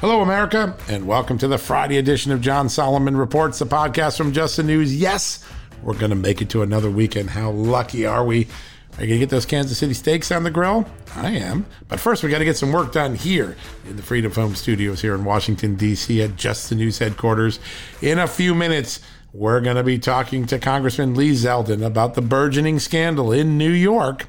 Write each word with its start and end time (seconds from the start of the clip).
Hello, 0.00 0.22
America, 0.22 0.74
and 0.88 1.06
welcome 1.06 1.36
to 1.36 1.46
the 1.46 1.58
Friday 1.58 1.98
edition 1.98 2.32
of 2.32 2.40
John 2.40 2.70
Solomon 2.70 3.18
Reports, 3.18 3.58
the 3.58 3.66
podcast 3.66 4.16
from 4.16 4.32
Just 4.32 4.56
the 4.56 4.62
News. 4.62 4.96
Yes, 4.96 5.44
we're 5.82 5.92
going 5.92 6.08
to 6.08 6.16
make 6.16 6.40
it 6.40 6.48
to 6.50 6.62
another 6.62 6.90
weekend. 6.90 7.28
How 7.28 7.50
lucky 7.50 8.06
are 8.06 8.24
we? 8.24 8.46
Are 8.96 9.02
you 9.02 9.08
going 9.08 9.10
to 9.10 9.18
get 9.18 9.28
those 9.28 9.44
Kansas 9.44 9.76
City 9.76 9.92
steaks 9.92 10.32
on 10.32 10.42
the 10.42 10.50
grill? 10.50 10.88
I 11.16 11.32
am. 11.32 11.66
But 11.86 12.00
first, 12.00 12.22
we 12.22 12.30
got 12.30 12.38
to 12.38 12.46
get 12.46 12.56
some 12.56 12.72
work 12.72 12.92
done 12.92 13.14
here 13.14 13.58
in 13.86 13.96
the 13.96 14.02
Freedom 14.02 14.32
Home 14.32 14.54
Studios 14.54 15.02
here 15.02 15.14
in 15.14 15.22
Washington, 15.26 15.76
D.C. 15.76 16.22
at 16.22 16.34
Just 16.34 16.70
the 16.70 16.76
News 16.76 16.98
headquarters. 16.98 17.60
In 18.00 18.18
a 18.18 18.26
few 18.26 18.54
minutes, 18.54 19.00
we're 19.34 19.60
going 19.60 19.76
to 19.76 19.84
be 19.84 19.98
talking 19.98 20.46
to 20.46 20.58
Congressman 20.58 21.14
Lee 21.14 21.32
Zeldin 21.32 21.84
about 21.84 22.14
the 22.14 22.22
burgeoning 22.22 22.78
scandal 22.78 23.32
in 23.32 23.58
New 23.58 23.70
York 23.70 24.26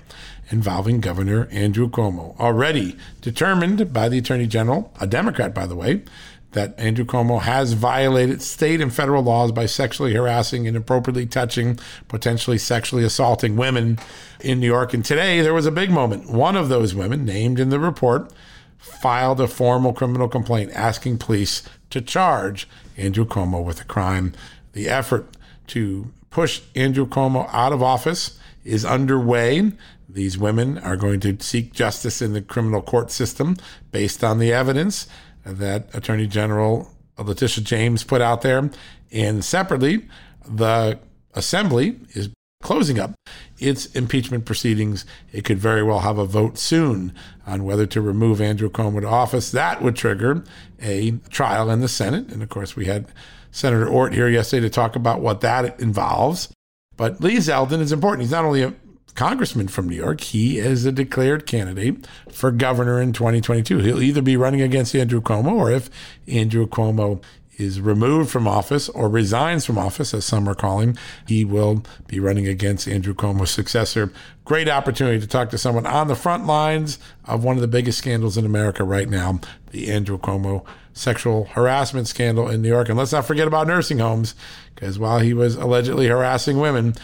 involving 0.52 1.00
Governor 1.00 1.48
Andrew 1.52 1.90
Cuomo. 1.90 2.40
Already 2.40 2.98
determined 3.22 3.94
by 3.94 4.10
the 4.10 4.18
Attorney 4.18 4.48
General, 4.48 4.94
a 5.00 5.08
Democrat, 5.08 5.54
by 5.54 5.66
the 5.66 5.76
way, 5.76 6.04
that 6.52 6.78
Andrew 6.78 7.06
Cuomo 7.06 7.42
has 7.42 7.74
violated 7.74 8.42
state 8.42 8.82
and 8.82 8.94
federal 8.94 9.24
laws 9.24 9.52
by 9.52 9.66
sexually 9.66 10.14
harassing, 10.14 10.66
inappropriately 10.66 11.26
touching, 11.26 11.80
potentially 12.08 12.58
sexually 12.58 13.04
assaulting 13.04 13.56
women 13.56 13.98
in 14.42 14.60
New 14.60 14.68
York. 14.68 14.94
And 14.94 15.04
today 15.04 15.42
there 15.42 15.54
was 15.54 15.66
a 15.66 15.72
big 15.72 15.90
moment. 15.90 16.30
One 16.30 16.58
of 16.58 16.68
those 16.68 16.94
women, 16.94 17.24
named 17.24 17.60
in 17.60 17.70
the 17.70 17.80
report, 17.80 18.34
filed 18.78 19.40
a 19.40 19.48
formal 19.48 19.94
criminal 19.94 20.28
complaint 20.28 20.72
asking 20.74 21.20
police 21.20 21.64
to 21.90 22.02
charge 22.02 22.68
Andrew 22.98 23.26
Cuomo 23.26 23.64
with 23.64 23.80
a 23.82 23.86
crime. 23.86 24.34
The 24.74 24.90
effort 24.90 25.28
to 25.68 26.12
push 26.30 26.62
Andrew 26.76 27.06
Cuomo 27.06 27.48
out 27.54 27.72
of 27.72 27.82
office 27.82 28.38
is 28.66 28.84
underway. 28.84 29.72
These 30.14 30.38
women 30.38 30.78
are 30.80 30.98
going 30.98 31.20
to 31.22 31.38
seek 31.40 31.74
justice 31.74 32.22
in 32.22 32.34
the 32.34 32.42
criminal 32.42 32.82
court 32.82 33.12
system 33.12 33.56
based 33.92 34.24
on 34.24 34.40
the 34.40 34.52
evidence 34.52 35.08
that 35.46 35.94
Attorney 35.94 36.28
General 36.28 36.92
Letitia 37.18 37.64
James 37.64 38.04
put 38.04 38.22
out 38.22 38.42
there. 38.42 38.70
And 39.12 39.44
separately, 39.44 40.08
the 40.48 41.00
Assembly 41.34 42.00
is 42.10 42.30
closing 42.62 43.00
up 43.00 43.14
its 43.58 43.88
impeachment 43.88 44.46
proceedings. 44.46 45.06
It 45.32 45.46
could 45.46 45.58
very 45.58 45.84
well 45.84 46.00
have 46.00 46.18
a 46.18 46.26
vote 46.26 46.58
soon 46.58 47.14
on 47.48 47.64
whether 47.64 47.86
to 47.88 48.02
remove 48.02 48.42
Andrew 48.42 48.70
Cuomo 48.70 49.02
to 49.02 49.08
office. 49.08 49.52
That 49.52 49.82
would 49.82 49.96
trigger 49.96 50.44
a 50.82 51.12
trial 51.30 51.70
in 51.72 51.80
the 51.80 51.88
Senate. 51.88 52.30
And 52.30 52.44
of 52.44 52.50
course, 52.50 52.76
we 52.76 52.86
had 52.86 53.08
Senator 53.52 53.88
Ortt 53.88 54.14
here 54.14 54.30
yesterday 54.30 54.68
to 54.68 54.70
talk 54.70 54.96
about 54.96 55.22
what 55.22 55.42
that 55.42 55.80
involves. 55.80 56.50
But 56.98 57.22
Lee 57.22 57.38
Zeldin 57.38 57.80
is 57.80 57.92
important. 57.92 58.22
He's 58.22 58.32
not 58.32 58.46
only 58.46 58.64
a 58.64 58.74
congressman 59.16 59.68
from 59.68 59.90
New 59.90 59.96
York. 59.96 60.22
He 60.22 60.58
is 60.58 60.86
a 60.86 60.92
declared 60.92 61.46
candidate 61.46 62.08
for 62.32 62.52
governor 62.52 63.02
in 63.02 63.14
2022. 63.14 63.80
He'll 63.80 64.02
either 64.02 64.22
be 64.22 64.38
running 64.38 64.62
against 64.62 64.96
Andrew 64.96 65.22
Cuomo, 65.22 65.54
or 65.54 65.72
if 65.72 65.90
Andrew 66.28 66.68
Cuomo 66.68 67.22
is 67.58 67.80
removed 67.80 68.32
from 68.32 68.48
office 68.48 68.90
or 68.90 69.08
resigns 69.08 69.66
from 69.66 69.78
office, 69.78 70.14
as 70.14 70.26
some 70.26 70.48
are 70.48 70.56
calling, 70.56 70.98
he 71.28 71.46
will 71.46 71.84
be 72.08 72.20
running 72.20 72.48
against 72.48 72.88
Andrew 72.88 73.14
Cuomo's 73.14 73.52
successor. 73.52 74.12
Great 74.46 74.68
opportunity 74.68 75.20
to 75.20 75.28
talk 75.28 75.50
to 75.52 75.58
someone 75.58 75.86
on 75.86 76.08
the 76.08 76.16
front 76.16 76.48
lines 76.48 76.98
of 77.26 77.44
one 77.44 77.58
of 77.58 77.62
the 77.62 77.68
biggest 77.68 78.00
scandals 78.00 78.38
in 78.38 78.46
America 78.46 78.84
right 78.84 79.08
now, 79.08 79.40
the 79.72 79.92
Andrew 79.92 80.18
Cuomo 80.18 80.66
sexual 80.94 81.46
harassment 81.46 82.08
scandal 82.08 82.50
in 82.50 82.62
New 82.62 82.70
York. 82.70 82.90
And 82.90 82.98
let's 82.98 83.14
not 83.14 83.26
forget 83.26 83.48
about 83.48 83.68
nursing 83.68 84.00
homes, 84.00 84.34
because 84.74 84.98
while 84.98 85.20
he 85.20 85.34
was 85.34 85.56
allegedly 85.56 86.08
harassing 86.08 86.60
women, 86.60 86.96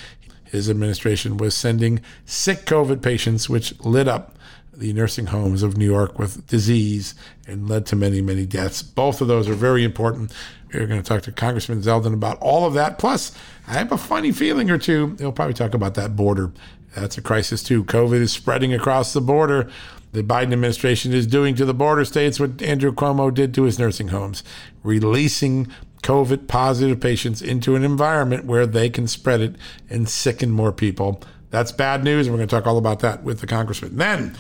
his 0.52 0.70
administration 0.70 1.38
was 1.38 1.56
sending 1.56 2.02
sick 2.26 2.66
COVID 2.66 3.02
patients, 3.02 3.50
which 3.50 3.80
lit 3.82 4.08
up 4.08 4.36
the 4.74 4.94
nursing 4.94 5.28
homes 5.28 5.64
of 5.64 5.76
New 5.76 5.86
York 5.86 6.20
with 6.20 6.46
disease 6.48 7.16
and 7.48 7.68
led 7.68 7.86
to 7.88 7.96
many, 7.96 8.22
many 8.22 8.46
deaths. 8.46 8.84
Both 8.84 9.22
of 9.22 9.28
those 9.28 9.50
are 9.50 9.56
very 9.56 9.84
important. 9.84 10.32
We're 10.72 10.86
going 10.86 11.02
to 11.02 11.08
talk 11.08 11.24
to 11.24 11.32
Congressman 11.32 11.82
Zeldin 11.82 12.14
about 12.14 12.38
all 12.40 12.66
of 12.66 12.76
that. 12.76 13.00
Plus, 13.00 13.36
I 13.68 13.74
have 13.74 13.92
a 13.92 13.98
funny 13.98 14.32
feeling 14.32 14.70
or 14.70 14.78
two. 14.78 15.16
He'll 15.18 15.32
probably 15.32 15.56
talk 15.56 15.74
about 15.74 15.96
that 15.96 16.16
border. 16.16 16.52
That's 16.96 17.18
a 17.18 17.22
crisis 17.22 17.64
too. 17.64 17.84
COVID 17.84 18.22
is 18.22 18.32
spreading 18.32 18.74
across 18.74 19.14
the 19.14 19.22
border. 19.22 19.70
The 20.14 20.24
Biden 20.24 20.54
administration 20.54 21.14
is 21.14 21.28
doing 21.28 21.56
to 21.56 21.66
the 21.66 21.74
border 21.74 22.06
states 22.06 22.40
what 22.40 22.62
Andrew 22.62 22.92
Cuomo 22.92 23.34
did 23.34 23.54
to 23.56 23.64
his 23.64 23.78
nursing 23.78 24.10
homes, 24.10 24.44
releasing 24.84 25.68
COVID 26.04 26.48
positive 26.48 27.00
patients 27.00 27.42
into 27.42 27.76
an 27.76 27.84
environment 27.84 28.46
where 28.46 28.66
they 28.66 28.90
can 28.90 29.08
spread 29.08 29.42
it 29.42 29.56
and 29.90 30.08
sicken 30.08 30.52
more 30.52 30.72
people. 30.72 31.22
That's 31.50 31.72
bad 31.72 32.04
news. 32.04 32.28
And 32.28 32.34
we're 32.34 32.40
going 32.40 32.50
to 32.50 32.56
talk 32.56 32.68
all 32.68 32.78
about 32.78 33.00
that 33.00 33.24
with 33.24 33.40
the 33.40 33.48
congressman. 33.48 33.98
Then, 33.98 34.38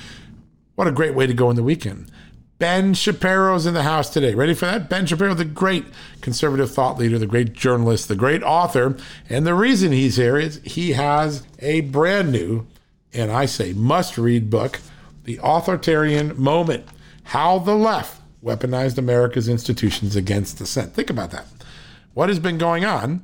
what 0.75 0.87
a 0.87 0.91
great 0.91 1.15
way 1.15 1.27
to 1.27 1.33
go 1.33 1.49
in 1.49 1.55
the 1.55 1.63
weekend. 1.63 2.11
Ben 2.59 2.95
Shapiro's 2.95 3.67
in 3.67 3.75
the 3.75 3.83
house 3.83 4.09
today. 4.09 4.33
Ready 4.33 4.55
for 4.55 4.65
that? 4.65 4.89
Ben 4.89 5.05
Shapiro, 5.05 5.35
the 5.35 5.45
great 5.45 5.85
conservative 6.21 6.71
thought 6.71 6.97
leader, 6.97 7.19
the 7.19 7.27
great 7.27 7.53
journalist, 7.53 8.07
the 8.07 8.15
great 8.15 8.41
author. 8.41 8.97
And 9.29 9.45
the 9.45 9.53
reason 9.53 9.91
he's 9.91 10.17
here 10.17 10.37
is 10.37 10.59
he 10.63 10.93
has 10.93 11.45
a 11.59 11.81
brand 11.81 12.31
new, 12.31 12.65
and 13.13 13.31
I 13.31 13.45
say 13.45 13.73
must 13.73 14.17
read 14.17 14.49
book, 14.49 14.79
The 15.25 15.39
Authoritarian 15.43 16.39
Moment 16.41 16.85
How 17.25 17.59
the 17.59 17.75
Left 17.75 18.21
weaponized 18.43 18.97
America's 18.97 19.47
institutions 19.47 20.15
against 20.15 20.57
dissent. 20.57 20.93
Think 20.93 21.09
about 21.09 21.31
that. 21.31 21.45
What 22.13 22.29
has 22.29 22.39
been 22.39 22.57
going 22.57 22.85
on 22.85 23.23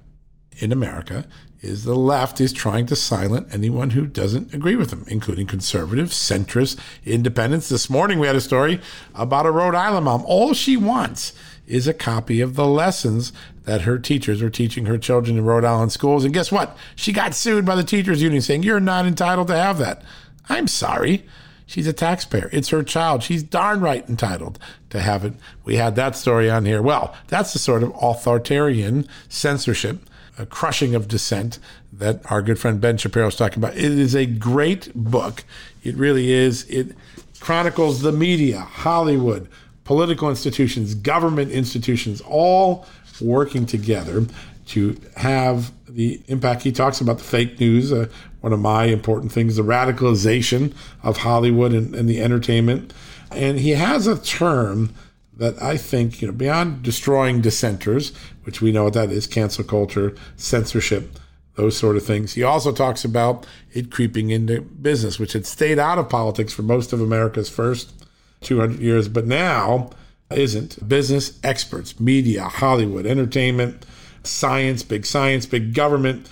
in 0.59 0.71
America 0.71 1.25
is 1.61 1.85
the 1.85 1.95
left 1.95 2.41
is 2.41 2.51
trying 2.51 2.85
to 2.85 2.95
silence 2.95 3.51
anyone 3.53 3.91
who 3.91 4.05
doesn't 4.05 4.53
agree 4.53 4.75
with 4.75 4.89
them, 4.89 5.05
including 5.07 5.47
conservatives, 5.47 6.13
centrists, 6.13 6.77
independents. 7.05 7.69
This 7.69 7.89
morning 7.89 8.19
we 8.19 8.27
had 8.27 8.35
a 8.35 8.41
story 8.41 8.81
about 9.15 9.45
a 9.45 9.51
Rhode 9.51 9.73
Island 9.73 10.05
mom. 10.05 10.23
All 10.25 10.53
she 10.53 10.75
wants 10.75 11.33
is 11.65 11.87
a 11.87 11.93
copy 11.93 12.41
of 12.41 12.55
the 12.55 12.67
lessons 12.67 13.31
that 13.63 13.81
her 13.83 13.97
teachers 13.97 14.41
were 14.41 14.49
teaching 14.49 14.85
her 14.85 14.97
children 14.97 15.37
in 15.37 15.45
Rhode 15.45 15.63
Island 15.63 15.93
schools. 15.93 16.25
And 16.25 16.33
guess 16.33 16.51
what? 16.51 16.77
She 16.95 17.13
got 17.13 17.33
sued 17.33 17.65
by 17.65 17.75
the 17.75 17.83
teachers 17.83 18.21
union 18.21 18.41
saying, 18.41 18.63
You're 18.63 18.81
not 18.81 19.05
entitled 19.05 19.47
to 19.47 19.55
have 19.55 19.77
that. 19.77 20.03
I'm 20.49 20.67
sorry. 20.67 21.25
She's 21.65 21.87
a 21.87 21.93
taxpayer. 21.93 22.49
It's 22.51 22.69
her 22.69 22.83
child. 22.83 23.23
She's 23.23 23.43
darn 23.43 23.81
right 23.81 24.07
entitled 24.09 24.59
to 24.89 25.01
have 25.01 25.25
it. 25.25 25.33
We 25.63 25.77
had 25.77 25.95
that 25.95 26.15
story 26.15 26.49
on 26.49 26.65
here. 26.65 26.81
Well, 26.81 27.15
that's 27.27 27.53
the 27.53 27.59
sort 27.59 27.83
of 27.83 27.93
authoritarian 28.01 29.07
censorship, 29.29 29.99
a 30.37 30.45
crushing 30.45 30.93
of 30.95 31.07
dissent 31.07 31.59
that 31.91 32.19
our 32.31 32.41
good 32.41 32.59
friend 32.59 32.81
Ben 32.81 32.97
Shapiro 32.97 33.27
is 33.27 33.35
talking 33.35 33.59
about. 33.63 33.75
It 33.75 33.83
is 33.83 34.15
a 34.15 34.25
great 34.25 34.91
book. 34.93 35.43
It 35.83 35.95
really 35.95 36.31
is. 36.31 36.63
It 36.69 36.95
chronicles 37.39 38.01
the 38.01 38.11
media, 38.11 38.59
Hollywood, 38.59 39.47
political 39.83 40.29
institutions, 40.29 40.95
government 40.95 41.51
institutions, 41.51 42.21
all 42.21 42.85
working 43.21 43.65
together 43.65 44.25
to 44.67 44.97
have 45.17 45.71
the 45.87 46.21
impact. 46.27 46.63
He 46.63 46.71
talks 46.71 47.01
about 47.01 47.17
the 47.17 47.23
fake 47.23 47.59
news, 47.59 47.91
uh, 47.91 48.07
one 48.43 48.51
of 48.51 48.59
my 48.59 48.85
important 48.85 49.31
things, 49.31 49.55
the 49.55 49.63
radicalization 49.63 50.73
of 51.01 51.19
Hollywood 51.19 51.71
and, 51.71 51.95
and 51.95 52.09
the 52.09 52.21
entertainment. 52.21 52.91
And 53.31 53.57
he 53.57 53.69
has 53.69 54.05
a 54.05 54.21
term 54.21 54.93
that 55.37 55.59
I 55.63 55.77
think, 55.77 56.21
you 56.21 56.27
know, 56.27 56.33
beyond 56.33 56.83
destroying 56.83 57.39
dissenters, 57.39 58.13
which 58.43 58.61
we 58.61 58.73
know 58.73 58.83
what 58.83 58.95
that 58.95 59.11
is, 59.11 59.27
cancel 59.27 59.63
culture, 59.63 60.13
censorship, 60.35 61.17
those 61.55 61.77
sort 61.77 61.95
of 61.95 62.05
things. 62.05 62.33
He 62.33 62.43
also 62.43 62.73
talks 62.73 63.05
about 63.05 63.47
it 63.71 63.89
creeping 63.89 64.29
into 64.29 64.59
business, 64.59 65.19
which 65.19 65.31
had 65.31 65.45
stayed 65.45 65.79
out 65.79 65.97
of 65.97 66.09
politics 66.09 66.51
for 66.51 66.63
most 66.63 66.91
of 66.91 66.99
America's 66.99 67.49
first 67.49 68.05
200 68.41 68.81
years, 68.81 69.07
but 69.07 69.25
now 69.25 69.89
isn't. 70.31 70.85
Business 70.85 71.39
experts, 71.45 71.97
media, 71.97 72.43
Hollywood, 72.43 73.05
entertainment, 73.05 73.85
science, 74.23 74.83
big 74.83 75.05
science, 75.05 75.45
big 75.45 75.73
government. 75.73 76.27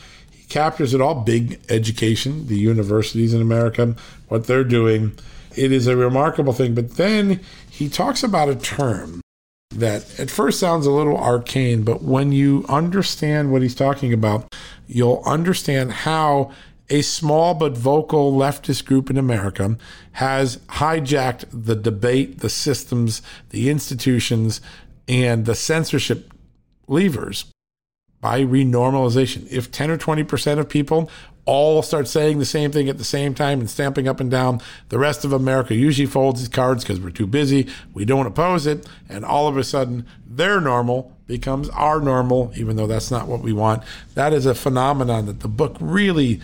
Captures 0.52 0.94
it 0.94 1.00
all, 1.00 1.16
big 1.16 1.62
education, 1.70 2.48
the 2.48 2.58
universities 2.58 3.34
in 3.34 3.42
America, 3.42 3.96
what 4.28 4.48
they're 4.48 4.66
doing. 4.66 5.18
It 5.56 5.72
is 5.72 5.88
a 5.88 5.96
remarkable 5.96 6.52
thing. 6.52 6.76
But 6.76 6.98
then 6.98 7.40
he 7.70 7.88
talks 7.88 8.22
about 8.22 8.50
a 8.50 8.56
term 8.56 9.22
that 9.70 10.20
at 10.20 10.30
first 10.30 10.60
sounds 10.60 10.86
a 10.86 10.92
little 10.92 11.16
arcane, 11.16 11.84
but 11.84 12.04
when 12.04 12.34
you 12.34 12.66
understand 12.68 13.54
what 13.54 13.62
he's 13.62 13.74
talking 13.74 14.12
about, 14.12 14.54
you'll 14.88 15.24
understand 15.26 15.94
how 15.94 16.52
a 16.90 17.02
small 17.02 17.54
but 17.54 17.78
vocal 17.78 18.34
leftist 18.34 18.84
group 18.84 19.10
in 19.10 19.18
America 19.18 19.78
has 20.12 20.58
hijacked 20.68 21.46
the 21.54 21.78
debate, 21.78 22.40
the 22.40 22.50
systems, 22.50 23.22
the 23.52 23.70
institutions, 23.70 24.60
and 25.08 25.46
the 25.46 25.56
censorship 25.56 26.34
levers 26.90 27.46
by 28.22 28.42
renormalization. 28.44 29.48
If 29.52 29.72
10 29.72 29.92
or 29.92 29.98
20% 29.98 30.60
of 30.60 30.70
people 30.70 31.10
all 31.46 31.82
start 31.82 32.08
saying 32.08 32.38
the 32.38 32.46
same 32.46 32.72
thing 32.72 32.88
at 32.88 33.00
the 33.00 33.04
same 33.04 33.34
time 33.34 33.60
and 33.60 33.70
stamping 33.70 34.08
up 34.08 34.20
and 34.20 34.30
down, 34.30 34.62
the 34.90 35.00
rest 35.00 35.26
of 35.26 35.34
America 35.34 35.74
usually 35.74 36.06
folds 36.06 36.40
its 36.40 36.48
cards 36.48 36.84
because 36.84 37.00
we're 37.00 37.10
too 37.10 37.26
busy, 37.26 37.68
we 37.94 38.06
don't 38.06 38.28
oppose 38.28 38.68
it, 38.68 38.88
and 39.10 39.26
all 39.26 39.48
of 39.48 39.58
a 39.58 39.64
sudden 39.64 40.06
their 40.26 40.62
normal 40.62 41.18
becomes 41.26 41.68
our 41.70 42.00
normal, 42.00 42.52
even 42.56 42.76
though 42.76 42.88
that's 42.88 43.10
not 43.10 43.28
what 43.28 43.42
we 43.42 43.54
want. 43.54 43.84
That 44.14 44.34
is 44.34 44.46
a 44.46 44.54
phenomenon 44.54 45.26
that 45.26 45.40
the 45.40 45.48
book 45.48 45.76
really 45.80 46.42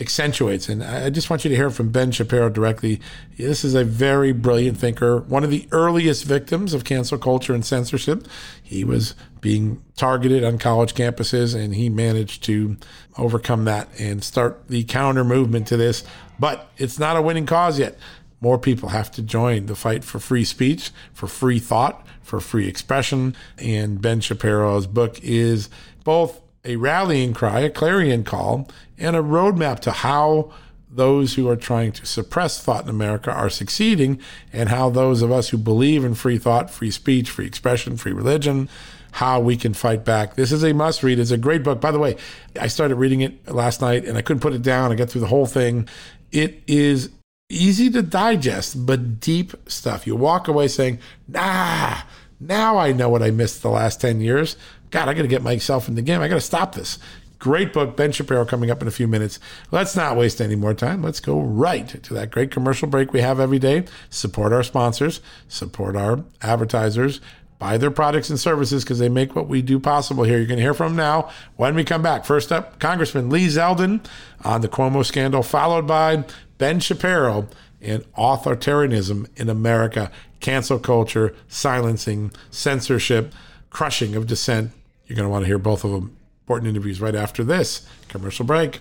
accentuates. 0.00 0.68
And 0.68 0.82
I 0.82 1.10
just 1.10 1.30
want 1.30 1.44
you 1.44 1.48
to 1.50 1.56
hear 1.56 1.70
from 1.70 1.90
Ben 1.90 2.10
Shapiro 2.10 2.48
directly. 2.48 3.00
This 3.36 3.64
is 3.64 3.74
a 3.74 3.84
very 3.84 4.32
brilliant 4.32 4.78
thinker, 4.78 5.20
one 5.20 5.44
of 5.44 5.50
the 5.50 5.68
earliest 5.70 6.24
victims 6.24 6.74
of 6.74 6.84
cancel 6.84 7.18
culture 7.18 7.54
and 7.54 7.64
censorship. 7.64 8.26
He 8.62 8.84
was 8.84 9.14
being 9.40 9.82
targeted 9.96 10.44
on 10.44 10.58
college 10.58 10.94
campuses, 10.94 11.54
and 11.54 11.74
he 11.74 11.88
managed 11.88 12.42
to 12.44 12.76
overcome 13.16 13.64
that 13.64 13.88
and 13.98 14.22
start 14.24 14.68
the 14.68 14.84
counter 14.84 15.24
movement 15.24 15.66
to 15.68 15.76
this. 15.76 16.04
But 16.38 16.70
it's 16.78 16.98
not 16.98 17.16
a 17.16 17.22
winning 17.22 17.46
cause 17.46 17.78
yet. 17.78 17.96
More 18.40 18.58
people 18.58 18.88
have 18.88 19.10
to 19.12 19.22
join 19.22 19.66
the 19.66 19.76
fight 19.76 20.02
for 20.02 20.18
free 20.18 20.44
speech, 20.44 20.90
for 21.12 21.28
free 21.28 21.60
thought, 21.60 22.04
for 22.22 22.40
free 22.40 22.66
expression. 22.66 23.36
And 23.58 24.02
Ben 24.02 24.20
Shapiro's 24.20 24.88
book 24.88 25.20
is 25.22 25.70
both 26.02 26.41
a 26.64 26.76
rallying 26.76 27.34
cry, 27.34 27.60
a 27.60 27.70
clarion 27.70 28.24
call, 28.24 28.68
and 28.98 29.16
a 29.16 29.22
roadmap 29.22 29.80
to 29.80 29.90
how 29.90 30.52
those 30.88 31.34
who 31.34 31.48
are 31.48 31.56
trying 31.56 31.90
to 31.90 32.04
suppress 32.04 32.62
thought 32.62 32.84
in 32.84 32.90
America 32.90 33.32
are 33.32 33.50
succeeding, 33.50 34.20
and 34.52 34.68
how 34.68 34.90
those 34.90 35.22
of 35.22 35.32
us 35.32 35.48
who 35.48 35.58
believe 35.58 36.04
in 36.04 36.14
free 36.14 36.38
thought, 36.38 36.70
free 36.70 36.90
speech, 36.90 37.30
free 37.30 37.46
expression, 37.46 37.96
free 37.96 38.12
religion, 38.12 38.68
how 39.12 39.40
we 39.40 39.56
can 39.56 39.74
fight 39.74 40.04
back. 40.04 40.36
This 40.36 40.52
is 40.52 40.64
a 40.64 40.72
must 40.72 41.02
read. 41.02 41.18
It's 41.18 41.30
a 41.30 41.38
great 41.38 41.62
book. 41.62 41.80
By 41.80 41.90
the 41.90 41.98
way, 41.98 42.16
I 42.58 42.66
started 42.66 42.96
reading 42.96 43.20
it 43.20 43.46
last 43.50 43.80
night 43.80 44.06
and 44.06 44.16
I 44.16 44.22
couldn't 44.22 44.40
put 44.40 44.54
it 44.54 44.62
down. 44.62 44.90
I 44.90 44.94
got 44.94 45.10
through 45.10 45.20
the 45.20 45.26
whole 45.26 45.46
thing. 45.46 45.86
It 46.30 46.62
is 46.66 47.10
easy 47.50 47.90
to 47.90 48.00
digest, 48.00 48.86
but 48.86 49.20
deep 49.20 49.52
stuff. 49.66 50.06
You 50.06 50.16
walk 50.16 50.48
away 50.48 50.68
saying, 50.68 50.98
nah, 51.28 51.98
now 52.40 52.78
I 52.78 52.92
know 52.92 53.10
what 53.10 53.22
I 53.22 53.30
missed 53.30 53.60
the 53.60 53.68
last 53.68 54.00
10 54.00 54.22
years. 54.22 54.56
God, 54.92 55.08
I 55.08 55.14
got 55.14 55.22
to 55.22 55.28
get 55.28 55.42
myself 55.42 55.88
in 55.88 55.96
the 55.96 56.02
game. 56.02 56.20
I 56.20 56.28
got 56.28 56.36
to 56.36 56.40
stop 56.40 56.74
this. 56.74 56.98
Great 57.38 57.72
book, 57.72 57.96
Ben 57.96 58.12
Shapiro, 58.12 58.44
coming 58.44 58.70
up 58.70 58.82
in 58.82 58.86
a 58.86 58.92
few 58.92 59.08
minutes. 59.08 59.40
Let's 59.72 59.96
not 59.96 60.16
waste 60.16 60.40
any 60.40 60.54
more 60.54 60.74
time. 60.74 61.02
Let's 61.02 61.18
go 61.18 61.40
right 61.40 61.88
to 61.88 62.14
that 62.14 62.30
great 62.30 62.52
commercial 62.52 62.86
break 62.86 63.12
we 63.12 63.20
have 63.20 63.40
every 63.40 63.58
day. 63.58 63.86
Support 64.10 64.52
our 64.52 64.62
sponsors, 64.62 65.20
support 65.48 65.96
our 65.96 66.22
advertisers, 66.40 67.20
buy 67.58 67.78
their 67.78 67.90
products 67.90 68.30
and 68.30 68.38
services 68.38 68.84
because 68.84 69.00
they 69.00 69.08
make 69.08 69.34
what 69.34 69.48
we 69.48 69.60
do 69.60 69.80
possible 69.80 70.22
here. 70.22 70.36
You're 70.36 70.46
going 70.46 70.58
to 70.58 70.62
hear 70.62 70.74
from 70.74 70.94
now 70.94 71.30
when 71.56 71.74
we 71.74 71.82
come 71.82 72.02
back. 72.02 72.24
First 72.24 72.52
up, 72.52 72.78
Congressman 72.78 73.28
Lee 73.28 73.48
Zeldin 73.48 74.06
on 74.44 74.60
the 74.60 74.68
Cuomo 74.68 75.04
scandal, 75.04 75.42
followed 75.42 75.86
by 75.86 76.24
Ben 76.58 76.78
Shapiro 76.78 77.48
and 77.80 78.04
authoritarianism 78.12 79.26
in 79.36 79.48
America, 79.48 80.12
cancel 80.38 80.78
culture, 80.78 81.34
silencing, 81.48 82.30
censorship, 82.50 83.32
crushing 83.70 84.14
of 84.14 84.28
dissent. 84.28 84.70
You're 85.12 85.16
going 85.16 85.26
to 85.26 85.30
want 85.30 85.42
to 85.42 85.46
hear 85.46 85.58
both 85.58 85.84
of 85.84 85.90
them 85.90 86.16
important 86.40 86.70
interviews 86.70 86.98
right 86.98 87.14
after 87.14 87.44
this 87.44 87.86
commercial 88.08 88.46
break. 88.46 88.80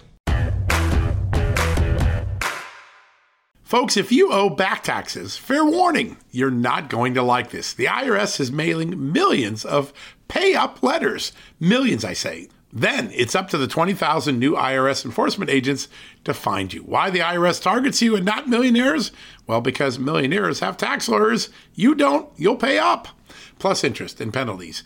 Folks, 3.61 3.97
if 3.97 4.13
you 4.13 4.31
owe 4.31 4.49
back 4.49 4.81
taxes, 4.81 5.35
fair 5.35 5.65
warning, 5.65 6.15
you're 6.31 6.49
not 6.49 6.89
going 6.89 7.15
to 7.15 7.21
like 7.21 7.49
this. 7.49 7.73
The 7.73 7.87
IRS 7.87 8.39
is 8.39 8.49
mailing 8.49 9.11
millions 9.11 9.65
of 9.65 9.91
pay 10.29 10.55
up 10.55 10.81
letters. 10.81 11.33
Millions, 11.59 12.05
I 12.05 12.13
say. 12.13 12.47
Then 12.71 13.11
it's 13.13 13.35
up 13.35 13.49
to 13.49 13.57
the 13.57 13.67
20,000 13.67 14.39
new 14.39 14.53
IRS 14.53 15.03
enforcement 15.03 15.51
agents 15.51 15.89
to 16.23 16.33
find 16.33 16.73
you. 16.73 16.83
Why 16.83 17.09
the 17.09 17.19
IRS 17.19 17.61
targets 17.61 18.01
you 18.01 18.15
and 18.15 18.23
not 18.23 18.47
millionaires? 18.47 19.11
Well, 19.47 19.59
because 19.59 19.99
millionaires 19.99 20.61
have 20.61 20.77
tax 20.77 21.09
lawyers. 21.09 21.49
You 21.75 21.93
don't, 21.93 22.29
you'll 22.37 22.55
pay 22.55 22.77
up, 22.77 23.09
plus 23.59 23.83
interest 23.83 24.21
and 24.21 24.33
penalties. 24.33 24.85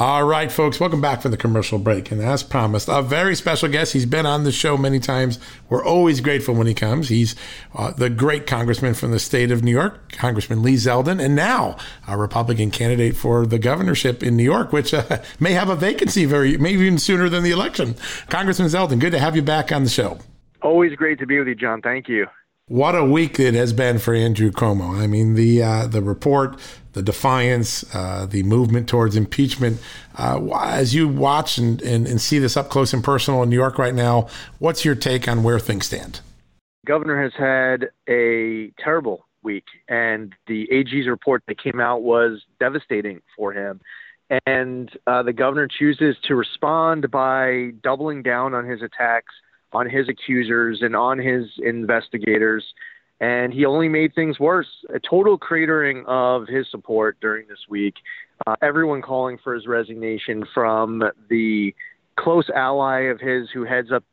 All 0.00 0.24
right, 0.24 0.50
folks, 0.50 0.80
welcome 0.80 1.02
back 1.02 1.20
from 1.20 1.30
the 1.30 1.36
commercial 1.36 1.78
break. 1.78 2.10
And 2.10 2.22
as 2.22 2.42
promised, 2.42 2.88
a 2.88 3.02
very 3.02 3.34
special 3.34 3.68
guest. 3.68 3.92
He's 3.92 4.06
been 4.06 4.24
on 4.24 4.44
the 4.44 4.50
show 4.50 4.78
many 4.78 4.98
times. 4.98 5.38
We're 5.68 5.84
always 5.84 6.22
grateful 6.22 6.54
when 6.54 6.66
he 6.66 6.72
comes. 6.72 7.10
He's 7.10 7.36
uh, 7.74 7.90
the 7.90 8.08
great 8.08 8.46
congressman 8.46 8.94
from 8.94 9.10
the 9.10 9.18
state 9.18 9.50
of 9.50 9.62
New 9.62 9.72
York, 9.72 10.12
Congressman 10.12 10.62
Lee 10.62 10.76
Zeldin, 10.76 11.22
and 11.22 11.36
now 11.36 11.76
a 12.08 12.16
Republican 12.16 12.70
candidate 12.70 13.14
for 13.14 13.44
the 13.44 13.58
governorship 13.58 14.22
in 14.22 14.38
New 14.38 14.42
York, 14.42 14.72
which 14.72 14.94
uh, 14.94 15.18
may 15.38 15.52
have 15.52 15.68
a 15.68 15.76
vacancy 15.76 16.24
very, 16.24 16.56
maybe 16.56 16.80
even 16.80 16.98
sooner 16.98 17.28
than 17.28 17.42
the 17.42 17.50
election. 17.50 17.94
Congressman 18.30 18.68
Zeldin, 18.68 19.00
good 19.00 19.12
to 19.12 19.18
have 19.18 19.36
you 19.36 19.42
back 19.42 19.70
on 19.70 19.84
the 19.84 19.90
show. 19.90 20.18
Always 20.62 20.96
great 20.96 21.18
to 21.18 21.26
be 21.26 21.38
with 21.38 21.48
you, 21.48 21.54
John. 21.54 21.82
Thank 21.82 22.08
you. 22.08 22.26
What 22.70 22.94
a 22.94 23.04
week 23.04 23.40
it 23.40 23.52
has 23.54 23.72
been 23.72 23.98
for 23.98 24.14
Andrew 24.14 24.52
Cuomo. 24.52 24.96
I 24.96 25.08
mean, 25.08 25.34
the 25.34 25.60
uh, 25.60 25.86
the 25.88 26.00
report, 26.00 26.56
the 26.92 27.02
defiance, 27.02 27.84
uh, 27.92 28.26
the 28.26 28.44
movement 28.44 28.88
towards 28.88 29.16
impeachment. 29.16 29.80
Uh, 30.16 30.40
as 30.62 30.94
you 30.94 31.08
watch 31.08 31.58
and, 31.58 31.82
and, 31.82 32.06
and, 32.06 32.20
see 32.20 32.38
this 32.38 32.56
up 32.56 32.68
close 32.68 32.92
and 32.92 33.02
personal 33.02 33.42
in 33.42 33.50
New 33.50 33.56
York 33.56 33.76
right 33.76 33.94
now, 33.94 34.28
what's 34.60 34.84
your 34.84 34.94
take 34.94 35.26
on 35.26 35.42
where 35.42 35.58
things 35.58 35.86
stand? 35.86 36.20
Governor 36.86 37.20
has 37.20 37.32
had 37.36 37.90
a 38.08 38.70
terrible 38.78 39.26
week, 39.42 39.64
and 39.88 40.32
the 40.46 40.70
AG's 40.70 41.08
report 41.08 41.42
that 41.48 41.60
came 41.60 41.80
out 41.80 42.02
was 42.02 42.42
devastating 42.60 43.20
for 43.36 43.52
him. 43.52 43.80
And 44.46 44.96
uh, 45.08 45.24
the 45.24 45.32
governor 45.32 45.66
chooses 45.66 46.16
to 46.28 46.36
respond 46.36 47.10
by 47.10 47.72
doubling 47.82 48.22
down 48.22 48.54
on 48.54 48.64
his 48.64 48.80
attacks 48.80 49.34
on 49.72 49.88
his 49.88 50.08
accusers 50.08 50.80
and 50.82 50.96
on 50.96 51.18
his 51.18 51.44
investigators. 51.62 52.64
And 53.20 53.52
he 53.52 53.66
only 53.66 53.88
made 53.88 54.14
things 54.14 54.40
worse. 54.40 54.68
A 54.94 54.98
total 54.98 55.38
cratering 55.38 56.04
of 56.06 56.48
his 56.48 56.66
support 56.70 57.18
during 57.20 57.46
this 57.48 57.58
week. 57.68 57.94
Uh, 58.46 58.56
everyone 58.62 59.02
calling 59.02 59.38
for 59.42 59.54
his 59.54 59.66
resignation 59.66 60.44
from 60.54 61.02
the 61.28 61.74
close 62.18 62.48
ally 62.54 63.02
of 63.02 63.20
his 63.20 63.48
who 63.52 63.64
heads 63.64 63.92
up 63.92 64.04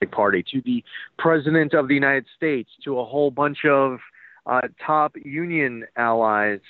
the 0.00 0.06
party 0.06 0.44
to 0.52 0.60
the 0.62 0.82
president 1.18 1.72
of 1.72 1.88
the 1.88 1.94
United 1.94 2.26
States 2.36 2.70
to 2.84 2.98
a 2.98 3.04
whole 3.04 3.30
bunch 3.30 3.58
of 3.64 3.98
uh, 4.46 4.62
top 4.84 5.12
union 5.24 5.84
allies. 5.96 6.60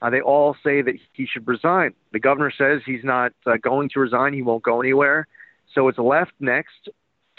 Uh, 0.00 0.10
they 0.10 0.20
all 0.20 0.54
say 0.62 0.80
that 0.82 0.94
he 1.12 1.26
should 1.26 1.46
resign. 1.48 1.92
The 2.12 2.20
governor 2.20 2.52
says 2.56 2.82
he's 2.86 3.02
not 3.02 3.32
uh, 3.46 3.56
going 3.60 3.88
to 3.94 4.00
resign. 4.00 4.32
He 4.32 4.42
won't 4.42 4.62
go 4.62 4.80
anywhere. 4.80 5.26
So 5.74 5.88
it's 5.88 5.98
left 5.98 6.32
next 6.40 6.88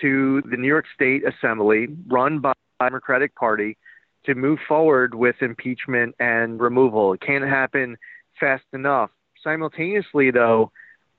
to 0.02 0.42
the 0.50 0.58
New 0.58 0.68
York 0.68 0.86
State 0.94 1.24
Assembly, 1.28 1.88
run 2.08 2.40
by 2.40 2.54
the 2.80 2.86
Democratic 2.86 3.36
Party, 3.36 3.78
to 4.26 4.36
move 4.36 4.60
forward 4.68 5.16
with 5.16 5.36
impeachment 5.42 6.16
and 6.20 6.60
removal. 6.60 7.14
It 7.14 7.22
can't 7.22 7.44
happen 7.44 7.98
fast 8.40 8.66
enough. 8.74 9.12
Simultaneously, 9.44 10.32
though, 10.32 10.72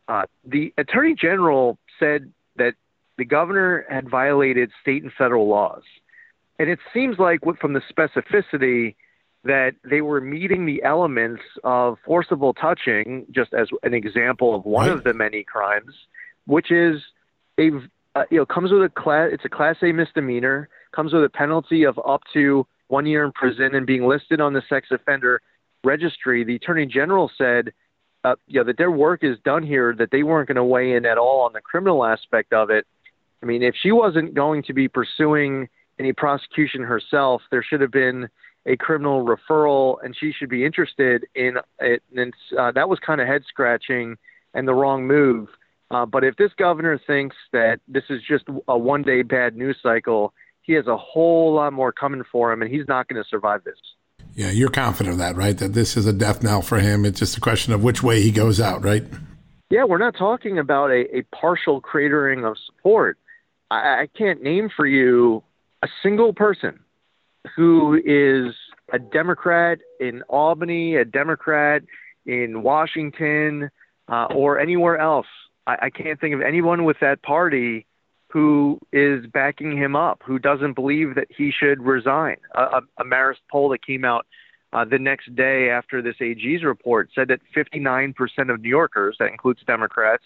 uh, 0.09 0.25
the 0.45 0.75
Attorney 0.77 1.15
General 1.15 1.79
said 1.99 2.33
that 2.57 2.75
the 3.17 3.25
governor 3.25 3.85
had 3.89 4.09
violated 4.09 4.71
state 4.83 5.03
and 5.03 5.13
federal 5.13 5.49
laws. 5.49 5.83
And 6.59 6.69
it 6.69 6.79
seems 6.93 7.19
like, 7.19 7.41
from 7.61 7.73
the 7.73 7.81
specificity, 7.81 8.97
that 9.45 9.75
they 9.83 10.03
were 10.03 10.21
meeting 10.21 10.67
the 10.67 10.83
elements 10.83 11.43
of 11.65 11.97
forcible 12.05 12.53
touching, 12.53 13.27
just 13.31 13.55
as 13.55 13.69
an 13.83 13.95
example 13.95 14.55
of 14.55 14.67
one 14.67 14.89
right. 14.89 14.97
of 14.97 15.05
the 15.05 15.15
many 15.15 15.43
crimes, 15.43 15.95
which 16.47 16.71
is 16.71 17.01
a 17.59 17.71
uh, 18.15 18.25
you 18.31 18.39
know, 18.39 18.47
comes 18.47 18.73
with 18.73 18.83
a 18.83 18.89
class. 18.89 19.31
It's 19.33 19.45
a 19.45 19.49
Class 19.49 19.77
A 19.83 19.93
misdemeanor. 19.93 20.69
Comes 20.93 21.13
with 21.13 21.25
a 21.25 21.29
penalty 21.29 21.85
of 21.85 21.99
up 22.07 22.23
to 22.33 22.67
one 22.89 23.07
year 23.07 23.25
in 23.25 23.33
prison 23.33 23.75
and 23.75 23.87
being 23.87 24.07
listed 24.07 24.41
on 24.41 24.53
the 24.53 24.63
sex 24.69 24.89
offender 24.91 25.41
registry. 25.85 26.45
The 26.45 26.57
Attorney 26.57 26.87
General 26.87 27.31
said, 27.39 27.73
uh, 28.25 28.35
you 28.47 28.61
know, 28.61 28.65
that 28.65 28.79
their 28.79 28.91
work 28.91 29.23
is 29.23 29.39
done 29.45 29.63
here. 29.63 29.95
That 29.97 30.11
they 30.11 30.23
weren't 30.23 30.49
going 30.49 30.57
to 30.57 30.65
weigh 30.65 30.93
in 30.93 31.07
at 31.07 31.19
all 31.19 31.43
on 31.43 31.53
the 31.53 31.61
criminal 31.61 32.05
aspect 32.05 32.53
of 32.53 32.71
it. 32.71 32.87
I 33.43 33.47
mean, 33.47 33.63
if 33.63 33.75
she 33.81 33.93
wasn't 33.93 34.35
going 34.35 34.63
to 34.65 34.75
be 34.75 34.89
pursuing 34.89 35.69
any 35.99 36.13
prosecution 36.13 36.83
herself, 36.83 37.43
there 37.51 37.63
should 37.63 37.81
have 37.81 37.93
been 37.93 38.29
a 38.67 38.77
criminal 38.77 39.25
referral, 39.25 39.97
and 40.03 40.15
she 40.19 40.33
should 40.33 40.51
be 40.51 40.65
interested 40.65 41.27
in 41.35 41.57
it. 41.79 42.03
And 42.15 42.35
uh, 42.59 42.73
that 42.73 42.89
was 42.89 42.99
kind 42.99 43.21
of 43.21 43.27
head 43.27 43.43
scratching 43.49 44.17
and 44.53 44.67
the 44.67 44.75
wrong 44.75 45.07
move. 45.07 45.49
Uh, 45.91 46.07
but 46.07 46.23
if 46.23 46.37
this 46.37 46.53
governor 46.57 47.01
thinks 47.05 47.37
that 47.53 47.81
this 47.89 48.05
is 48.11 48.21
just 48.27 48.45
a 48.69 48.79
one 48.79 49.03
day 49.03 49.23
bad 49.23 49.57
news 49.57 49.77
cycle, 49.83 50.33
he 50.63 50.73
has 50.75 50.87
a 50.87 50.97
whole 50.97 51.55
lot 51.55 51.73
more 51.73 51.91
coming 51.91 52.23
for 52.31 52.53
him, 52.53 52.63
and 52.63 52.71
he's 52.71 52.87
not 52.87 53.09
going 53.09 53.21
to 53.21 53.29
survive 53.29 53.65
this. 53.65 53.77
Yeah, 54.35 54.51
you're 54.51 54.71
confident 54.71 55.15
of 55.15 55.19
that, 55.19 55.37
right? 55.37 55.59
That 55.59 55.73
this 55.73 55.97
is 55.97 56.07
a 56.07 56.13
death 56.13 56.43
knell 56.43 56.63
for 56.63 56.79
him. 56.79 57.05
It's 57.05 57.19
just 57.19 57.37
a 57.37 57.41
question 57.41 57.73
of 57.73 57.83
which 57.83 58.03
way 58.03 58.23
he 58.23 58.31
goes 58.31 58.61
out, 58.61 58.85
right? 58.85 59.05
Yeah, 59.71 59.85
we're 59.85 59.99
not 59.99 60.15
talking 60.17 60.59
about 60.59 60.91
a, 60.91 61.19
a 61.19 61.23
partial 61.35 61.81
cratering 61.81 62.49
of 62.49 62.57
support. 62.67 63.19
I, 63.71 64.03
I 64.03 64.09
can't 64.17 64.43
name 64.43 64.71
for 64.75 64.87
you 64.87 65.43
a 65.83 65.89
single 66.03 66.33
person 66.33 66.79
who 67.57 67.95
is 68.05 68.55
a 68.93 68.99
Democrat 68.99 69.79
in 69.99 70.23
Albany, 70.29 70.97
a 70.97 71.05
Democrat 71.05 71.83
in 72.27 72.63
Washington, 72.63 73.71
uh, 74.09 74.27
or 74.27 74.59
anywhere 74.59 74.99
else 74.99 75.27
I, 75.71 75.87
I 75.87 75.91
can't 75.91 76.21
think 76.21 76.35
of 76.35 76.41
anyone 76.41 76.85
with 76.85 76.99
that 77.01 77.23
party 77.23 77.87
who 78.29 78.79
is 78.93 79.27
backing 79.27 79.77
him 79.77 79.97
up, 79.97 80.23
who 80.25 80.39
doesn't 80.39 80.75
believe 80.75 81.15
that 81.17 81.27
he 81.37 81.51
should 81.51 81.83
resign. 81.83 82.37
A, 82.55 82.63
a, 82.63 82.81
a 82.99 83.05
Marist 83.05 83.41
poll 83.51 83.69
that 83.71 83.85
came 83.85 84.05
out 84.05 84.27
uh, 84.73 84.85
the 84.85 84.99
next 84.99 85.35
day 85.35 85.71
after 85.71 86.01
this 86.01 86.15
AG's 86.21 86.63
report 86.63 87.11
said 87.15 87.29
that 87.29 87.41
59% 87.57 88.15
of 88.53 88.61
New 88.61 88.69
Yorkers, 88.69 89.17
that 89.19 89.31
includes 89.31 89.61
Democrats, 89.67 90.23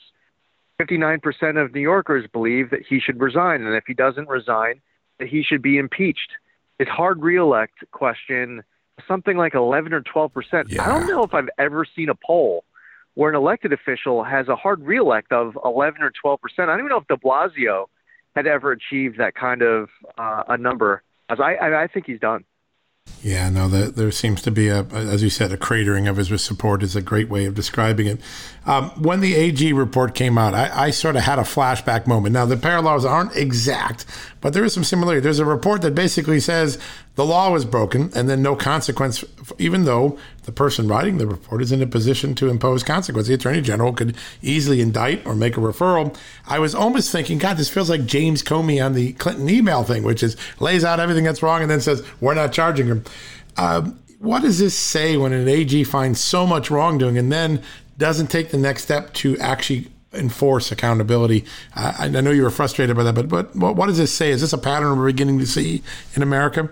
59% 0.80 1.62
of 1.62 1.72
New 1.72 1.80
Yorkers 1.80 2.26
believe 2.30 2.70
that 2.70 2.80
he 2.86 3.00
should 3.00 3.20
resign, 3.20 3.64
and 3.64 3.74
if 3.74 3.84
he 3.86 3.94
doesn't 3.94 4.28
resign, 4.28 4.80
that 5.18 5.28
he 5.28 5.42
should 5.42 5.62
be 5.62 5.78
impeached. 5.78 6.32
His 6.78 6.88
hard 6.88 7.22
reelect 7.22 7.90
question, 7.92 8.62
something 9.06 9.36
like 9.36 9.54
11 9.54 9.94
or 9.94 10.02
12%. 10.02 10.64
Yeah. 10.68 10.84
I 10.84 10.88
don't 10.88 11.06
know 11.06 11.22
if 11.22 11.32
I've 11.32 11.48
ever 11.56 11.86
seen 11.96 12.08
a 12.10 12.14
poll 12.14 12.64
where 13.14 13.30
an 13.30 13.36
elected 13.36 13.72
official 13.72 14.24
has 14.24 14.48
a 14.48 14.56
hard 14.56 14.82
reelect 14.82 15.32
of 15.32 15.56
11 15.64 16.02
or 16.02 16.12
12 16.20 16.40
percent. 16.40 16.70
I 16.70 16.76
don't 16.76 16.80
even 16.80 16.90
know 16.90 16.98
if 16.98 17.06
De 17.06 17.16
Blasio 17.16 17.86
had 18.34 18.46
ever 18.46 18.72
achieved 18.72 19.18
that 19.18 19.34
kind 19.34 19.62
of 19.62 19.88
uh, 20.18 20.44
a 20.48 20.58
number. 20.58 21.02
As 21.28 21.38
I, 21.40 21.54
I, 21.54 21.84
I 21.84 21.86
think 21.86 22.06
he's 22.06 22.20
done. 22.20 22.44
Yeah, 23.22 23.48
no, 23.48 23.68
the, 23.68 23.90
there 23.90 24.10
seems 24.10 24.42
to 24.42 24.50
be 24.50 24.68
a, 24.68 24.82
as 24.92 25.22
you 25.22 25.30
said, 25.30 25.50
a 25.50 25.56
cratering 25.56 26.08
of 26.08 26.18
his 26.18 26.42
support 26.42 26.82
is 26.82 26.94
a 26.94 27.00
great 27.00 27.30
way 27.30 27.46
of 27.46 27.54
describing 27.54 28.06
it. 28.06 28.20
Um, 28.66 28.90
when 29.02 29.20
the 29.20 29.34
AG 29.34 29.72
report 29.72 30.14
came 30.14 30.36
out, 30.36 30.54
I, 30.54 30.86
I, 30.86 30.90
sort 30.90 31.16
of 31.16 31.22
had 31.22 31.38
a 31.38 31.42
flashback 31.42 32.06
moment. 32.06 32.34
Now, 32.34 32.44
the 32.44 32.56
parallels 32.56 33.04
aren't 33.04 33.34
exact, 33.34 34.04
but 34.44 34.52
there 34.52 34.62
is 34.62 34.74
some 34.74 34.84
similarity. 34.84 35.22
There's 35.22 35.38
a 35.38 35.46
report 35.46 35.80
that 35.80 35.94
basically 35.94 36.38
says 36.38 36.78
the 37.14 37.24
law 37.24 37.50
was 37.50 37.64
broken 37.64 38.10
and 38.14 38.28
then 38.28 38.42
no 38.42 38.54
consequence, 38.54 39.24
even 39.58 39.84
though 39.84 40.18
the 40.42 40.52
person 40.52 40.86
writing 40.86 41.16
the 41.16 41.26
report 41.26 41.62
is 41.62 41.72
in 41.72 41.80
a 41.80 41.86
position 41.86 42.34
to 42.34 42.50
impose 42.50 42.82
consequence. 42.82 43.26
The 43.26 43.32
attorney 43.32 43.62
general 43.62 43.94
could 43.94 44.14
easily 44.42 44.82
indict 44.82 45.26
or 45.26 45.34
make 45.34 45.56
a 45.56 45.60
referral. 45.60 46.14
I 46.46 46.58
was 46.58 46.74
almost 46.74 47.10
thinking, 47.10 47.38
God, 47.38 47.56
this 47.56 47.70
feels 47.70 47.88
like 47.88 48.04
James 48.04 48.42
Comey 48.42 48.84
on 48.84 48.92
the 48.92 49.14
Clinton 49.14 49.48
email 49.48 49.82
thing, 49.82 50.02
which 50.02 50.22
is 50.22 50.36
lays 50.60 50.84
out 50.84 51.00
everything 51.00 51.24
that's 51.24 51.42
wrong 51.42 51.62
and 51.62 51.70
then 51.70 51.80
says, 51.80 52.06
we're 52.20 52.34
not 52.34 52.52
charging 52.52 52.88
him. 52.88 53.04
Um, 53.56 53.98
what 54.18 54.42
does 54.42 54.58
this 54.58 54.74
say 54.74 55.16
when 55.16 55.32
an 55.32 55.48
AG 55.48 55.84
finds 55.84 56.20
so 56.20 56.46
much 56.46 56.70
wrongdoing 56.70 57.16
and 57.16 57.32
then 57.32 57.62
doesn't 57.96 58.26
take 58.26 58.50
the 58.50 58.58
next 58.58 58.82
step 58.82 59.14
to 59.14 59.38
actually 59.38 59.88
enforce 60.14 60.72
accountability. 60.72 61.44
Uh, 61.76 61.94
I 61.98 62.08
know 62.08 62.30
you 62.30 62.42
were 62.42 62.50
frustrated 62.50 62.96
by 62.96 63.02
that, 63.04 63.14
but 63.14 63.28
but 63.28 63.54
what, 63.56 63.76
what 63.76 63.86
does 63.86 63.98
this 63.98 64.14
say? 64.14 64.30
Is 64.30 64.40
this 64.40 64.52
a 64.52 64.58
pattern 64.58 64.98
we're 64.98 65.06
beginning 65.06 65.38
to 65.38 65.46
see 65.46 65.82
in 66.14 66.22
America? 66.22 66.70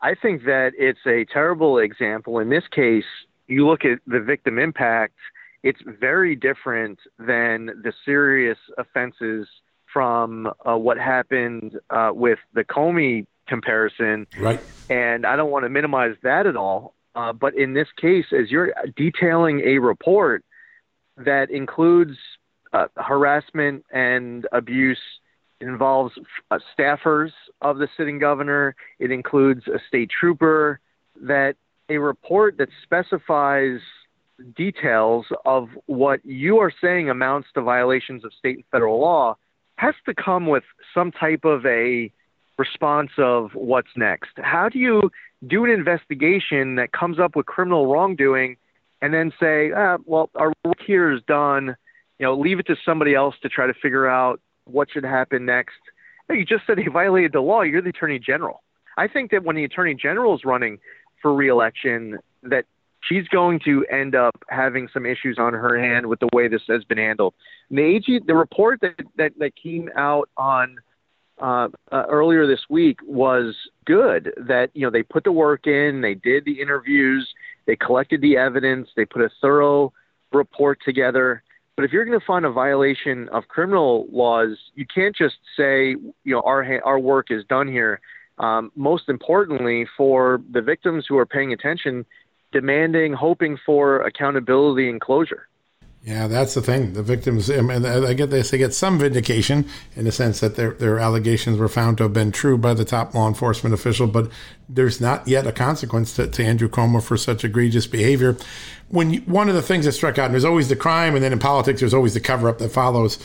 I 0.00 0.14
think 0.14 0.44
that 0.44 0.72
it's 0.78 1.06
a 1.06 1.24
terrible 1.32 1.78
example. 1.78 2.38
In 2.38 2.48
this 2.48 2.64
case, 2.70 3.04
you 3.46 3.66
look 3.66 3.84
at 3.84 3.98
the 4.06 4.20
victim 4.20 4.58
impact, 4.58 5.14
it's 5.62 5.80
very 6.00 6.36
different 6.36 6.98
than 7.18 7.66
the 7.82 7.92
serious 8.04 8.58
offenses 8.78 9.48
from 9.92 10.52
uh, 10.68 10.76
what 10.76 10.98
happened 10.98 11.78
uh, 11.90 12.10
with 12.12 12.38
the 12.54 12.64
Comey 12.64 13.26
comparison. 13.48 14.26
Right. 14.38 14.60
And 14.90 15.24
I 15.24 15.36
don't 15.36 15.50
want 15.50 15.64
to 15.64 15.70
minimize 15.70 16.14
that 16.22 16.46
at 16.46 16.56
all. 16.56 16.94
Uh, 17.14 17.32
but 17.32 17.56
in 17.56 17.72
this 17.72 17.88
case, 17.96 18.26
as 18.32 18.50
you're 18.50 18.74
detailing 18.94 19.60
a 19.60 19.78
report 19.78 20.44
that 21.16 21.50
includes 21.50 22.16
uh, 22.76 22.88
harassment 22.96 23.84
and 23.92 24.46
abuse 24.52 25.00
involves 25.60 26.12
uh, 26.50 26.58
staffers 26.78 27.30
of 27.62 27.78
the 27.78 27.88
sitting 27.96 28.18
governor. 28.18 28.76
It 28.98 29.10
includes 29.10 29.66
a 29.66 29.78
state 29.88 30.10
trooper. 30.10 30.80
That 31.20 31.54
a 31.88 31.96
report 31.96 32.58
that 32.58 32.68
specifies 32.82 33.80
details 34.54 35.24
of 35.46 35.68
what 35.86 36.20
you 36.24 36.58
are 36.58 36.72
saying 36.82 37.08
amounts 37.08 37.48
to 37.54 37.62
violations 37.62 38.22
of 38.24 38.32
state 38.38 38.56
and 38.56 38.64
federal 38.70 39.00
law 39.00 39.36
has 39.76 39.94
to 40.04 40.14
come 40.14 40.46
with 40.46 40.64
some 40.92 41.10
type 41.10 41.44
of 41.44 41.64
a 41.64 42.10
response 42.58 43.10
of 43.18 43.50
what's 43.54 43.88
next. 43.96 44.32
How 44.36 44.68
do 44.68 44.78
you 44.78 45.10
do 45.46 45.64
an 45.64 45.70
investigation 45.70 46.76
that 46.76 46.92
comes 46.92 47.18
up 47.18 47.36
with 47.36 47.46
criminal 47.46 47.90
wrongdoing 47.90 48.56
and 49.02 49.12
then 49.12 49.32
say, 49.38 49.72
ah, 49.74 49.98
well, 50.04 50.30
our 50.34 50.52
work 50.64 50.80
here 50.86 51.12
is 51.12 51.22
done. 51.26 51.76
You 52.18 52.26
know, 52.26 52.38
leave 52.38 52.58
it 52.58 52.66
to 52.66 52.76
somebody 52.84 53.14
else 53.14 53.34
to 53.42 53.48
try 53.48 53.66
to 53.66 53.74
figure 53.74 54.06
out 54.06 54.40
what 54.64 54.88
should 54.90 55.04
happen 55.04 55.44
next. 55.44 55.76
You 56.30 56.44
just 56.44 56.66
said 56.66 56.78
he 56.78 56.88
violated 56.92 57.32
the 57.32 57.40
law. 57.40 57.62
You're 57.62 57.82
the 57.82 57.90
attorney 57.90 58.18
general. 58.18 58.62
I 58.96 59.08
think 59.08 59.30
that 59.30 59.44
when 59.44 59.56
the 59.56 59.64
attorney 59.64 59.94
general 59.94 60.34
is 60.34 60.44
running 60.44 60.78
for 61.20 61.34
reelection, 61.34 62.18
that 62.42 62.64
she's 63.02 63.28
going 63.28 63.60
to 63.64 63.84
end 63.90 64.14
up 64.14 64.36
having 64.48 64.88
some 64.92 65.04
issues 65.04 65.36
on 65.38 65.52
her 65.52 65.78
hand 65.78 66.06
with 66.06 66.20
the 66.20 66.28
way 66.32 66.48
this 66.48 66.62
has 66.68 66.84
been 66.84 66.98
handled. 66.98 67.34
And 67.68 67.78
the 67.78 67.82
AG, 67.82 68.20
the 68.26 68.34
report 68.34 68.80
that, 68.80 68.94
that, 69.16 69.32
that 69.38 69.52
came 69.56 69.90
out 69.96 70.28
on 70.36 70.78
uh, 71.40 71.68
uh, 71.92 72.04
earlier 72.08 72.46
this 72.46 72.64
week 72.70 72.98
was 73.04 73.54
good. 73.84 74.32
That 74.38 74.70
you 74.72 74.86
know 74.86 74.90
they 74.90 75.02
put 75.02 75.24
the 75.24 75.32
work 75.32 75.66
in, 75.66 76.00
they 76.00 76.14
did 76.14 76.44
the 76.44 76.60
interviews, 76.60 77.28
they 77.66 77.76
collected 77.76 78.22
the 78.22 78.38
evidence, 78.38 78.88
they 78.96 79.04
put 79.04 79.22
a 79.22 79.30
thorough 79.40 79.92
report 80.32 80.78
together. 80.84 81.42
But 81.76 81.84
if 81.84 81.92
you're 81.92 82.06
going 82.06 82.18
to 82.18 82.24
find 82.24 82.46
a 82.46 82.50
violation 82.50 83.28
of 83.28 83.48
criminal 83.48 84.06
laws, 84.10 84.56
you 84.74 84.86
can't 84.86 85.14
just 85.14 85.36
say, 85.56 85.90
you 85.90 86.34
know, 86.34 86.40
our 86.40 86.82
our 86.82 86.98
work 86.98 87.26
is 87.30 87.44
done 87.44 87.68
here. 87.68 88.00
Um, 88.38 88.72
most 88.76 89.08
importantly, 89.08 89.86
for 89.96 90.40
the 90.50 90.62
victims 90.62 91.04
who 91.08 91.18
are 91.18 91.26
paying 91.26 91.52
attention, 91.52 92.04
demanding, 92.52 93.12
hoping 93.12 93.58
for 93.64 94.00
accountability 94.02 94.88
and 94.88 95.00
closure. 95.00 95.48
Yeah, 96.06 96.28
that's 96.28 96.54
the 96.54 96.62
thing. 96.62 96.92
The 96.92 97.02
victims, 97.02 97.50
I, 97.50 97.60
mean, 97.62 97.84
I 97.84 98.12
get 98.12 98.30
this, 98.30 98.52
they 98.52 98.58
get 98.58 98.72
some 98.72 98.96
vindication 98.96 99.68
in 99.96 100.04
the 100.04 100.12
sense 100.12 100.38
that 100.38 100.54
their, 100.54 100.70
their 100.70 101.00
allegations 101.00 101.58
were 101.58 101.68
found 101.68 101.98
to 101.98 102.04
have 102.04 102.12
been 102.12 102.30
true 102.30 102.56
by 102.56 102.74
the 102.74 102.84
top 102.84 103.12
law 103.12 103.26
enforcement 103.26 103.74
official, 103.74 104.06
but 104.06 104.30
there's 104.68 105.00
not 105.00 105.26
yet 105.26 105.48
a 105.48 105.52
consequence 105.52 106.14
to, 106.14 106.28
to 106.28 106.44
Andrew 106.44 106.68
Cuomo 106.68 107.02
for 107.02 107.16
such 107.16 107.42
egregious 107.42 107.88
behavior. 107.88 108.36
When 108.88 109.14
you, 109.14 109.20
one 109.22 109.48
of 109.48 109.56
the 109.56 109.62
things 109.62 109.84
that 109.84 109.92
struck 109.92 110.16
out, 110.16 110.26
and 110.26 110.34
there's 110.34 110.44
always 110.44 110.68
the 110.68 110.76
crime, 110.76 111.16
and 111.16 111.24
then 111.24 111.32
in 111.32 111.40
politics, 111.40 111.80
there's 111.80 111.92
always 111.92 112.14
the 112.14 112.20
cover 112.20 112.48
up 112.48 112.58
that 112.58 112.68
follows 112.70 113.18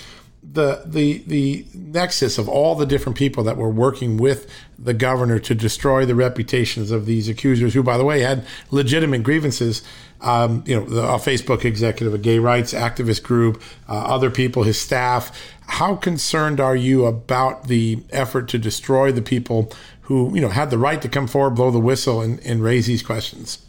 the 0.43 0.81
the 0.86 1.24
the 1.27 1.65
nexus 1.74 2.38
of 2.38 2.50
all 2.50 2.75
the 2.75 2.86
different 2.86 3.17
people 3.17 3.43
that 3.43 3.57
were 3.57 3.69
working 3.69 4.17
with 4.17 4.50
the 4.77 4.93
governor 4.93 5.38
to 5.39 5.53
destroy 5.53 6.05
the 6.05 6.15
reputations 6.15 6.89
of 6.89 7.05
these 7.05 7.29
accusers, 7.29 7.74
who, 7.74 7.83
by 7.83 7.98
the 7.98 8.03
way, 8.03 8.21
had 8.21 8.45
legitimate 8.71 9.24
grievances. 9.24 9.83
Um, 10.21 10.63
you 10.67 10.79
know, 10.79 10.86
the, 10.86 11.01
a 11.01 11.17
Facebook 11.17 11.65
executive, 11.65 12.13
a 12.13 12.19
gay 12.19 12.38
rights 12.38 12.74
activist 12.74 13.24
group, 13.24 13.62
uh, 13.89 13.93
other 13.93 14.29
people, 14.29 14.62
his 14.62 14.79
staff. 14.79 15.51
How 15.65 15.95
concerned 15.95 16.60
are 16.60 16.75
you 16.75 17.05
about 17.05 17.67
the 17.67 18.03
effort 18.12 18.48
to 18.50 18.60
destroy 18.60 19.12
the 19.12 19.24
people 19.24 19.71
who, 20.01 20.36
you 20.36 20.41
know, 20.41 20.50
had 20.50 20.69
the 20.69 20.77
right 20.77 21.01
to 21.01 21.10
come 21.10 21.25
forward, 21.25 21.55
blow 21.55 21.71
the 21.71 21.79
whistle, 21.79 22.21
and, 22.21 22.39
and 22.45 22.62
raise 22.62 22.86
these 22.86 23.01
questions? 23.01 23.65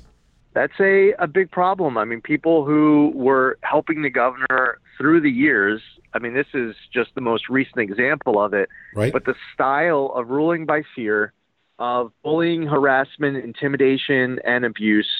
That's 0.52 0.78
a, 0.78 1.14
a 1.18 1.26
big 1.26 1.50
problem. 1.50 1.96
I 1.96 2.04
mean, 2.04 2.20
people 2.20 2.66
who 2.66 3.12
were 3.14 3.56
helping 3.62 4.02
the 4.02 4.10
governor 4.10 4.78
through 4.98 5.22
the 5.22 5.30
years 5.30 5.80
I 6.14 6.18
mean, 6.18 6.34
this 6.34 6.46
is 6.54 6.74
just 6.92 7.14
the 7.14 7.20
most 7.20 7.48
recent 7.48 7.78
example 7.78 8.42
of 8.42 8.54
it. 8.54 8.68
Right. 8.94 9.12
But 9.12 9.24
the 9.24 9.34
style 9.54 10.12
of 10.14 10.28
ruling 10.28 10.66
by 10.66 10.82
fear, 10.94 11.32
of 11.78 12.12
bullying, 12.22 12.62
harassment, 12.64 13.36
intimidation, 13.36 14.38
and 14.44 14.64
abuse. 14.64 15.10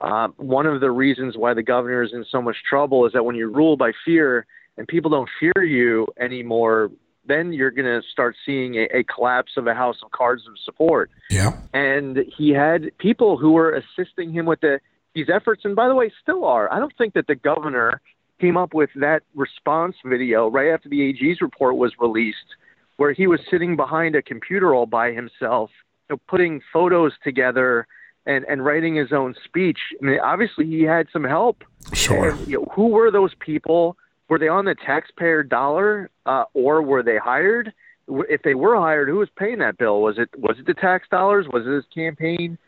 Uh, 0.00 0.28
one 0.36 0.66
of 0.66 0.80
the 0.80 0.90
reasons 0.90 1.36
why 1.36 1.54
the 1.54 1.62
governor 1.62 2.02
is 2.02 2.12
in 2.12 2.24
so 2.28 2.42
much 2.42 2.56
trouble 2.68 3.06
is 3.06 3.12
that 3.12 3.24
when 3.24 3.36
you 3.36 3.48
rule 3.48 3.76
by 3.76 3.92
fear 4.04 4.46
and 4.76 4.88
people 4.88 5.10
don't 5.10 5.28
fear 5.38 5.64
you 5.64 6.08
anymore, 6.18 6.90
then 7.24 7.52
you're 7.52 7.70
going 7.70 7.86
to 7.86 8.06
start 8.10 8.34
seeing 8.44 8.74
a, 8.74 8.88
a, 8.92 9.04
collapse 9.04 9.52
of 9.56 9.66
a 9.68 9.74
house 9.74 9.96
of 10.04 10.10
cards 10.10 10.42
of 10.48 10.54
support. 10.64 11.10
Yeah. 11.30 11.52
And 11.72 12.18
he 12.36 12.50
had 12.50 12.90
people 12.98 13.36
who 13.36 13.52
were 13.52 13.72
assisting 13.72 14.32
him 14.32 14.44
with 14.44 14.60
the, 14.60 14.80
these 15.14 15.28
efforts, 15.32 15.64
and 15.64 15.76
by 15.76 15.88
the 15.88 15.94
way, 15.94 16.12
still 16.20 16.44
are. 16.44 16.72
I 16.72 16.80
don't 16.80 16.92
think 16.98 17.14
that 17.14 17.28
the 17.28 17.36
governor 17.36 18.00
came 18.42 18.56
up 18.56 18.74
with 18.74 18.90
that 18.96 19.22
response 19.34 19.94
video 20.04 20.50
right 20.50 20.72
after 20.74 20.88
the 20.88 21.00
AG's 21.00 21.40
report 21.40 21.76
was 21.76 21.92
released, 22.00 22.56
where 22.96 23.12
he 23.12 23.28
was 23.28 23.38
sitting 23.48 23.76
behind 23.76 24.16
a 24.16 24.22
computer 24.22 24.74
all 24.74 24.86
by 24.86 25.12
himself, 25.12 25.70
you 26.10 26.16
know, 26.16 26.20
putting 26.26 26.60
photos 26.72 27.12
together 27.22 27.86
and, 28.26 28.44
and 28.46 28.64
writing 28.64 28.96
his 28.96 29.12
own 29.12 29.34
speech. 29.44 29.78
I 30.00 30.04
mean, 30.04 30.18
obviously 30.18 30.66
he 30.66 30.82
had 30.82 31.06
some 31.12 31.22
help. 31.22 31.62
Sure. 31.92 32.30
And, 32.30 32.48
you 32.48 32.58
know, 32.58 32.66
who 32.74 32.88
were 32.88 33.12
those 33.12 33.32
people? 33.38 33.96
Were 34.28 34.40
they 34.40 34.48
on 34.48 34.64
the 34.64 34.74
taxpayer 34.74 35.44
dollar, 35.44 36.10
uh, 36.26 36.44
or 36.52 36.82
were 36.82 37.04
they 37.04 37.18
hired? 37.18 37.72
If 38.08 38.42
they 38.42 38.54
were 38.54 38.76
hired, 38.76 39.08
who 39.08 39.18
was 39.18 39.28
paying 39.36 39.58
that 39.58 39.78
bill? 39.78 40.00
Was 40.02 40.18
it 40.18 40.28
was 40.36 40.56
it 40.58 40.66
the 40.66 40.74
tax 40.74 41.06
dollars? 41.08 41.46
Was 41.52 41.64
it 41.66 41.70
his 41.70 41.84
campaign? 41.94 42.58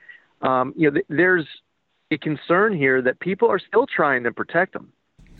Um, 0.43 0.73
you 0.77 0.89
know, 0.89 0.95
th- 0.95 1.07
there's 1.09 1.47
a 2.13 2.19
concern 2.19 2.77
here 2.77 3.03
that 3.03 3.19
people 3.19 3.51
are 3.51 3.59
still 3.59 3.87
trying 3.87 4.23
to 4.25 4.33
protect 4.33 4.73
them. 4.73 4.93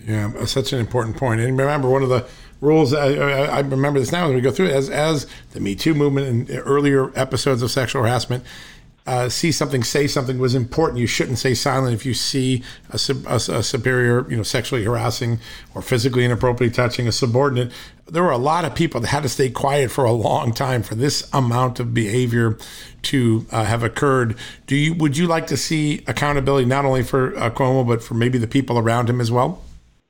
Yeah, 0.07 0.45
such 0.45 0.73
an 0.73 0.81
important 0.81 1.17
point. 1.17 1.41
And 1.41 1.59
remember, 1.59 1.89
one 1.89 2.03
of 2.03 2.11
the 2.11 2.27
rules 2.61 2.93
I, 2.93 3.15
I, 3.15 3.61
remember 3.61 4.01
this 4.01 4.13
now 4.13 4.29
as 4.29 4.35
we 4.35 4.41
go 4.41 4.51
through 4.51 4.67
it, 4.67 4.73
as 4.73 4.91
as 4.91 5.27
the 5.53 5.61
Me 5.61 5.75
Too 5.75 5.95
movement 5.95 6.51
and 6.51 6.63
earlier 6.65 7.11
episodes 7.19 7.63
of 7.63 7.71
sexual 7.71 8.03
harassment. 8.03 8.45
Uh, 9.07 9.29
see 9.29 9.53
something, 9.53 9.85
say 9.85 10.07
something 10.07 10.39
was 10.39 10.55
important. 10.55 10.99
You 10.99 11.07
shouldn't 11.07 11.37
say 11.37 11.53
silent 11.53 11.93
if 11.93 12.07
you 12.07 12.15
see 12.15 12.63
a, 12.89 12.99
a, 13.27 13.35
a, 13.35 13.63
superior, 13.63 14.27
you 14.31 14.37
know, 14.39 14.43
sexually 14.43 14.83
harassing 14.83 15.41
or 15.75 15.83
physically 15.83 16.25
inappropriately 16.25 16.75
touching 16.75 17.07
a 17.07 17.13
subordinate. 17.13 17.71
There 18.07 18.23
were 18.23 18.31
a 18.31 18.39
lot 18.39 18.65
of 18.65 18.75
people 18.75 19.03
that 19.03 19.09
had 19.09 19.23
to 19.25 19.29
stay 19.29 19.51
quiet 19.51 19.91
for 19.91 20.05
a 20.05 20.13
long 20.13 20.55
time 20.55 20.83
for 20.83 20.95
this 20.95 21.29
amount 21.35 21.81
of 21.81 21.93
behavior 21.93 22.57
to 23.03 23.47
uh, 23.51 23.65
have 23.65 23.83
occurred. 23.83 24.37
Do 24.67 24.75
you 24.75 24.95
would 24.95 25.19
you 25.19 25.27
like 25.27 25.49
to 25.49 25.57
see 25.59 26.03
accountability 26.07 26.65
not 26.65 26.87
only 26.87 27.03
for 27.03 27.37
uh, 27.37 27.51
Cuomo 27.51 27.87
but 27.87 28.03
for 28.03 28.15
maybe 28.15 28.39
the 28.39 28.47
people 28.47 28.79
around 28.79 29.11
him 29.11 29.21
as 29.21 29.31
well? 29.31 29.64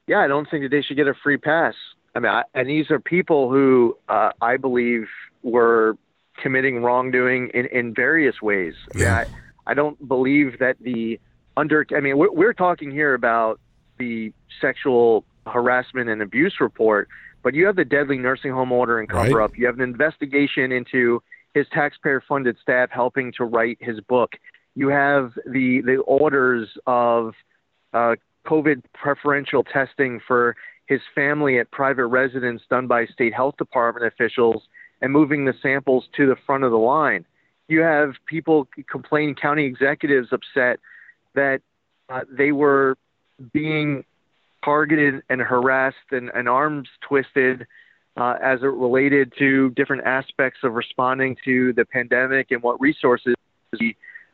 Yeah, 0.06 0.18
I 0.18 0.28
don't 0.28 0.48
think 0.50 0.64
that 0.64 0.70
they 0.70 0.82
should 0.82 0.96
get 0.96 1.08
a 1.08 1.14
free 1.22 1.36
pass. 1.36 1.74
I 2.14 2.20
mean, 2.20 2.30
I, 2.30 2.44
and 2.54 2.68
these 2.68 2.90
are 2.90 3.00
people 3.00 3.50
who 3.50 3.96
uh, 4.08 4.30
I 4.40 4.56
believe 4.56 5.06
were 5.42 5.96
committing 6.40 6.82
wrongdoing 6.82 7.50
in, 7.54 7.66
in 7.66 7.94
various 7.94 8.40
ways. 8.42 8.74
I, 8.94 8.98
mean, 8.98 9.08
I, 9.08 9.24
I 9.66 9.74
don't 9.74 10.08
believe 10.08 10.58
that 10.60 10.76
the 10.80 11.20
under. 11.56 11.86
I 11.96 12.00
mean, 12.00 12.18
we're, 12.18 12.32
we're 12.32 12.52
talking 12.52 12.90
here 12.90 13.14
about 13.14 13.60
the 13.98 14.32
sexual 14.60 15.24
harassment 15.46 16.08
and 16.08 16.22
abuse 16.22 16.56
report, 16.60 17.08
but 17.42 17.54
you 17.54 17.66
have 17.66 17.76
the 17.76 17.84
deadly 17.84 18.18
nursing 18.18 18.52
home 18.52 18.72
order 18.72 18.98
and 18.98 19.08
cover 19.08 19.36
right. 19.36 19.44
up. 19.44 19.56
You 19.56 19.66
have 19.66 19.76
an 19.76 19.82
investigation 19.82 20.72
into 20.72 21.22
his 21.54 21.66
taxpayer 21.72 22.22
funded 22.26 22.56
staff 22.60 22.90
helping 22.90 23.32
to 23.38 23.44
write 23.44 23.78
his 23.80 24.00
book. 24.00 24.32
You 24.74 24.88
have 24.88 25.32
the 25.46 25.82
the 25.82 25.96
orders 26.06 26.68
of 26.86 27.34
uh, 27.92 28.16
COVID 28.46 28.82
preferential 28.94 29.64
testing 29.64 30.20
for 30.26 30.56
his 30.86 31.00
family 31.14 31.58
at 31.58 31.70
private 31.70 32.06
residence 32.06 32.62
done 32.68 32.86
by 32.86 33.06
state 33.06 33.34
health 33.34 33.56
department 33.56 34.06
officials 34.06 34.62
and 35.00 35.12
moving 35.12 35.44
the 35.44 35.54
samples 35.62 36.04
to 36.16 36.26
the 36.26 36.36
front 36.46 36.64
of 36.64 36.70
the 36.70 36.76
line. 36.76 37.24
You 37.68 37.80
have 37.80 38.12
people 38.26 38.68
complaining, 38.90 39.34
county 39.34 39.64
executives 39.64 40.28
upset 40.32 40.78
that 41.34 41.60
uh, 42.08 42.20
they 42.30 42.52
were 42.52 42.96
being 43.52 44.04
targeted 44.64 45.22
and 45.28 45.40
harassed 45.40 45.96
and, 46.10 46.30
and 46.34 46.48
arms 46.48 46.88
twisted 47.06 47.66
uh, 48.16 48.34
as 48.42 48.60
it 48.62 48.66
related 48.66 49.32
to 49.38 49.70
different 49.70 50.04
aspects 50.04 50.60
of 50.62 50.74
responding 50.74 51.36
to 51.44 51.72
the 51.72 51.84
pandemic 51.84 52.50
and 52.50 52.62
what 52.62 52.80
resources 52.80 53.34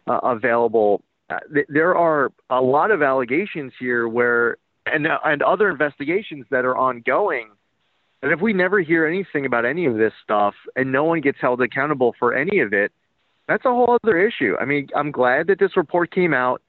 uh, 0.06 0.18
available 0.22 1.02
uh, 1.30 1.38
th- 1.52 1.66
there 1.68 1.96
are 1.96 2.32
a 2.50 2.60
lot 2.60 2.90
of 2.90 3.02
allegations 3.02 3.72
here 3.78 4.08
where 4.08 4.56
and 4.86 5.06
uh, 5.06 5.18
and 5.24 5.42
other 5.42 5.70
investigations 5.70 6.46
that 6.50 6.64
are 6.64 6.76
ongoing. 6.76 7.50
And 8.22 8.32
if 8.32 8.40
we 8.40 8.52
never 8.52 8.80
hear 8.80 9.06
anything 9.06 9.46
about 9.46 9.64
any 9.64 9.86
of 9.86 9.96
this 9.96 10.12
stuff 10.22 10.54
and 10.76 10.92
no 10.92 11.04
one 11.04 11.22
gets 11.22 11.38
held 11.40 11.62
accountable 11.62 12.14
for 12.18 12.34
any 12.34 12.60
of 12.60 12.74
it, 12.74 12.92
that's 13.48 13.64
a 13.64 13.70
whole 13.70 13.98
other 14.04 14.18
issue. 14.18 14.56
I 14.60 14.66
mean, 14.66 14.88
I'm 14.94 15.10
glad 15.10 15.46
that 15.46 15.58
this 15.58 15.74
report 15.76 16.12
came 16.14 16.34
out, 16.34 16.60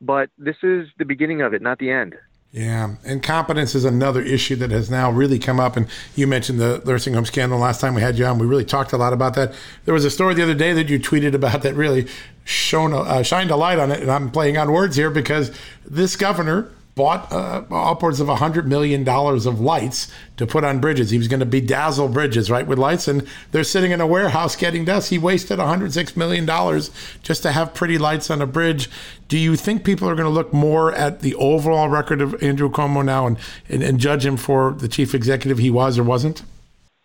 but 0.00 0.30
this 0.38 0.56
is 0.62 0.86
the 0.98 1.04
beginning 1.04 1.42
of 1.42 1.52
it, 1.52 1.62
not 1.62 1.78
the 1.78 1.90
end. 1.90 2.14
Yeah, 2.52 2.96
incompetence 3.04 3.76
is 3.76 3.84
another 3.84 4.20
issue 4.20 4.56
that 4.56 4.72
has 4.72 4.90
now 4.90 5.08
really 5.12 5.38
come 5.38 5.60
up. 5.60 5.76
And 5.76 5.86
you 6.16 6.26
mentioned 6.26 6.58
the 6.58 6.82
nursing 6.84 7.14
home 7.14 7.24
scandal 7.24 7.60
last 7.60 7.80
time 7.80 7.94
we 7.94 8.02
had 8.02 8.18
you 8.18 8.24
on. 8.26 8.40
We 8.40 8.46
really 8.46 8.64
talked 8.64 8.92
a 8.92 8.96
lot 8.96 9.12
about 9.12 9.34
that. 9.34 9.54
There 9.84 9.94
was 9.94 10.04
a 10.04 10.10
story 10.10 10.34
the 10.34 10.42
other 10.42 10.54
day 10.54 10.72
that 10.72 10.88
you 10.88 10.98
tweeted 10.98 11.34
about 11.34 11.62
that 11.62 11.74
really 11.74 12.08
shone 12.44 12.92
uh, 12.92 13.22
shined 13.22 13.52
a 13.52 13.56
light 13.56 13.78
on 13.78 13.92
it. 13.92 14.00
And 14.00 14.10
I'm 14.10 14.32
playing 14.32 14.58
on 14.58 14.72
words 14.72 14.96
here 14.96 15.10
because 15.10 15.56
this 15.84 16.16
governor 16.16 16.72
bought 16.94 17.30
uh, 17.32 17.64
upwards 17.70 18.20
of 18.20 18.28
a 18.28 18.36
hundred 18.36 18.66
million 18.66 19.04
dollars 19.04 19.46
of 19.46 19.60
lights 19.60 20.12
to 20.36 20.46
put 20.46 20.64
on 20.64 20.80
bridges. 20.80 21.10
He 21.10 21.18
was 21.18 21.28
going 21.28 21.40
to 21.40 21.46
bedazzle 21.46 22.12
bridges, 22.12 22.50
right, 22.50 22.66
with 22.66 22.78
lights, 22.78 23.08
and 23.08 23.26
they're 23.52 23.64
sitting 23.64 23.90
in 23.90 24.00
a 24.00 24.06
warehouse 24.06 24.56
getting 24.56 24.84
dust. 24.84 25.10
He 25.10 25.18
wasted 25.18 25.58
106 25.58 26.16
million 26.16 26.46
dollars 26.46 26.90
just 27.22 27.42
to 27.42 27.52
have 27.52 27.74
pretty 27.74 27.98
lights 27.98 28.30
on 28.30 28.42
a 28.42 28.46
bridge. 28.46 28.90
Do 29.28 29.38
you 29.38 29.56
think 29.56 29.84
people 29.84 30.08
are 30.08 30.14
going 30.14 30.26
to 30.26 30.34
look 30.34 30.52
more 30.52 30.92
at 30.92 31.20
the 31.20 31.34
overall 31.36 31.88
record 31.88 32.20
of 32.20 32.42
Andrew 32.42 32.70
Cuomo 32.70 33.04
now 33.04 33.26
and, 33.26 33.38
and, 33.68 33.82
and 33.82 33.98
judge 33.98 34.26
him 34.26 34.36
for 34.36 34.72
the 34.72 34.88
chief 34.88 35.14
executive 35.14 35.58
he 35.58 35.70
was 35.70 35.98
or 35.98 36.04
wasn't? 36.04 36.42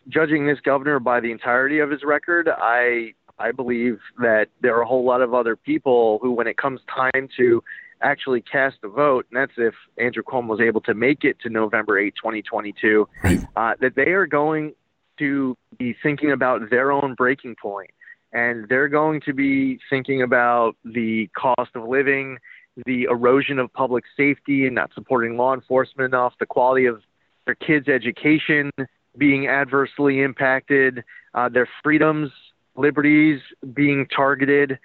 Judging 0.07 0.45
this 0.45 0.59
governor 0.59 0.99
by 0.99 1.19
the 1.19 1.31
entirety 1.31 1.79
of 1.79 1.89
his 1.89 2.03
record, 2.03 2.49
I 2.49 3.13
I 3.37 3.51
believe 3.51 3.99
that 4.19 4.47
there 4.61 4.75
are 4.77 4.81
a 4.81 4.85
whole 4.85 5.03
lot 5.03 5.21
of 5.21 5.33
other 5.33 5.55
people 5.55 6.19
who, 6.21 6.31
when 6.31 6.47
it 6.47 6.57
comes 6.57 6.79
time 6.87 7.27
to 7.37 7.63
actually 8.01 8.41
cast 8.41 8.77
a 8.83 8.87
vote, 8.87 9.25
and 9.31 9.39
that's 9.39 9.53
if 9.57 9.73
Andrew 9.97 10.23
Cuomo 10.23 10.47
was 10.47 10.61
able 10.61 10.81
to 10.81 10.93
make 10.93 11.23
it 11.23 11.39
to 11.41 11.49
November 11.49 11.99
8, 11.99 12.13
2022, 12.15 13.07
right. 13.23 13.39
uh, 13.55 13.73
that 13.81 13.95
they 13.95 14.11
are 14.11 14.27
going 14.27 14.73
to 15.19 15.57
be 15.77 15.95
thinking 16.03 16.31
about 16.31 16.69
their 16.69 16.91
own 16.91 17.15
breaking 17.15 17.55
point, 17.61 17.91
and 18.33 18.67
they're 18.67 18.89
going 18.89 19.21
to 19.21 19.33
be 19.33 19.79
thinking 19.89 20.21
about 20.21 20.75
the 20.83 21.29
cost 21.37 21.71
of 21.75 21.87
living, 21.87 22.37
the 22.85 23.03
erosion 23.03 23.59
of 23.59 23.71
public 23.73 24.03
safety, 24.17 24.65
and 24.65 24.75
not 24.75 24.91
supporting 24.93 25.37
law 25.37 25.53
enforcement 25.53 26.13
enough, 26.13 26.33
the 26.39 26.45
quality 26.45 26.85
of 26.85 27.01
their 27.45 27.55
kids' 27.55 27.87
education, 27.87 28.71
being 29.17 29.47
adversely 29.47 30.21
impacted, 30.21 31.03
uh, 31.33 31.47
their 31.47 31.69
freedoms, 31.83 32.31
liberties 32.75 33.39
being 33.73 34.05
targeted, 34.07 34.77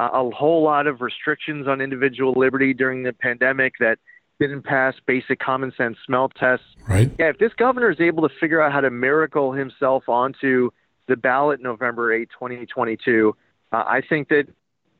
uh, 0.00 0.08
a 0.12 0.30
whole 0.30 0.62
lot 0.62 0.86
of 0.86 1.00
restrictions 1.00 1.66
on 1.68 1.80
individual 1.80 2.32
liberty 2.36 2.74
during 2.74 3.02
the 3.02 3.12
pandemic 3.12 3.74
that 3.80 3.98
didn't 4.38 4.62
pass 4.62 4.94
basic 5.06 5.38
common 5.38 5.72
sense 5.76 5.96
smell 6.04 6.28
tests. 6.28 6.66
Right. 6.88 7.10
Yeah, 7.18 7.30
if 7.30 7.38
this 7.38 7.52
governor 7.54 7.90
is 7.90 8.00
able 8.00 8.28
to 8.28 8.34
figure 8.40 8.60
out 8.60 8.72
how 8.72 8.80
to 8.80 8.90
miracle 8.90 9.52
himself 9.52 10.08
onto 10.08 10.70
the 11.08 11.16
ballot 11.16 11.60
November 11.62 12.12
8, 12.12 12.28
2022, 12.30 13.34
uh, 13.72 13.76
I 13.76 14.02
think 14.06 14.28
that 14.28 14.46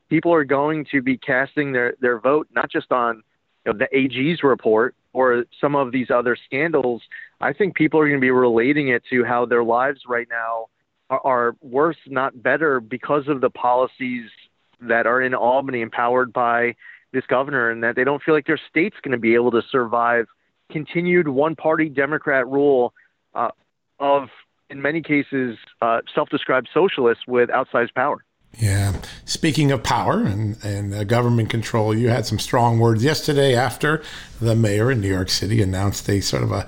people 0.08 0.32
are 0.32 0.44
going 0.44 0.86
to 0.92 1.02
be 1.02 1.18
casting 1.18 1.72
their, 1.72 1.94
their 2.00 2.18
vote 2.18 2.48
not 2.52 2.70
just 2.70 2.92
on 2.92 3.22
you 3.66 3.72
know, 3.72 3.78
the 3.78 3.94
AG's 3.96 4.42
report 4.42 4.94
or 5.12 5.44
some 5.60 5.74
of 5.74 5.92
these 5.92 6.10
other 6.10 6.36
scandals. 6.44 7.02
I 7.40 7.52
think 7.52 7.74
people 7.74 8.00
are 8.00 8.06
going 8.06 8.20
to 8.20 8.24
be 8.24 8.30
relating 8.30 8.88
it 8.88 9.02
to 9.10 9.24
how 9.24 9.46
their 9.46 9.64
lives 9.64 10.02
right 10.08 10.28
now 10.30 10.66
are, 11.10 11.20
are 11.24 11.56
worse, 11.60 11.96
not 12.06 12.42
better, 12.42 12.80
because 12.80 13.28
of 13.28 13.40
the 13.40 13.50
policies 13.50 14.30
that 14.80 15.06
are 15.06 15.20
in 15.22 15.34
Albany, 15.34 15.80
empowered 15.80 16.32
by 16.32 16.74
this 17.12 17.24
governor, 17.26 17.70
and 17.70 17.82
that 17.82 17.96
they 17.96 18.04
don't 18.04 18.22
feel 18.22 18.34
like 18.34 18.46
their 18.46 18.60
state's 18.68 18.96
going 19.02 19.12
to 19.12 19.18
be 19.18 19.34
able 19.34 19.50
to 19.52 19.62
survive 19.70 20.26
continued 20.70 21.28
one-party 21.28 21.88
Democrat 21.88 22.46
rule 22.46 22.92
uh, 23.34 23.50
of, 23.98 24.28
in 24.68 24.82
many 24.82 25.00
cases, 25.00 25.56
uh, 25.80 26.00
self-described 26.14 26.68
socialists 26.74 27.24
with 27.26 27.48
outsized 27.50 27.94
power. 27.94 28.24
Yeah. 28.58 28.94
Speaking 29.26 29.70
of 29.70 29.82
power 29.82 30.22
and, 30.22 30.56
and 30.64 30.94
uh, 30.94 31.04
government 31.04 31.50
control, 31.50 31.94
you 31.94 32.08
had 32.08 32.26
some 32.26 32.38
strong 32.38 32.78
words 32.78 33.04
yesterday 33.04 33.54
after 33.54 34.02
the 34.40 34.56
mayor 34.56 34.90
in 34.90 35.00
New 35.00 35.08
York 35.08 35.28
City 35.28 35.60
announced 35.60 36.08
a 36.08 36.20
sort 36.20 36.42
of 36.42 36.52
a 36.52 36.66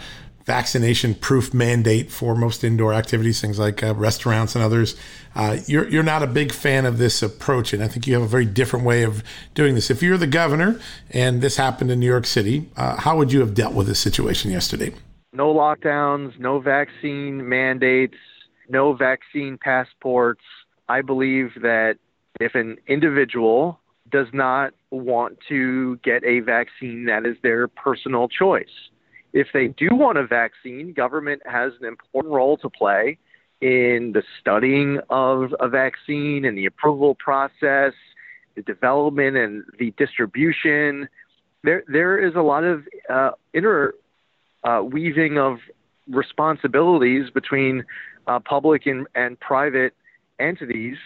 vaccination 0.48 1.14
proof 1.14 1.52
mandate 1.52 2.10
for 2.10 2.34
most 2.34 2.64
indoor 2.64 2.94
activities, 2.94 3.38
things 3.38 3.58
like 3.58 3.82
uh, 3.82 3.94
restaurants 3.94 4.54
and 4.54 4.64
others. 4.64 4.96
Uh, 5.36 5.58
you're, 5.66 5.86
you're 5.90 6.02
not 6.02 6.22
a 6.22 6.26
big 6.26 6.52
fan 6.52 6.86
of 6.86 6.96
this 6.96 7.22
approach, 7.22 7.74
and 7.74 7.84
I 7.84 7.86
think 7.86 8.06
you 8.06 8.14
have 8.14 8.22
a 8.22 8.26
very 8.26 8.46
different 8.46 8.86
way 8.86 9.02
of 9.02 9.22
doing 9.52 9.74
this. 9.74 9.90
If 9.90 10.02
you're 10.02 10.16
the 10.16 10.26
governor 10.26 10.80
and 11.10 11.42
this 11.42 11.58
happened 11.58 11.90
in 11.90 12.00
New 12.00 12.06
York 12.06 12.26
City, 12.26 12.70
uh, 12.78 12.96
how 12.96 13.18
would 13.18 13.30
you 13.30 13.40
have 13.40 13.52
dealt 13.52 13.74
with 13.74 13.86
this 13.86 14.00
situation 14.00 14.50
yesterday? 14.50 14.94
No 15.34 15.52
lockdowns, 15.52 16.38
no 16.38 16.60
vaccine 16.60 17.46
mandates, 17.46 18.16
no 18.70 18.94
vaccine 18.94 19.58
passports. 19.62 20.42
I 20.88 21.02
believe 21.02 21.50
that 21.60 21.98
if 22.40 22.54
an 22.54 22.78
individual 22.86 23.80
does 24.10 24.28
not 24.32 24.72
want 24.90 25.36
to 25.50 25.96
get 25.98 26.24
a 26.24 26.40
vaccine, 26.40 27.04
that 27.04 27.26
is 27.26 27.36
their 27.42 27.68
personal 27.68 28.28
choice 28.28 28.87
if 29.32 29.48
they 29.52 29.68
do 29.68 29.88
want 29.92 30.18
a 30.18 30.26
vaccine, 30.26 30.92
government 30.92 31.42
has 31.44 31.72
an 31.80 31.86
important 31.86 32.32
role 32.32 32.56
to 32.58 32.70
play 32.70 33.18
in 33.60 34.12
the 34.14 34.22
studying 34.40 35.00
of 35.10 35.54
a 35.60 35.68
vaccine 35.68 36.44
and 36.44 36.56
the 36.56 36.66
approval 36.66 37.16
process, 37.16 37.92
the 38.54 38.62
development 38.62 39.36
and 39.36 39.64
the 39.78 39.92
distribution. 39.98 41.08
There, 41.64 41.82
there 41.88 42.24
is 42.24 42.34
a 42.36 42.40
lot 42.40 42.64
of 42.64 42.84
uh, 43.10 43.30
interweaving 43.52 45.38
uh, 45.38 45.42
of 45.42 45.58
responsibilities 46.08 47.30
between 47.30 47.84
uh, 48.26 48.38
public 48.40 48.86
and, 48.86 49.06
and 49.14 49.38
private 49.40 49.94
entities. 50.38 50.96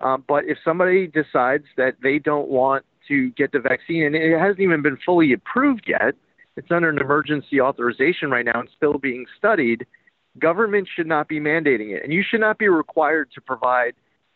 Uh, 0.00 0.16
but 0.16 0.44
if 0.46 0.58
somebody 0.64 1.06
decides 1.06 1.64
that 1.76 1.94
they 2.02 2.18
don't 2.18 2.48
want 2.48 2.84
to 3.08 3.30
get 3.32 3.52
the 3.52 3.60
vaccine, 3.60 4.04
and 4.04 4.14
it 4.14 4.38
hasn't 4.38 4.60
even 4.60 4.82
been 4.82 4.98
fully 5.04 5.32
approved 5.32 5.84
yet, 5.86 6.14
it's 6.60 6.70
under 6.70 6.90
an 6.90 6.98
emergency 6.98 7.58
authorization 7.58 8.30
right 8.30 8.44
now 8.44 8.60
and 8.60 8.68
still 8.76 8.98
being 8.98 9.24
studied. 9.38 9.86
Government 10.38 10.86
should 10.94 11.06
not 11.06 11.26
be 11.26 11.40
mandating 11.40 11.96
it, 11.96 12.04
and 12.04 12.12
you 12.12 12.22
should 12.22 12.40
not 12.40 12.58
be 12.58 12.68
required 12.68 13.30
to 13.34 13.40
provide 13.40 13.94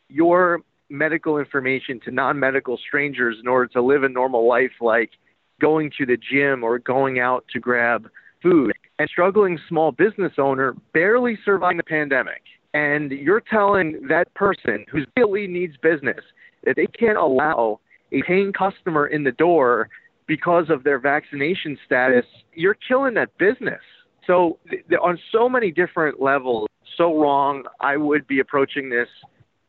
your 0.08 0.60
medical 0.88 1.36
information 1.38 2.00
to 2.00 2.10
non-medical 2.10 2.78
strangers 2.78 3.36
in 3.42 3.46
order 3.46 3.66
to 3.66 3.82
live 3.82 4.04
a 4.04 4.08
normal 4.08 4.48
life 4.48 4.72
like 4.80 5.10
going 5.60 5.90
to 5.98 6.06
the 6.06 6.16
gym 6.16 6.64
or 6.64 6.78
going 6.78 7.18
out 7.18 7.44
to 7.52 7.60
grab 7.60 8.08
food. 8.42 8.72
And 8.98 9.08
struggling 9.10 9.58
small 9.68 9.92
business 9.92 10.32
owner 10.38 10.74
barely 10.94 11.38
surviving 11.44 11.76
the 11.76 11.82
pandemic. 11.82 12.40
And 12.72 13.12
you're 13.12 13.42
telling 13.42 14.06
that 14.08 14.32
person 14.32 14.86
who 14.90 15.00
really 15.14 15.46
needs 15.46 15.76
business 15.76 16.24
that 16.64 16.76
they 16.76 16.86
can't 16.86 17.18
allow 17.18 17.80
a 18.12 18.22
paying 18.22 18.54
customer 18.54 19.06
in 19.06 19.24
the 19.24 19.32
door 19.32 19.90
because 20.26 20.70
of 20.70 20.84
their 20.84 20.98
vaccination 20.98 21.78
status, 21.84 22.24
you're 22.54 22.76
killing 22.88 23.14
that 23.14 23.36
business. 23.38 23.80
So, 24.26 24.58
th- 24.70 24.84
on 25.02 25.18
so 25.30 25.48
many 25.48 25.70
different 25.70 26.20
levels, 26.20 26.68
so 26.96 27.18
wrong. 27.20 27.64
I 27.80 27.96
would 27.96 28.26
be 28.26 28.40
approaching 28.40 28.90
this 28.90 29.08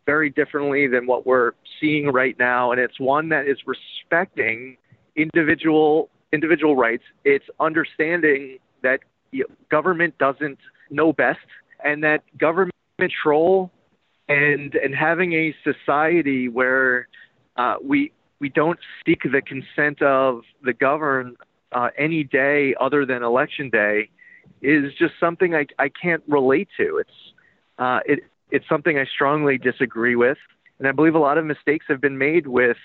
very 0.05 0.29
differently 0.29 0.87
than 0.87 1.07
what 1.07 1.25
we're 1.25 1.51
seeing 1.79 2.11
right 2.11 2.37
now, 2.37 2.71
and 2.71 2.79
it's 2.79 2.99
one 2.99 3.29
that 3.29 3.47
is 3.47 3.57
respecting 3.65 4.77
individual 5.15 6.09
individual 6.31 6.75
rights. 6.75 7.03
It's 7.23 7.45
understanding 7.59 8.57
that 8.83 8.99
government 9.69 10.17
doesn't 10.17 10.59
know 10.89 11.13
best, 11.13 11.39
and 11.83 12.03
that 12.03 12.23
government 12.37 12.73
control 12.99 13.71
and 14.27 14.75
and 14.75 14.95
having 14.95 15.33
a 15.33 15.55
society 15.63 16.49
where 16.49 17.07
uh, 17.57 17.75
we 17.83 18.11
we 18.39 18.49
don't 18.49 18.79
seek 19.05 19.23
the 19.23 19.41
consent 19.41 20.01
of 20.01 20.41
the 20.63 20.73
governed 20.73 21.37
uh, 21.71 21.89
any 21.97 22.23
day 22.23 22.75
other 22.79 23.05
than 23.05 23.23
election 23.23 23.69
day 23.69 24.09
is 24.61 24.93
just 24.97 25.13
something 25.19 25.55
I, 25.55 25.65
I 25.79 25.89
can't 25.89 26.23
relate 26.27 26.69
to. 26.77 26.97
It's 26.97 27.33
uh, 27.77 27.99
it 28.05 28.19
it's 28.51 28.67
something 28.69 28.97
I 28.97 29.05
strongly 29.05 29.57
disagree 29.57 30.15
with, 30.15 30.37
and 30.79 30.87
I 30.87 30.91
believe 30.91 31.15
a 31.15 31.19
lot 31.19 31.37
of 31.37 31.45
mistakes 31.45 31.85
have 31.89 31.99
been 31.99 32.17
made 32.17 32.47
with 32.47 32.77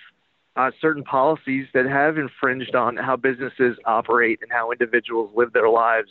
uh, 0.57 0.71
certain 0.81 1.05
policies 1.05 1.67
that 1.75 1.87
have 1.87 2.19
infringed 2.19 2.75
on 2.75 2.97
how 2.97 3.17
businesses 3.17 3.77
operate 3.85 4.41
and 4.43 4.51
how 4.51 4.73
individuals 4.73 5.31
live 5.35 5.53
their 5.53 5.69
lives, 5.69 6.11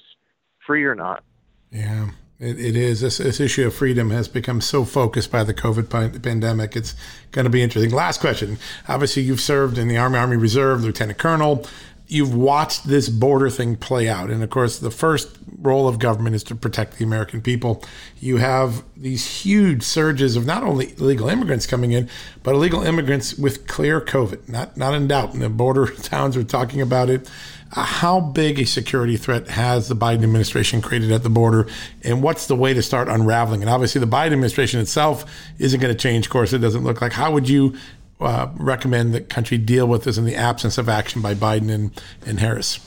free 0.65 0.85
or 0.85 0.95
not. 0.95 1.23
Yeah. 1.71 2.09
It, 2.39 2.57
it 2.57 2.75
is. 2.77 3.01
This, 3.01 3.17
this, 3.17 3.41
issue 3.41 3.67
of 3.67 3.73
freedom 3.73 4.11
has 4.11 4.29
become 4.29 4.61
so 4.61 4.85
focused 4.85 5.29
by 5.29 5.43
the 5.43 5.53
COVID 5.53 5.89
pandemic. 6.23 6.75
It's 6.75 6.95
going 7.31 7.43
to 7.43 7.49
be 7.49 7.61
interesting. 7.61 7.91
Last 7.91 8.21
question. 8.21 8.57
Obviously, 8.87 9.23
you've 9.23 9.41
served 9.41 9.77
in 9.77 9.89
the 9.89 9.97
Army, 9.97 10.17
Army 10.17 10.37
Reserve, 10.37 10.81
Lieutenant 10.81 11.19
Colonel. 11.19 11.65
You've 12.07 12.33
watched 12.33 12.87
this 12.87 13.09
border 13.09 13.49
thing 13.49 13.75
play 13.75 14.07
out. 14.07 14.29
And 14.29 14.41
of 14.41 14.49
course, 14.49 14.79
the 14.79 14.89
first 14.89 15.37
role 15.61 15.87
of 15.87 15.99
government 15.99 16.33
is 16.33 16.43
to 16.45 16.55
protect 16.55 16.97
the 16.97 17.03
American 17.03 17.41
people. 17.41 17.83
You 18.21 18.37
have 18.37 18.83
these 18.95 19.43
huge 19.43 19.83
surges 19.83 20.37
of 20.37 20.45
not 20.45 20.63
only 20.63 20.93
illegal 20.93 21.27
immigrants 21.27 21.67
coming 21.67 21.91
in, 21.91 22.09
but 22.41 22.55
illegal 22.55 22.83
immigrants 22.83 23.37
with 23.37 23.67
clear 23.67 23.99
COVID, 23.99 24.47
not, 24.47 24.77
not 24.77 24.93
in 24.93 25.09
doubt. 25.09 25.33
And 25.33 25.41
the 25.41 25.49
border 25.49 25.87
towns 26.03 26.37
are 26.37 26.43
talking 26.45 26.81
about 26.81 27.09
it. 27.09 27.29
Uh, 27.75 27.83
how 27.83 28.19
big 28.19 28.59
a 28.59 28.65
security 28.65 29.15
threat 29.15 29.47
has 29.47 29.87
the 29.87 29.95
Biden 29.95 30.23
administration 30.23 30.81
created 30.81 31.11
at 31.11 31.21
the 31.21 31.29
border, 31.29 31.67
and 32.03 32.23
what's 32.23 32.47
the 32.47 32.55
way 32.55 32.73
to 32.73 32.81
start 32.81 33.07
unraveling? 33.07 33.61
And 33.61 33.69
obviously, 33.69 34.01
the 34.01 34.07
Biden 34.07 34.33
administration 34.33 34.79
itself 34.79 35.25
isn't 35.59 35.79
going 35.79 35.93
to 35.93 35.99
change 35.99 36.29
course. 36.29 36.51
It 36.51 36.59
doesn't 36.59 36.83
look 36.83 37.01
like. 37.01 37.13
How 37.13 37.31
would 37.31 37.47
you 37.47 37.75
uh, 38.19 38.49
recommend 38.55 39.13
the 39.13 39.21
country 39.21 39.59
deal 39.59 39.87
with 39.87 40.03
this 40.03 40.17
in 40.17 40.25
the 40.25 40.35
absence 40.35 40.79
of 40.79 40.89
action 40.89 41.21
by 41.21 41.35
Biden 41.35 41.69
and, 41.69 42.03
and 42.25 42.39
Harris? 42.39 42.79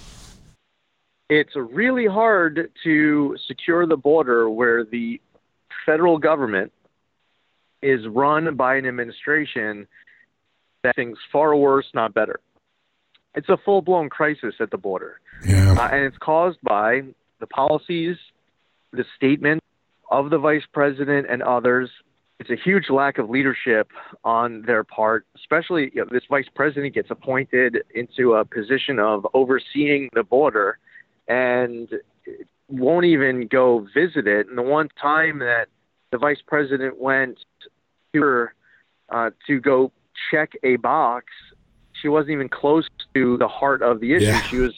It's 1.30 1.54
really 1.54 2.06
hard 2.06 2.72
to 2.82 3.36
secure 3.46 3.86
the 3.86 3.96
border 3.96 4.50
where 4.50 4.84
the 4.84 5.20
federal 5.86 6.18
government 6.18 6.72
is 7.82 8.06
run 8.08 8.56
by 8.56 8.76
an 8.76 8.86
administration 8.86 9.86
that 10.82 10.96
thinks 10.96 11.20
far 11.32 11.54
worse, 11.54 11.86
not 11.94 12.12
better 12.12 12.40
it's 13.34 13.48
a 13.48 13.56
full 13.56 13.82
blown 13.82 14.08
crisis 14.08 14.54
at 14.60 14.70
the 14.70 14.78
border. 14.78 15.20
Yeah. 15.46 15.74
Uh, 15.78 15.88
and 15.88 16.04
it's 16.04 16.18
caused 16.18 16.58
by 16.62 17.02
the 17.40 17.46
policies, 17.46 18.16
the 18.92 19.04
statement 19.16 19.62
of 20.10 20.30
the 20.30 20.38
vice 20.38 20.64
president 20.72 21.26
and 21.30 21.42
others. 21.42 21.90
It's 22.38 22.50
a 22.50 22.56
huge 22.56 22.90
lack 22.90 23.18
of 23.18 23.30
leadership 23.30 23.88
on 24.24 24.62
their 24.62 24.84
part, 24.84 25.26
especially 25.36 25.92
you 25.94 26.02
know, 26.02 26.08
this 26.10 26.24
vice 26.28 26.48
president 26.54 26.94
gets 26.94 27.10
appointed 27.10 27.78
into 27.94 28.34
a 28.34 28.44
position 28.44 28.98
of 28.98 29.26
overseeing 29.32 30.08
the 30.12 30.24
border 30.24 30.78
and 31.28 31.88
won't 32.68 33.06
even 33.06 33.46
go 33.46 33.86
visit 33.94 34.26
it. 34.26 34.48
And 34.48 34.58
the 34.58 34.62
one 34.62 34.88
time 35.00 35.38
that 35.38 35.68
the 36.10 36.18
vice 36.18 36.42
president 36.46 37.00
went 37.00 37.38
to 38.12 38.20
her 38.20 38.54
uh, 39.08 39.30
to 39.46 39.60
go 39.60 39.92
check 40.30 40.52
a 40.62 40.76
box 40.76 41.26
she 42.02 42.08
wasn't 42.08 42.32
even 42.32 42.48
close 42.48 42.86
to 43.14 43.38
the 43.38 43.48
heart 43.48 43.80
of 43.80 44.00
the 44.00 44.14
issue. 44.14 44.26
Yeah. 44.26 44.42
She 44.42 44.58
was 44.58 44.74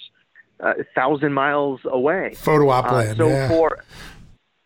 uh, 0.62 0.74
a 0.78 0.84
thousand 0.94 1.32
miles 1.32 1.80
away. 1.84 2.34
Photo 2.36 2.68
op 2.68 2.92
land. 2.92 3.20
Uh, 3.20 3.24
so 3.24 3.28
yeah. 3.28 3.48
for 3.48 3.84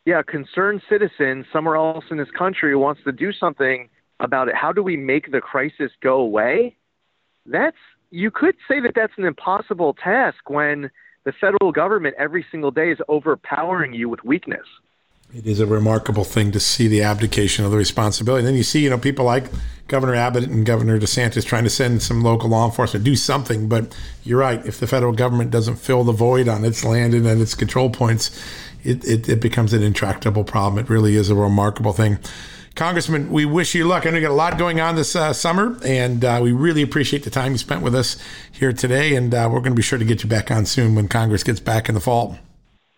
yeah, 0.05 0.23
concerned 0.23 0.83
citizen 0.89 1.47
somewhere 1.53 1.77
else 1.77 2.05
in 2.11 2.17
this 2.17 2.31
country 2.37 2.73
who 2.73 2.79
wants 2.79 3.03
to 3.05 3.13
do 3.13 3.33
something 3.33 3.89
about 4.21 4.49
it. 4.49 4.55
How 4.55 4.73
do 4.73 4.83
we 4.83 4.97
make 4.97 5.31
the 5.31 5.41
crisis 5.41 5.93
go 6.03 6.15
away? 6.21 6.77
That's 7.47 7.77
you 8.11 8.31
could 8.31 8.57
say 8.67 8.81
that 8.81 8.93
that's 8.95 9.13
an 9.17 9.25
impossible 9.25 9.95
task 9.95 10.49
when 10.49 10.91
the 11.25 11.33
federal 11.33 11.73
government 11.73 12.15
every 12.19 12.45
single 12.51 12.71
day 12.71 12.91
is 12.91 12.99
overpowering 13.09 13.93
you 13.93 14.09
with 14.09 14.25
weakness. 14.25 14.67
It 15.35 15.47
is 15.47 15.61
a 15.61 15.67
remarkable 15.67 16.25
thing 16.25 16.53
to 16.53 16.61
see 16.61 16.89
the 16.89 17.03
abdication 17.03 17.67
of 17.67 17.71
the 17.71 17.77
responsibility. 17.77 18.47
Then 18.47 18.55
you 18.55 18.63
see, 18.63 18.83
you 18.83 18.89
know, 18.89 18.97
people 18.97 19.27
like 19.27 19.45
Governor 19.87 20.15
Abbott 20.15 20.45
and 20.45 20.65
Governor 20.65 20.99
DeSantis 20.99 21.45
trying 21.45 21.65
to 21.65 21.71
send 21.71 22.03
some 22.03 22.23
local 22.23 22.49
law 22.49 22.65
enforcement 22.65 23.05
to 23.05 23.11
do 23.11 23.15
something. 23.15 23.69
But 23.69 23.95
you're 24.25 24.39
right. 24.39 24.65
If 24.65 24.81
the 24.81 24.87
federal 24.87 25.13
government 25.13 25.51
doesn't 25.51 25.77
fill 25.77 26.03
the 26.03 26.13
void 26.13 26.49
on 26.49 26.65
its 26.65 26.83
land 26.83 27.13
and 27.13 27.27
its 27.27 27.55
control 27.55 27.91
points, 27.91 28.43
it, 28.83 29.05
it, 29.05 29.29
it 29.29 29.41
becomes 29.43 29.75
an 29.75 29.83
intractable 29.83 30.45
problem. 30.45 30.83
It 30.83 30.89
really 30.89 31.15
is 31.15 31.29
a 31.29 31.35
remarkable 31.35 31.93
thing. 31.93 32.19
Congressman, 32.75 33.31
we 33.31 33.45
wish 33.45 33.75
you 33.75 33.85
luck. 33.87 34.07
I 34.07 34.11
know 34.11 34.17
you 34.17 34.23
got 34.23 34.31
a 34.31 34.35
lot 34.35 34.57
going 34.57 34.81
on 34.81 34.97
this 34.97 35.15
uh, 35.15 35.35
summer, 35.35 35.77
and 35.85 36.25
uh, 36.25 36.41
we 36.43 36.53
really 36.53 36.81
appreciate 36.81 37.25
the 37.25 37.31
time 37.31 37.53
you 37.53 37.59
spent 37.59 37.83
with 37.83 37.95
us 37.95 38.17
here 38.51 38.73
today. 38.73 39.15
And 39.15 39.35
uh, 39.35 39.47
we're 39.53 39.61
going 39.61 39.73
to 39.73 39.77
be 39.77 39.83
sure 39.83 39.99
to 39.99 40.07
get 40.07 40.23
you 40.23 40.29
back 40.31 40.51
on 40.51 40.65
soon 40.65 40.95
when 40.95 41.07
Congress 41.07 41.43
gets 41.43 41.61
back 41.61 41.91
in 41.91 41.95
the 41.95 42.01
fall. 42.01 42.39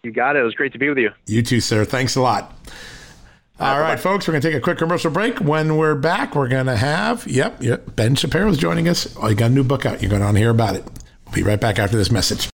You 0.02 0.12
got 0.12 0.36
it. 0.36 0.40
It 0.40 0.44
was 0.44 0.54
great 0.54 0.72
to 0.72 0.78
be 0.78 0.88
with 0.88 0.98
you. 0.98 1.10
You 1.26 1.42
too, 1.42 1.60
sir. 1.60 1.84
Thanks 1.84 2.16
a 2.16 2.22
lot. 2.22 2.56
All 3.58 3.78
right, 3.78 4.00
folks, 4.00 4.26
we're 4.26 4.32
going 4.32 4.40
to 4.40 4.48
take 4.48 4.56
a 4.56 4.60
quick 4.60 4.78
commercial 4.78 5.10
break. 5.10 5.38
When 5.38 5.76
we're 5.76 5.94
back, 5.94 6.34
we're 6.34 6.48
going 6.48 6.64
to 6.64 6.76
have, 6.76 7.26
yep, 7.26 7.62
yep, 7.62 7.94
Ben 7.94 8.14
Shapiro 8.14 8.48
is 8.48 8.56
joining 8.56 8.88
us. 8.88 9.14
Oh, 9.20 9.28
you 9.28 9.34
got 9.34 9.50
a 9.50 9.54
new 9.54 9.62
book 9.62 9.84
out. 9.84 10.00
You're 10.00 10.08
going 10.08 10.20
to 10.20 10.24
want 10.24 10.36
to 10.36 10.40
hear 10.40 10.48
about 10.48 10.76
it. 10.76 10.84
We'll 11.26 11.34
be 11.34 11.42
right 11.42 11.60
back 11.60 11.78
after 11.78 11.98
this 11.98 12.10
message. 12.10 12.48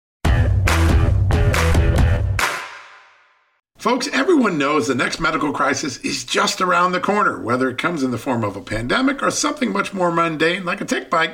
Folks, 3.78 4.08
everyone 4.14 4.58
knows 4.58 4.88
the 4.88 4.96
next 4.96 5.20
medical 5.20 5.52
crisis 5.52 5.98
is 5.98 6.24
just 6.24 6.62
around 6.62 6.94
the 6.94 7.02
corner, 7.02 7.42
whether 7.42 7.70
it 7.70 7.78
comes 7.78 8.02
in 8.02 8.12
the 8.12 8.18
form 8.18 8.46
of 8.46 8.56
a 8.56 8.62
pandemic 8.62 9.22
or 9.22 9.30
something 9.30 9.74
much 9.74 9.94
more 9.94 10.10
mundane 10.10 10.64
like 10.64 10.80
a 10.80 10.86
tick 10.86 11.10
bite 11.10 11.34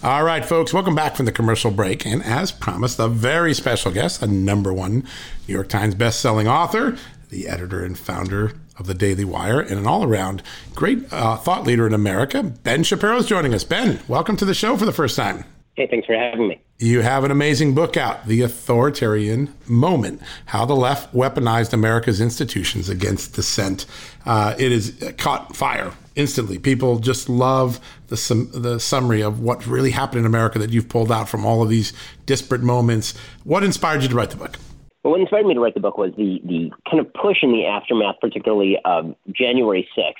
All 0.00 0.22
right, 0.22 0.44
folks, 0.44 0.72
welcome 0.72 0.94
back 0.94 1.16
from 1.16 1.26
the 1.26 1.32
commercial 1.32 1.72
break. 1.72 2.06
And 2.06 2.22
as 2.22 2.52
promised, 2.52 3.00
a 3.00 3.08
very 3.08 3.52
special 3.52 3.90
guest, 3.90 4.22
a 4.22 4.28
number 4.28 4.72
one 4.72 5.02
New 5.48 5.54
York 5.54 5.68
Times 5.68 5.96
best-selling 5.96 6.46
author, 6.46 6.96
the 7.30 7.48
editor 7.48 7.84
and 7.84 7.98
founder 7.98 8.52
of 8.78 8.86
the 8.86 8.94
Daily 8.94 9.24
Wire, 9.24 9.58
and 9.58 9.72
an 9.72 9.88
all-around 9.88 10.40
great 10.72 11.12
uh, 11.12 11.36
thought 11.36 11.66
leader 11.66 11.84
in 11.84 11.94
America. 11.94 12.44
Ben 12.44 12.84
Shapiro 12.84 13.16
is 13.16 13.26
joining 13.26 13.52
us. 13.52 13.64
Ben, 13.64 13.98
welcome 14.06 14.36
to 14.36 14.44
the 14.44 14.54
show 14.54 14.76
for 14.76 14.86
the 14.86 14.92
first 14.92 15.16
time. 15.16 15.42
Hey, 15.78 15.86
thanks 15.86 16.08
for 16.08 16.14
having 16.14 16.48
me. 16.48 16.60
You 16.80 17.02
have 17.02 17.22
an 17.22 17.30
amazing 17.30 17.72
book 17.72 17.96
out, 17.96 18.26
The 18.26 18.42
Authoritarian 18.42 19.54
Moment 19.68 20.20
How 20.46 20.64
the 20.64 20.74
Left 20.74 21.14
Weaponized 21.14 21.72
America's 21.72 22.20
Institutions 22.20 22.88
Against 22.88 23.34
Dissent. 23.34 23.86
Uh, 24.26 24.56
it 24.58 24.72
has 24.72 25.14
caught 25.18 25.54
fire 25.54 25.92
instantly. 26.16 26.58
People 26.58 26.98
just 26.98 27.28
love 27.28 27.78
the, 28.08 28.16
sum, 28.16 28.50
the 28.52 28.80
summary 28.80 29.22
of 29.22 29.38
what 29.38 29.68
really 29.68 29.92
happened 29.92 30.18
in 30.18 30.26
America 30.26 30.58
that 30.58 30.70
you've 30.70 30.88
pulled 30.88 31.12
out 31.12 31.28
from 31.28 31.46
all 31.46 31.62
of 31.62 31.68
these 31.68 31.92
disparate 32.26 32.62
moments. 32.62 33.16
What 33.44 33.62
inspired 33.62 34.02
you 34.02 34.08
to 34.08 34.16
write 34.16 34.30
the 34.30 34.36
book? 34.36 34.56
Well, 35.04 35.12
what 35.12 35.20
inspired 35.20 35.46
me 35.46 35.54
to 35.54 35.60
write 35.60 35.74
the 35.74 35.80
book 35.80 35.96
was 35.96 36.10
the, 36.16 36.40
the 36.44 36.72
kind 36.90 36.98
of 36.98 37.14
push 37.14 37.36
in 37.42 37.52
the 37.52 37.66
aftermath, 37.66 38.16
particularly 38.20 38.78
of 38.84 39.14
January 39.30 39.88
6th, 39.96 40.14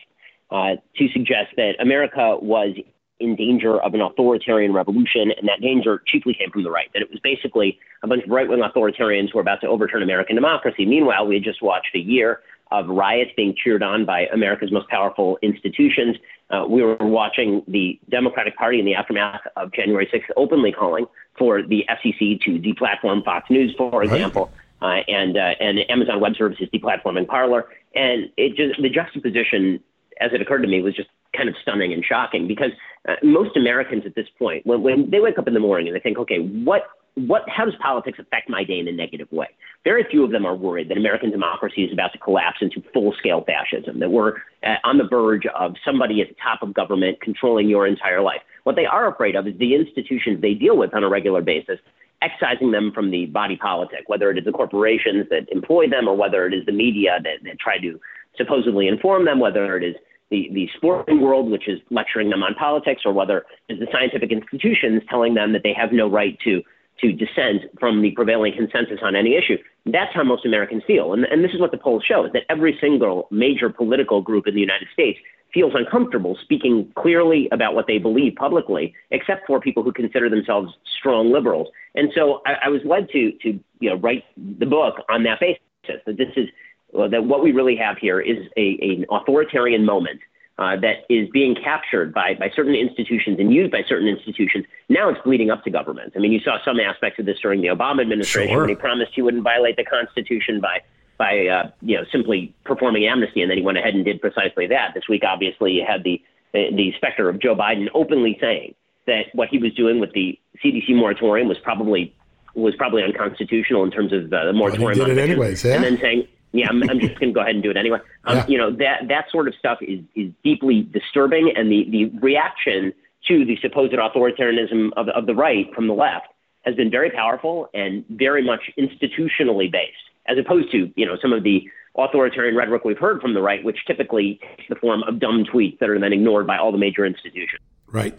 uh, 0.53 0.77
to 0.99 1.09
suggest 1.09 1.57
that 1.57 1.73
America 1.81 2.37
was 2.41 2.77
in 3.21 3.37
danger 3.37 3.81
of 3.81 3.95
an 3.95 4.01
authoritarian 4.01 4.73
revolution, 4.73 5.33
and 5.37 5.49
that 5.49 5.61
danger 5.61 6.03
chiefly 6.07 6.35
came 6.35 6.51
from 6.51 6.63
the 6.63 6.71
right. 6.71 6.89
That 6.93 7.03
it 7.03 7.11
was 7.11 7.21
basically 7.21 7.79
a 8.03 8.07
bunch 8.07 8.25
of 8.25 8.31
right 8.31 8.49
wing 8.49 8.61
authoritarians 8.61 9.31
who 9.33 9.39
were 9.39 9.43
about 9.43 9.61
to 9.63 9.69
overturn 9.69 10.03
American 10.03 10.37
democracy. 10.37 10.87
Meanwhile, 10.87 11.27
we 11.27 11.35
had 11.35 11.45
just 11.45 11.63
watched 11.63 11.95
a 11.95 11.99
year 11.99 12.41
of 12.71 12.87
riots 12.89 13.31
being 13.37 13.55
cheered 13.57 13.83
on 13.83 14.05
by 14.05 14.27
America's 14.27 14.71
most 14.71 14.89
powerful 14.89 15.39
institutions. 15.43 16.17
Uh, 16.51 16.65
we 16.69 16.83
were 16.83 16.97
watching 16.97 17.63
the 17.67 17.99
Democratic 18.11 18.57
Party 18.57 18.79
in 18.79 18.85
the 18.85 18.95
aftermath 18.95 19.41
of 19.57 19.73
January 19.73 20.07
6th 20.13 20.31
openly 20.37 20.73
calling 20.73 21.07
for 21.39 21.63
the 21.63 21.85
FCC 21.89 22.41
to 22.43 22.59
deplatform 22.59 23.25
Fox 23.25 23.49
News, 23.51 23.75
for 23.77 24.03
example, 24.03 24.51
right. 24.83 25.01
uh, 25.01 25.13
and 25.13 25.37
uh, 25.37 25.55
and 25.61 25.79
Amazon 25.91 26.21
Web 26.21 26.35
Services 26.37 26.69
deplatforming 26.73 27.27
Parler. 27.27 27.67
And 27.95 28.31
it 28.37 28.57
just 28.57 28.81
the 28.81 28.91
juxtaposition, 28.91 29.81
as 30.21 30.33
it 30.33 30.43
occurred 30.43 30.63
to 30.63 30.69
me, 30.69 30.83
was 30.83 30.95
just 30.95 31.09
kind 31.37 31.49
of 31.49 31.55
stunning 31.63 31.93
and 31.93 32.05
shocking 32.05 32.49
because 32.49 32.71
uh, 33.09 33.15
most 33.23 33.57
Americans 33.57 34.05
at 34.07 34.15
this 34.15 34.27
point, 34.39 34.67
when, 34.67 34.83
when 34.83 35.11
they 35.11 35.21
wake 35.21 35.39
up 35.39 35.47
in 35.49 35.55
the 35.55 35.61
morning 35.61 35.89
and 35.89 35.97
they 35.97 36.01
think, 36.01 36.19
okay, 36.19 36.39
what 36.39 36.83
what, 37.27 37.43
how 37.49 37.65
does 37.65 37.75
politics 37.83 38.19
affect 38.21 38.49
my 38.49 38.65
day 38.65 38.79
in 38.79 38.87
a 38.87 38.93
negative 38.93 39.29
way? 39.33 39.49
Very 39.85 40.05
few 40.11 40.25
of 40.25 40.31
them 40.31 40.47
are 40.47 40.55
worried 40.55 40.89
that 40.89 40.97
American 40.97 41.31
democracy 41.31 41.83
is 41.83 41.93
about 41.93 42.13
to 42.13 42.19
collapse 42.19 42.59
into 42.61 42.83
full 42.93 43.13
scale 43.19 43.45
fascism, 43.45 43.99
that 44.01 44.11
we're 44.11 44.35
uh, 44.65 44.77
on 44.85 44.99
the 44.99 45.05
verge 45.09 45.47
of 45.59 45.75
somebody 45.85 46.21
at 46.21 46.29
the 46.29 46.37
top 46.43 46.63
of 46.63 46.75
government 46.75 47.21
controlling 47.21 47.69
your 47.69 47.87
entire 47.87 48.21
life. 48.21 48.41
What 48.65 48.77
they 48.77 48.87
are 48.87 49.13
afraid 49.13 49.35
of 49.35 49.47
is 49.47 49.59
the 49.59 49.75
institutions 49.75 50.41
they 50.41 50.55
deal 50.55 50.77
with 50.77 50.95
on 50.95 51.03
a 51.03 51.09
regular 51.09 51.43
basis, 51.43 51.79
excising 52.23 52.71
them 52.71 52.93
from 52.95 53.11
the 53.11 53.27
body 53.27 53.57
politic, 53.57 54.05
whether 54.09 54.31
it 54.31 54.39
is 54.39 54.45
the 54.45 54.53
corporations 54.53 55.27
that 55.31 55.49
employ 55.51 55.89
them 55.89 56.09
or 56.09 56.17
whether 56.17 56.47
it 56.47 56.55
is 56.55 56.67
the 56.67 56.73
media 56.73 57.19
that, 57.23 57.43
that 57.45 57.59
try 57.59 57.79
to 57.79 57.99
supposedly 58.37 58.87
inform 58.87 59.25
them, 59.25 59.41
whether 59.41 59.77
it 59.77 59.85
is 59.85 59.97
the, 60.31 60.49
the 60.53 60.69
sporting 60.77 61.21
world, 61.21 61.51
which 61.51 61.69
is 61.69 61.81
lecturing 61.91 62.31
them 62.31 62.43
on 62.43 62.55
politics, 62.55 63.03
or 63.05 63.13
whether 63.13 63.47
it's 63.69 63.81
the 63.81 63.87
scientific 63.93 64.31
institutions 64.31 65.03
telling 65.09 65.35
them 65.35 65.53
that 65.53 65.63
they 65.63 65.73
have 65.73 65.93
no 65.93 66.09
right 66.09 66.39
to 66.45 66.63
to 67.01 67.13
dissent 67.13 67.63
from 67.79 68.03
the 68.03 68.11
prevailing 68.11 68.53
consensus 68.53 68.99
on 69.03 69.15
any 69.15 69.37
issue. 69.37 69.57
That's 69.87 70.13
how 70.13 70.25
most 70.25 70.45
Americans 70.45 70.83
feel. 70.85 71.13
And, 71.13 71.25
and 71.27 71.45
this 71.45 71.53
is 71.53 71.61
what 71.61 71.71
the 71.71 71.79
polls 71.79 72.03
show 72.05 72.29
that 72.33 72.43
every 72.49 72.77
single 72.81 73.29
major 73.31 73.71
political 73.71 74.21
group 74.21 74.49
in 74.49 74.55
the 74.55 74.61
United 74.61 74.89
States 74.93 75.19
feels 75.55 75.75
uncomfortable 75.75 76.37
speaking 76.43 76.93
clearly 76.97 77.49
about 77.53 77.75
what 77.75 77.87
they 77.87 77.99
believe 77.99 78.35
publicly, 78.35 78.95
except 79.13 79.47
for 79.47 79.61
people 79.61 79.83
who 79.85 79.93
consider 79.93 80.29
themselves 80.29 80.73
strong 80.99 81.33
liberals. 81.33 81.69
And 81.95 82.11
so 82.15 82.43
I, 82.45 82.67
I 82.67 82.69
was 82.69 82.81
led 82.85 83.09
to, 83.11 83.33
to 83.43 83.61
you 83.81 83.91
know, 83.91 83.97
write 83.97 84.25
the 84.37 84.67
book 84.67 84.97
on 85.09 85.23
that 85.23 85.41
basis, 85.41 85.63
that 86.05 86.17
this 86.17 86.29
is, 86.37 86.49
that 86.93 87.25
what 87.25 87.43
we 87.43 87.53
really 87.53 87.77
have 87.77 87.99
here 87.99 88.21
is 88.21 88.39
a, 88.57 88.79
an 88.81 89.07
authoritarian 89.11 89.85
moment 89.85 90.21
uh, 90.59 90.75
that 90.77 91.05
is 91.09 91.29
being 91.31 91.55
captured 91.55 92.13
by, 92.13 92.35
by 92.35 92.51
certain 92.55 92.75
institutions 92.75 93.39
and 93.39 93.53
used 93.53 93.71
by 93.71 93.83
certain 93.89 94.09
institutions. 94.09 94.65
Now 94.89 95.09
it's 95.09 95.21
bleeding 95.23 95.51
up 95.51 95.63
to 95.65 95.71
government. 95.71 96.15
I 96.17 96.19
mean, 96.19 96.33
you 96.33 96.41
saw 96.41 96.59
some 96.65 96.81
aspects 96.81 97.21
of 97.21 97.27
this 97.27 97.39
during 97.41 97.61
the 97.61 97.69
Obama 97.69 98.01
administration 98.01 98.53
sure. 98.53 98.61
when 98.63 98.69
he 98.69 98.75
promised 98.75 99.13
he 99.15 99.23
wouldn't 99.23 99.45
violate 99.45 99.77
the 99.77 99.85
Constitution 99.85 100.61
by 100.61 100.81
by 101.17 101.47
uh, 101.47 101.71
you 101.83 101.97
know 101.97 102.05
simply 102.11 102.55
performing 102.65 103.05
amnesty, 103.07 103.43
and 103.43 103.51
then 103.51 103.59
he 103.59 103.65
went 103.65 103.77
ahead 103.77 103.95
and 103.95 104.05
did 104.05 104.21
precisely 104.21 104.67
that. 104.69 104.95
This 104.95 105.05
week, 105.09 105.23
obviously, 105.25 105.73
you 105.73 105.85
had 105.87 106.05
the 106.05 106.23
the 106.53 106.93
specter 106.97 107.29
of 107.29 107.41
Joe 107.41 107.55
Biden 107.55 107.89
openly 107.95 108.39
saying 108.41 108.75
that 109.07 109.27
what 109.35 109.49
he 109.49 109.59
was 109.59 109.75
doing 109.75 110.01
with 110.01 110.13
the 110.13 110.39
CDC 110.65 110.95
moratorium 110.95 111.49
was 111.49 111.59
probably 111.59 112.15
was 112.55 112.75
probably 112.77 113.03
unconstitutional 113.03 113.85
in 113.85 113.91
terms 113.91 114.13
of 114.13 114.31
the 114.31 114.53
moratorium. 114.53 114.99
He 114.99 115.05
did 115.05 115.19
it 115.19 115.31
anyways, 115.31 115.65
yeah. 115.65 115.75
And 115.75 115.85
then 115.85 115.99
saying 116.01 116.29
yeah, 116.53 116.69
I'm, 116.69 116.83
I'm 116.89 117.01
just 117.01 117.19
going 117.19 117.31
to 117.31 117.35
go 117.35 117.41
ahead 117.41 117.55
and 117.55 117.63
do 117.63 117.71
it 117.71 117.77
anyway. 117.77 117.99
Um, 118.25 118.39
yeah. 118.39 118.47
You 118.47 118.59
know 118.59 118.71
that 118.77 119.09
that 119.09 119.27
sort 119.31 119.49
of 119.49 119.55
stuff 119.59 119.79
is 119.83 120.01
is 120.15 120.33
deeply 120.43 120.83
disturbing, 120.83 121.53
and 121.55 121.71
the 121.71 121.87
the 121.91 122.19
reaction 122.21 122.93
to 123.29 123.45
the 123.45 123.57
supposed 123.61 123.93
authoritarianism 123.93 124.91
of 124.97 125.09
of 125.09 125.27
the 125.27 125.35
right 125.35 125.73
from 125.75 125.87
the 125.87 125.95
left 125.95 126.27
has 126.63 126.75
been 126.75 126.91
very 126.91 127.11
powerful 127.11 127.69
and 127.75 128.05
very 128.09 128.43
much 128.43 128.71
institutionally 128.79 129.71
based, 129.71 129.97
as 130.27 130.39
opposed 130.39 130.71
to 130.73 130.91
you 130.97 131.07
know 131.07 131.17
some 131.21 131.33
of 131.33 131.43
the 131.43 131.69
authoritarian 131.97 132.55
rhetoric 132.57 132.85
we've 132.85 132.99
heard 132.99 133.21
from 133.21 133.35
the 133.35 133.43
right, 133.43 133.65
which 133.65 133.79
typically 133.87 134.39
takes 134.57 134.69
the 134.69 134.77
form 134.77 135.03
of 135.03 135.19
dumb 135.19 135.45
tweets 135.45 135.79
that 135.81 135.91
are 135.91 135.99
then 135.99 136.13
ignored 136.13 136.47
by 136.47 136.57
all 136.57 136.73
the 136.73 136.79
major 136.79 137.05
institutions. 137.05 137.61
Right. 137.87 138.15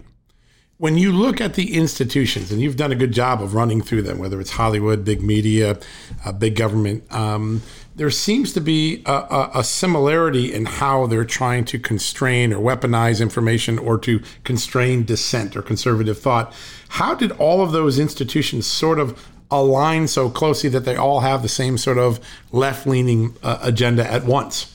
When 0.79 0.95
you 0.95 1.11
look 1.11 1.41
at 1.41 1.55
the 1.55 1.75
institutions, 1.75 2.53
and 2.53 2.61
you've 2.61 2.77
done 2.77 2.93
a 2.93 2.95
good 2.95 3.11
job 3.11 3.41
of 3.41 3.53
running 3.53 3.81
through 3.81 4.03
them, 4.03 4.17
whether 4.17 4.39
it's 4.39 4.51
Hollywood, 4.51 5.03
big 5.03 5.21
media, 5.21 5.77
uh, 6.23 6.31
big 6.31 6.55
government, 6.55 7.03
um, 7.13 7.61
there 7.97 8.09
seems 8.09 8.53
to 8.53 8.61
be 8.61 9.03
a, 9.05 9.11
a, 9.11 9.51
a, 9.55 9.63
similarity 9.65 10.53
in 10.53 10.63
how 10.65 11.05
they're 11.05 11.25
trying 11.25 11.65
to 11.65 11.79
constrain 11.79 12.53
or 12.53 12.61
weaponize 12.61 13.19
information 13.19 13.77
or 13.77 13.97
to 13.97 14.21
constrain 14.45 15.03
dissent 15.03 15.57
or 15.57 15.61
conservative 15.61 16.17
thought. 16.17 16.53
How 16.87 17.13
did 17.13 17.33
all 17.33 17.61
of 17.61 17.73
those 17.73 17.99
institutions 17.99 18.65
sort 18.65 18.99
of 18.99 19.21
align 19.51 20.07
so 20.07 20.29
closely 20.29 20.69
that 20.69 20.85
they 20.85 20.95
all 20.95 21.19
have 21.19 21.41
the 21.41 21.49
same 21.49 21.77
sort 21.77 21.97
of 21.97 22.21
left 22.53 22.87
leaning 22.87 23.35
uh, 23.43 23.59
agenda 23.61 24.09
at 24.09 24.23
once? 24.23 24.73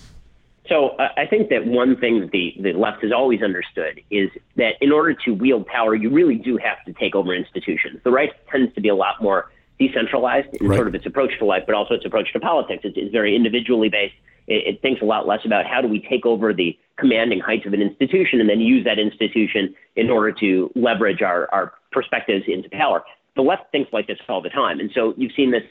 So 0.68 0.90
uh, 0.90 1.08
I 1.16 1.26
think 1.26 1.50
that 1.50 1.66
one 1.66 1.96
thing 1.96 2.20
that 2.20 2.30
the, 2.30 2.54
the 2.58 2.72
left 2.72 3.02
has 3.02 3.12
always 3.12 3.42
understood 3.42 4.00
is 4.10 4.30
that 4.56 4.74
in 4.80 4.92
order 4.92 5.14
to 5.24 5.30
wield 5.32 5.66
power, 5.66 5.94
you 5.94 6.10
really 6.10 6.36
do 6.36 6.56
have 6.56 6.82
to 6.86 6.92
take 6.94 7.14
over 7.14 7.34
institutions. 7.34 8.00
The 8.02 8.10
right 8.10 8.30
tends 8.50 8.74
to 8.74 8.80
be 8.80 8.88
a 8.88 8.94
lot 8.94 9.22
more 9.22 9.50
decentralized 9.78 10.48
in 10.54 10.66
right. 10.66 10.76
sort 10.76 10.88
of 10.88 10.94
its 10.94 11.04
approach 11.04 11.38
to 11.38 11.44
life, 11.44 11.64
but 11.66 11.74
also 11.74 11.94
its 11.94 12.06
approach 12.06 12.32
to 12.32 12.40
politics. 12.40 12.82
It's, 12.84 12.96
it's 12.96 13.12
very 13.12 13.36
individually 13.36 13.88
based. 13.88 14.14
It, 14.46 14.74
it, 14.74 14.82
thinks 14.82 15.00
a 15.00 15.06
lot 15.06 15.26
less 15.26 15.40
about 15.44 15.66
how 15.66 15.80
do 15.80 15.88
we 15.88 16.00
take 16.00 16.26
over 16.26 16.52
the 16.52 16.78
commanding 16.98 17.40
heights 17.40 17.66
of 17.66 17.72
an 17.72 17.80
institution 17.80 18.40
and 18.40 18.48
then 18.48 18.60
use 18.60 18.84
that 18.84 18.98
institution 18.98 19.74
in 19.96 20.10
order 20.10 20.32
to 20.32 20.70
leverage 20.74 21.22
our, 21.22 21.48
our 21.50 21.72
perspectives 21.92 22.44
into 22.46 22.68
power. 22.68 23.02
The 23.36 23.42
left 23.42 23.72
thinks 23.72 23.92
like 23.92 24.06
this 24.06 24.18
all 24.28 24.42
the 24.42 24.50
time. 24.50 24.80
And 24.80 24.90
so 24.94 25.14
you've 25.16 25.32
seen 25.34 25.50
this 25.50 25.62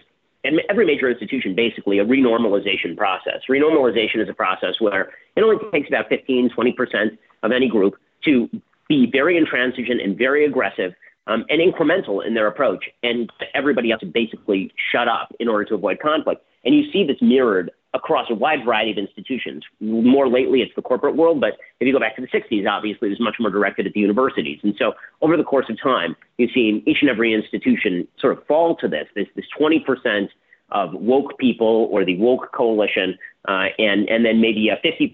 in 0.44 0.60
every 0.70 0.86
major 0.86 1.10
institution, 1.10 1.56
basically 1.56 2.00
a 2.00 2.06
renormalization 2.06 2.98
process. 2.98 3.42
Renormalization 3.50 4.22
is 4.22 4.30
a 4.30 4.34
process 4.34 4.76
where 4.80 5.12
it 5.36 5.42
only 5.42 5.58
takes 5.72 5.88
about 5.88 6.10
15, 6.10 6.50
20% 6.50 7.18
of 7.44 7.52
any 7.52 7.70
group 7.70 7.96
to 8.26 8.50
be 8.90 9.10
very 9.10 9.38
intransigent 9.38 10.02
and 10.02 10.18
very 10.18 10.46
aggressive 10.46 10.94
um, 11.28 11.46
and 11.50 11.62
incremental 11.62 12.26
in 12.26 12.34
their 12.34 12.48
approach, 12.48 12.90
and 13.02 13.32
everybody 13.54 13.92
else 13.92 14.02
to 14.02 14.06
basically 14.06 14.74
shut 14.92 15.08
up 15.08 15.34
in 15.40 15.48
order 15.48 15.64
to 15.64 15.76
avoid 15.76 16.00
conflict. 16.00 16.44
And 16.66 16.76
you 16.76 16.92
see 16.92 17.06
this 17.06 17.22
mirrored 17.22 17.72
across 17.94 18.30
a 18.30 18.36
wide 18.36 18.66
variety 18.66 18.92
of 18.92 18.98
institutions. 18.98 19.64
More 19.80 20.28
lately, 20.28 20.62
it's 20.62 20.72
the 20.76 20.82
corporate 20.82 21.16
world, 21.16 21.40
but 21.40 21.54
if 21.80 21.88
you 21.88 21.94
go 21.94 22.00
back 22.00 22.16
to 22.16 22.22
the 22.22 22.28
60s, 22.28 22.68
obviously, 22.68 23.08
it 23.08 23.12
was 23.12 23.20
much 23.20 23.36
more 23.40 23.50
directed 23.50 23.86
at 23.86 23.94
the 23.94 24.00
universities. 24.00 24.60
And 24.64 24.76
so, 24.78 24.94
over 25.22 25.38
the 25.38 25.44
course 25.44 25.68
of 25.70 25.82
time, 25.82 26.16
you've 26.38 26.52
seen 26.54 26.84
each 26.86 26.98
and 27.02 27.10
every 27.10 27.34
institution 27.34 28.08
sort 28.20 28.38
of 28.38 28.46
fall 28.48 28.76
to 28.78 28.88
this 28.88 29.08
this, 29.16 29.28
this 29.36 29.46
20% 29.60 30.30
of 30.72 30.94
woke 30.94 31.38
people 31.38 31.88
or 31.92 32.04
the 32.04 32.18
woke 32.18 32.52
coalition, 32.52 33.18
uh, 33.48 33.68
and 33.78 34.10
and 34.10 34.26
then 34.26 34.42
maybe 34.42 34.70
a 34.70 34.78
50% 34.78 35.14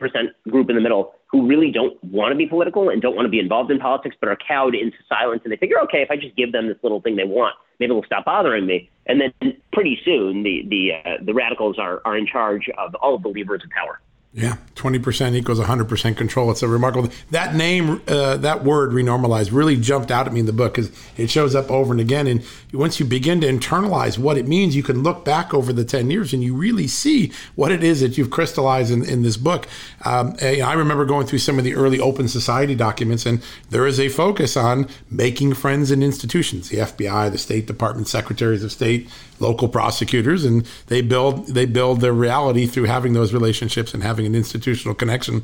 group 0.49 0.69
in 0.69 0.75
the 0.75 0.81
middle 0.81 1.13
who 1.27 1.47
really 1.47 1.71
don't 1.71 2.01
want 2.03 2.31
to 2.31 2.35
be 2.35 2.47
political 2.47 2.89
and 2.89 3.01
don't 3.01 3.15
want 3.15 3.25
to 3.25 3.29
be 3.29 3.39
involved 3.39 3.69
in 3.69 3.77
politics, 3.77 4.15
but 4.19 4.29
are 4.29 4.37
cowed 4.37 4.73
into 4.73 4.97
silence, 5.07 5.41
and 5.43 5.51
they 5.51 5.57
figure, 5.57 5.79
okay, 5.79 6.01
if 6.01 6.09
I 6.09 6.15
just 6.15 6.35
give 6.35 6.51
them 6.51 6.67
this 6.67 6.77
little 6.81 7.01
thing 7.01 7.17
they 7.17 7.23
want, 7.23 7.55
maybe 7.79 7.93
they'll 7.93 8.03
stop 8.03 8.25
bothering 8.25 8.65
me. 8.65 8.89
And 9.05 9.21
then 9.21 9.57
pretty 9.73 9.99
soon, 10.05 10.43
the 10.43 10.63
the 10.67 10.91
uh, 10.93 11.17
the 11.23 11.33
radicals 11.33 11.79
are 11.79 12.01
are 12.05 12.17
in 12.17 12.27
charge 12.27 12.69
of 12.77 12.95
all 12.95 13.15
of 13.15 13.23
the 13.23 13.29
levers 13.29 13.63
of 13.63 13.69
power. 13.71 13.99
Yeah, 14.39 14.55
twenty 14.75 14.99
percent 14.99 15.35
equals 15.35 15.59
hundred 15.59 15.89
percent 15.89 16.17
control. 16.17 16.49
It's 16.49 16.63
a 16.63 16.67
remarkable. 16.67 17.09
That 17.31 17.55
name, 17.55 18.01
uh, 18.07 18.37
that 18.37 18.63
word, 18.63 18.91
renormalize, 18.91 19.51
really 19.51 19.75
jumped 19.75 20.11
out 20.11 20.27
at 20.27 20.33
me 20.33 20.39
in 20.39 20.45
the 20.45 20.53
book 20.53 20.75
because 20.75 20.91
it 21.17 21.29
shows 21.29 21.55
up 21.55 21.69
over 21.69 21.91
and 21.91 21.99
again. 21.99 22.25
And 22.25 22.45
once 22.71 22.99
you 22.99 23.05
begin 23.05 23.41
to 23.41 23.47
internalize 23.47 24.17
what 24.17 24.37
it 24.37 24.47
means, 24.47 24.77
you 24.77 24.83
can 24.83 25.03
look 25.03 25.25
back 25.25 25.53
over 25.53 25.73
the 25.73 25.83
ten 25.83 26.09
years 26.09 26.31
and 26.31 26.41
you 26.41 26.55
really 26.55 26.87
see 26.87 27.33
what 27.55 27.71
it 27.71 27.83
is 27.83 27.99
that 27.99 28.17
you've 28.17 28.29
crystallized 28.29 28.91
in, 28.91 29.03
in 29.03 29.23
this 29.23 29.35
book. 29.35 29.67
Um, 30.05 30.37
I 30.41 30.73
remember 30.73 31.03
going 31.03 31.27
through 31.27 31.39
some 31.39 31.57
of 31.57 31.65
the 31.65 31.75
early 31.75 31.99
Open 31.99 32.29
Society 32.29 32.75
documents, 32.75 33.25
and 33.25 33.43
there 33.71 33.85
is 33.85 33.99
a 33.99 34.07
focus 34.07 34.55
on 34.55 34.87
making 35.11 35.53
friends 35.53 35.91
in 35.91 36.01
institutions, 36.01 36.69
the 36.69 36.77
FBI, 36.77 37.29
the 37.29 37.37
State 37.37 37.67
Department, 37.67 38.07
secretaries 38.07 38.63
of 38.63 38.71
state, 38.71 39.09
local 39.39 39.67
prosecutors, 39.67 40.45
and 40.45 40.65
they 40.87 41.01
build 41.01 41.47
they 41.47 41.65
build 41.65 42.01
their 42.01 42.13
reality 42.13 42.65
through 42.65 42.85
having 42.85 43.13
those 43.13 43.33
relationships 43.33 43.93
and 43.93 44.03
having 44.03 44.25
an 44.29 44.35
institutional 44.35 44.95
connection. 44.95 45.43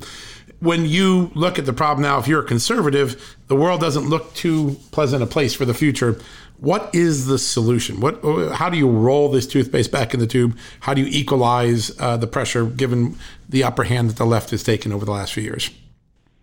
When 0.59 0.85
you 0.85 1.31
look 1.35 1.59
at 1.59 1.65
the 1.65 1.73
problem 1.73 2.03
now, 2.03 2.17
if 2.17 2.27
you're 2.27 2.43
a 2.43 2.47
conservative, 2.47 3.35
the 3.47 3.55
world 3.55 3.81
doesn't 3.81 4.09
look 4.09 4.33
too 4.33 4.77
pleasant 4.91 5.21
a 5.21 5.27
place 5.27 5.53
for 5.53 5.65
the 5.65 5.73
future. 5.73 6.19
What 6.57 6.89
is 6.93 7.25
the 7.25 7.37
solution? 7.37 7.99
What? 7.99 8.23
How 8.55 8.69
do 8.69 8.77
you 8.77 8.89
roll 8.89 9.29
this 9.29 9.45
toothpaste 9.45 9.91
back 9.91 10.13
in 10.13 10.19
the 10.21 10.27
tube? 10.27 10.57
How 10.79 10.93
do 10.93 11.01
you 11.01 11.07
equalize 11.11 11.91
uh, 11.99 12.15
the 12.15 12.27
pressure 12.27 12.65
given 12.65 13.17
the 13.49 13.63
upper 13.63 13.83
hand 13.83 14.09
that 14.09 14.17
the 14.17 14.25
left 14.25 14.51
has 14.51 14.63
taken 14.63 14.93
over 14.93 15.03
the 15.03 15.11
last 15.11 15.33
few 15.33 15.43
years? 15.43 15.69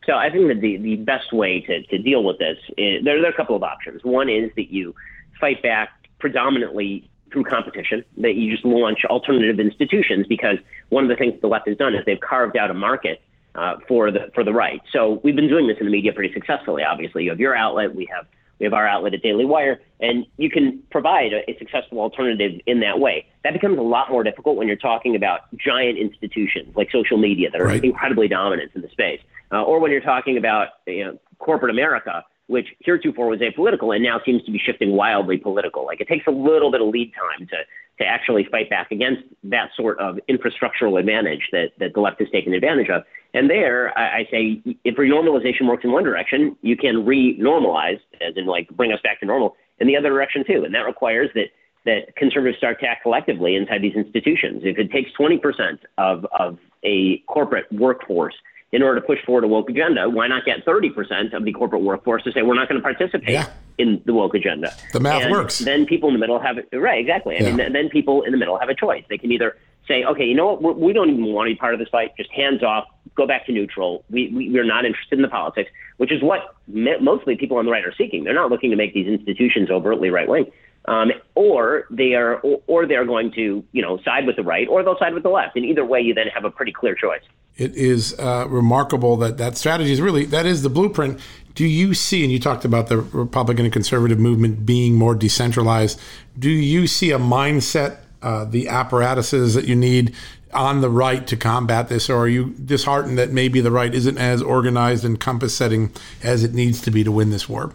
So 0.05 0.15
I 0.15 0.31
think 0.31 0.49
that 0.49 0.61
the, 0.61 0.77
the 0.77 0.97
best 0.97 1.33
way 1.33 1.61
to, 1.61 1.83
to 1.85 1.99
deal 1.99 2.25
with 2.25 2.39
this, 2.39 2.59
is, 2.77 3.05
there, 3.05 3.21
there 3.21 3.31
are 3.31 3.33
a 3.33 3.37
couple 3.37 3.57
of 3.57 3.63
options. 3.63 4.05
One 4.05 4.29
is 4.29 4.51
that 4.57 4.71
you 4.71 4.95
fight 5.41 5.63
back 5.63 5.91
predominantly 6.19 7.09
through 7.33 7.45
competition, 7.45 8.05
that 8.18 8.35
you 8.35 8.53
just 8.53 8.64
launch 8.64 9.05
alternative 9.05 9.59
institutions 9.59 10.27
because 10.27 10.59
one 10.90 11.05
of 11.05 11.09
the 11.09 11.16
things 11.16 11.40
the 11.40 11.49
left 11.49 11.68
has 11.68 11.77
done 11.77 11.95
is 11.95 12.05
they've 12.05 12.21
carved 12.21 12.57
out 12.57 12.71
a 12.71 12.75
market 12.75 13.21
uh, 13.55 13.77
for 13.87 14.11
the 14.11 14.31
for 14.35 14.45
the 14.45 14.53
right. 14.53 14.81
So 14.92 15.21
we've 15.23 15.37
been 15.37 15.49
doing 15.49 15.66
this 15.66 15.77
in 15.81 15.87
the 15.87 15.92
media 15.92 16.12
pretty 16.12 16.33
successfully. 16.33 16.83
Obviously, 16.83 17.25
you 17.25 17.31
have 17.31 17.40
your 17.40 17.55
outlet, 17.55 17.95
we 17.95 18.07
have 18.07 18.27
we 18.59 18.64
have 18.64 18.75
our 18.75 18.87
outlet 18.87 19.12
at 19.14 19.23
Daily 19.23 19.45
Wire, 19.45 19.81
and 20.01 20.25
you 20.37 20.49
can 20.49 20.81
provide 20.90 21.33
a, 21.33 21.51
a 21.51 21.59
successful 21.59 21.99
alternative 21.99 22.61
in 22.66 22.81
that 22.81 23.01
way. 23.01 23.27
That 23.42 23.53
becomes 23.53 23.79
a 23.79 23.83
lot 23.83 24.11
more 24.11 24.23
difficult 24.23 24.57
when 24.57 24.68
you're 24.68 24.77
talking 24.77 25.16
about 25.16 25.40
giant 25.57 25.99
institutions 25.99 26.77
like 26.77 26.90
social 26.92 27.18
media 27.18 27.51
that 27.51 27.61
are 27.61 27.66
right. 27.66 27.85
incredibly 27.85 28.29
dominant 28.29 28.71
in 28.75 28.83
the 28.83 28.88
space, 28.88 29.21
uh, 29.51 29.62
or 29.62 29.81
when 29.81 29.90
you're 29.90 30.01
talking 30.01 30.37
about 30.37 30.68
you 30.87 31.05
know, 31.05 31.18
corporate 31.38 31.71
America 31.71 32.25
which 32.53 32.69
heretofore 32.81 33.29
was 33.29 33.41
apolitical 33.41 33.95
and 33.95 34.05
now 34.05 34.21
seems 34.25 34.45
to 34.45 34.53
be 34.53 34.59
shifting 34.59 34.93
wildly 34.93 35.38
political. 35.38 35.85
Like 35.85 36.01
it 36.01 36.09
takes 36.09 36.27
a 36.27 36.31
little 36.31 36.71
bit 36.71 36.81
of 36.81 36.88
lead 36.88 37.12
time 37.15 37.47
to 37.49 37.57
to 37.99 38.07
actually 38.07 38.45
fight 38.51 38.71
back 38.71 38.91
against 38.91 39.23
that 39.45 39.69
sort 39.77 39.99
of 39.99 40.19
infrastructural 40.29 40.99
advantage 40.99 41.49
that, 41.53 41.73
that 41.79 41.93
the 41.95 42.01
left 42.01 42.19
has 42.21 42.29
taken 42.31 42.55
advantage 42.55 42.88
of. 42.88 43.03
And 43.35 43.51
there, 43.51 43.97
I, 43.97 44.21
I 44.21 44.29
say, 44.31 44.62
if 44.83 44.97
renormalization 44.97 45.69
works 45.69 45.85
in 45.85 45.93
one 45.93 46.03
direction, 46.03 46.57
you 46.62 46.75
can 46.75 47.05
re-normalize, 47.05 48.01
as 48.27 48.35
in 48.37 48.47
like 48.47 48.69
bring 48.71 48.93
us 48.93 48.99
back 49.05 49.21
to 49.21 49.27
normal, 49.27 49.57
in 49.79 49.87
the 49.87 49.97
other 49.97 50.09
direction 50.09 50.43
too. 50.47 50.65
And 50.65 50.75
that 50.75 50.87
requires 50.87 51.29
that 51.35 51.49
that 51.85 52.15
conservatives 52.17 52.59
start 52.59 52.81
to 52.81 52.87
act 52.87 53.03
collectively 53.03 53.57
inside 53.57 53.83
these 53.83 53.97
institutions. 53.97 54.62
If 54.65 54.79
it 54.79 54.91
takes 54.93 55.11
20% 55.19 55.79
of, 55.99 56.25
of 56.38 56.59
a 56.85 57.19
corporate 57.27 57.67
workforce 57.73 58.35
in 58.73 58.83
order 58.83 59.01
to 59.01 59.07
push 59.07 59.19
forward 59.25 59.45
a 59.45 59.49
woke 59.49 59.69
agenda, 59.69 60.09
why 60.09 60.27
not 60.27 60.45
get 60.47 60.65
30% 60.65 61.35
of 61.35 61.45
the 61.45 61.53
corporate 61.53 61.83
workforce 61.83 62.25
to 62.25 62.33
say 62.33 62.41
we're 62.41 62.55
not 62.55 62.69
going 62.69 62.81
to 62.81 62.83
participate 62.83 63.29
yeah. 63.29 63.51
in 63.77 64.03
the 64.07 64.15
woke 64.15 64.35
agenda? 64.35 64.75
The 64.93 65.01
math 65.01 65.23
and 65.23 65.31
works. 65.31 65.59
Then 65.59 65.85
people 65.85 66.09
in 66.09 66.15
the 66.15 66.19
middle 66.19 66.39
have 66.41 66.57
it. 66.57 66.69
Right, 66.73 66.99
exactly. 66.99 67.37
I 67.37 67.41
yeah. 67.41 67.55
mean, 67.55 67.73
then 67.73 67.91
people 67.91 68.23
in 68.23 68.33
the 68.33 68.39
middle 68.39 68.59
have 68.59 68.71
a 68.71 68.75
choice. 68.75 69.05
They 69.11 69.19
can 69.19 69.31
either 69.31 69.57
say, 69.87 70.05
okay, 70.05 70.25
you 70.25 70.35
know 70.35 70.47
what, 70.47 70.63
we're, 70.63 70.73
we 70.73 70.93
do 70.95 71.01
not 71.01 71.09
even 71.09 71.27
want 71.27 71.49
to 71.49 71.55
be 71.55 71.59
part 71.59 71.75
of 71.75 71.81
this 71.81 71.89
fight, 71.91 72.17
just 72.17 72.31
hands 72.33 72.63
off, 72.63 72.87
go 73.15 73.27
back 73.27 73.45
to 73.47 73.53
neutral. 73.53 74.05
We, 74.11 74.31
we, 74.31 74.49
we're 74.49 74.65
not 74.65 74.87
interested 74.87 75.19
in 75.19 75.23
the 75.23 75.29
politics, 75.29 75.71
which 75.99 76.11
is 76.11 76.23
what 76.23 76.55
mostly 76.67 77.37
people 77.37 77.59
on 77.59 77.67
the 77.67 77.71
right 77.71 77.85
are 77.85 77.95
seeking. 77.97 78.25
They're 78.25 78.35
not 78.35 78.51
looking 78.51 78.71
to 78.71 78.77
make 78.77 78.95
these 78.95 79.07
institutions 79.07 79.71
overtly 79.71 80.09
right 80.09 80.29
wing. 80.29 80.47
Um, 80.87 81.12
or 81.37 81.85
they 81.90 82.14
are, 82.14 82.37
or, 82.40 82.61
or 82.66 82.87
they're 82.87 83.07
going 83.07 83.31
to, 83.33 83.64
you 83.71 83.83
know, 83.83 83.99
side 84.05 84.27
with 84.27 84.37
the 84.37 84.42
right, 84.42 84.66
or 84.68 84.83
they'll 84.83 84.99
side 84.99 85.14
with 85.14 85.23
the 85.23 85.29
left. 85.29 85.55
And 85.55 85.64
either 85.64 85.85
way, 85.85 86.01
you 86.01 86.12
then 86.12 86.27
have 86.35 86.45
a 86.45 86.51
pretty 86.51 86.73
clear 86.73 86.95
choice 86.97 87.23
it 87.57 87.75
is 87.77 88.18
uh, 88.18 88.47
remarkable 88.49 89.16
that 89.18 89.38
that 89.38 89.57
strategy 89.57 89.92
is 89.92 90.01
really 90.01 90.25
that 90.27 90.47
is 90.47 90.62
the 90.62 90.71
blueprint. 90.71 91.21
Do 91.55 91.66
you 91.66 91.92
see, 91.92 92.23
and 92.23 92.33
you 92.33 92.38
talked 92.38 92.64
about 92.64 92.88
the 92.88 92.99
Republican 92.99 93.66
and 93.66 93.73
conservative 93.73 94.18
movement 94.18 94.64
being 94.64 94.95
more 94.95 95.14
decentralized. 95.14 96.01
Do 96.38 96.49
you 96.49 96.87
see 96.87 97.11
a 97.11 97.18
mindset, 97.18 97.99
uh, 98.23 98.47
the 98.47 98.68
apparatuses 98.68 99.53
that 99.55 99.66
you 99.66 99.77
need 99.77 100.14
on 100.55 100.81
the 100.81 100.88
right 100.88 101.27
to 101.27 101.37
combat 101.37 101.88
this, 101.88 102.09
or 102.09 102.25
are 102.25 102.29
you 102.29 102.55
disheartened 102.64 103.18
that 103.18 103.33
maybe 103.33 103.61
the 103.61 103.71
right 103.71 103.95
isn't 103.95 104.16
as 104.16 104.40
organized 104.40 105.05
and 105.05 105.21
compass 105.21 105.55
setting 105.55 105.90
as 106.23 106.42
it 106.42 106.55
needs 106.55 106.81
to 106.83 106.90
be 106.90 107.05
to 107.05 107.12
win 107.12 107.31
this 107.31 107.49
war? 107.49 107.75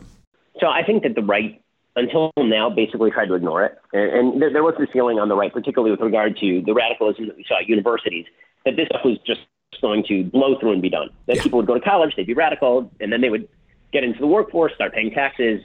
So 0.59 0.67
I 0.67 0.83
think 0.83 1.03
that 1.03 1.13
the 1.13 1.21
right 1.21 1.61
until 1.97 2.31
now 2.37 2.69
basically 2.69 3.11
tried 3.11 3.25
to 3.25 3.33
ignore 3.33 3.65
it. 3.65 3.77
And, 3.91 4.41
and 4.41 4.55
there 4.55 4.63
was 4.63 4.75
this 4.79 4.87
feeling 4.93 5.19
on 5.19 5.27
the 5.27 5.35
right, 5.35 5.51
particularly 5.51 5.91
with 5.91 5.99
regard 5.99 6.37
to 6.37 6.61
the 6.65 6.73
radicalism 6.73 7.27
that 7.27 7.35
we 7.35 7.43
saw 7.47 7.59
at 7.59 7.67
universities, 7.67 8.25
that 8.63 8.75
this 8.77 8.85
stuff 8.87 9.01
was 9.03 9.17
just 9.25 9.41
going 9.81 10.03
to 10.07 10.23
blow 10.23 10.57
through 10.59 10.73
and 10.73 10.81
be 10.81 10.89
done. 10.89 11.09
That 11.25 11.37
yeah. 11.37 11.43
people 11.43 11.57
would 11.57 11.67
go 11.67 11.73
to 11.73 11.81
college, 11.81 12.13
they'd 12.15 12.27
be 12.27 12.33
radical, 12.33 12.89
and 12.99 13.11
then 13.11 13.21
they 13.21 13.29
would 13.29 13.49
get 13.91 14.03
into 14.03 14.19
the 14.19 14.27
workforce, 14.27 14.73
start 14.75 14.93
paying 14.93 15.11
taxes, 15.11 15.61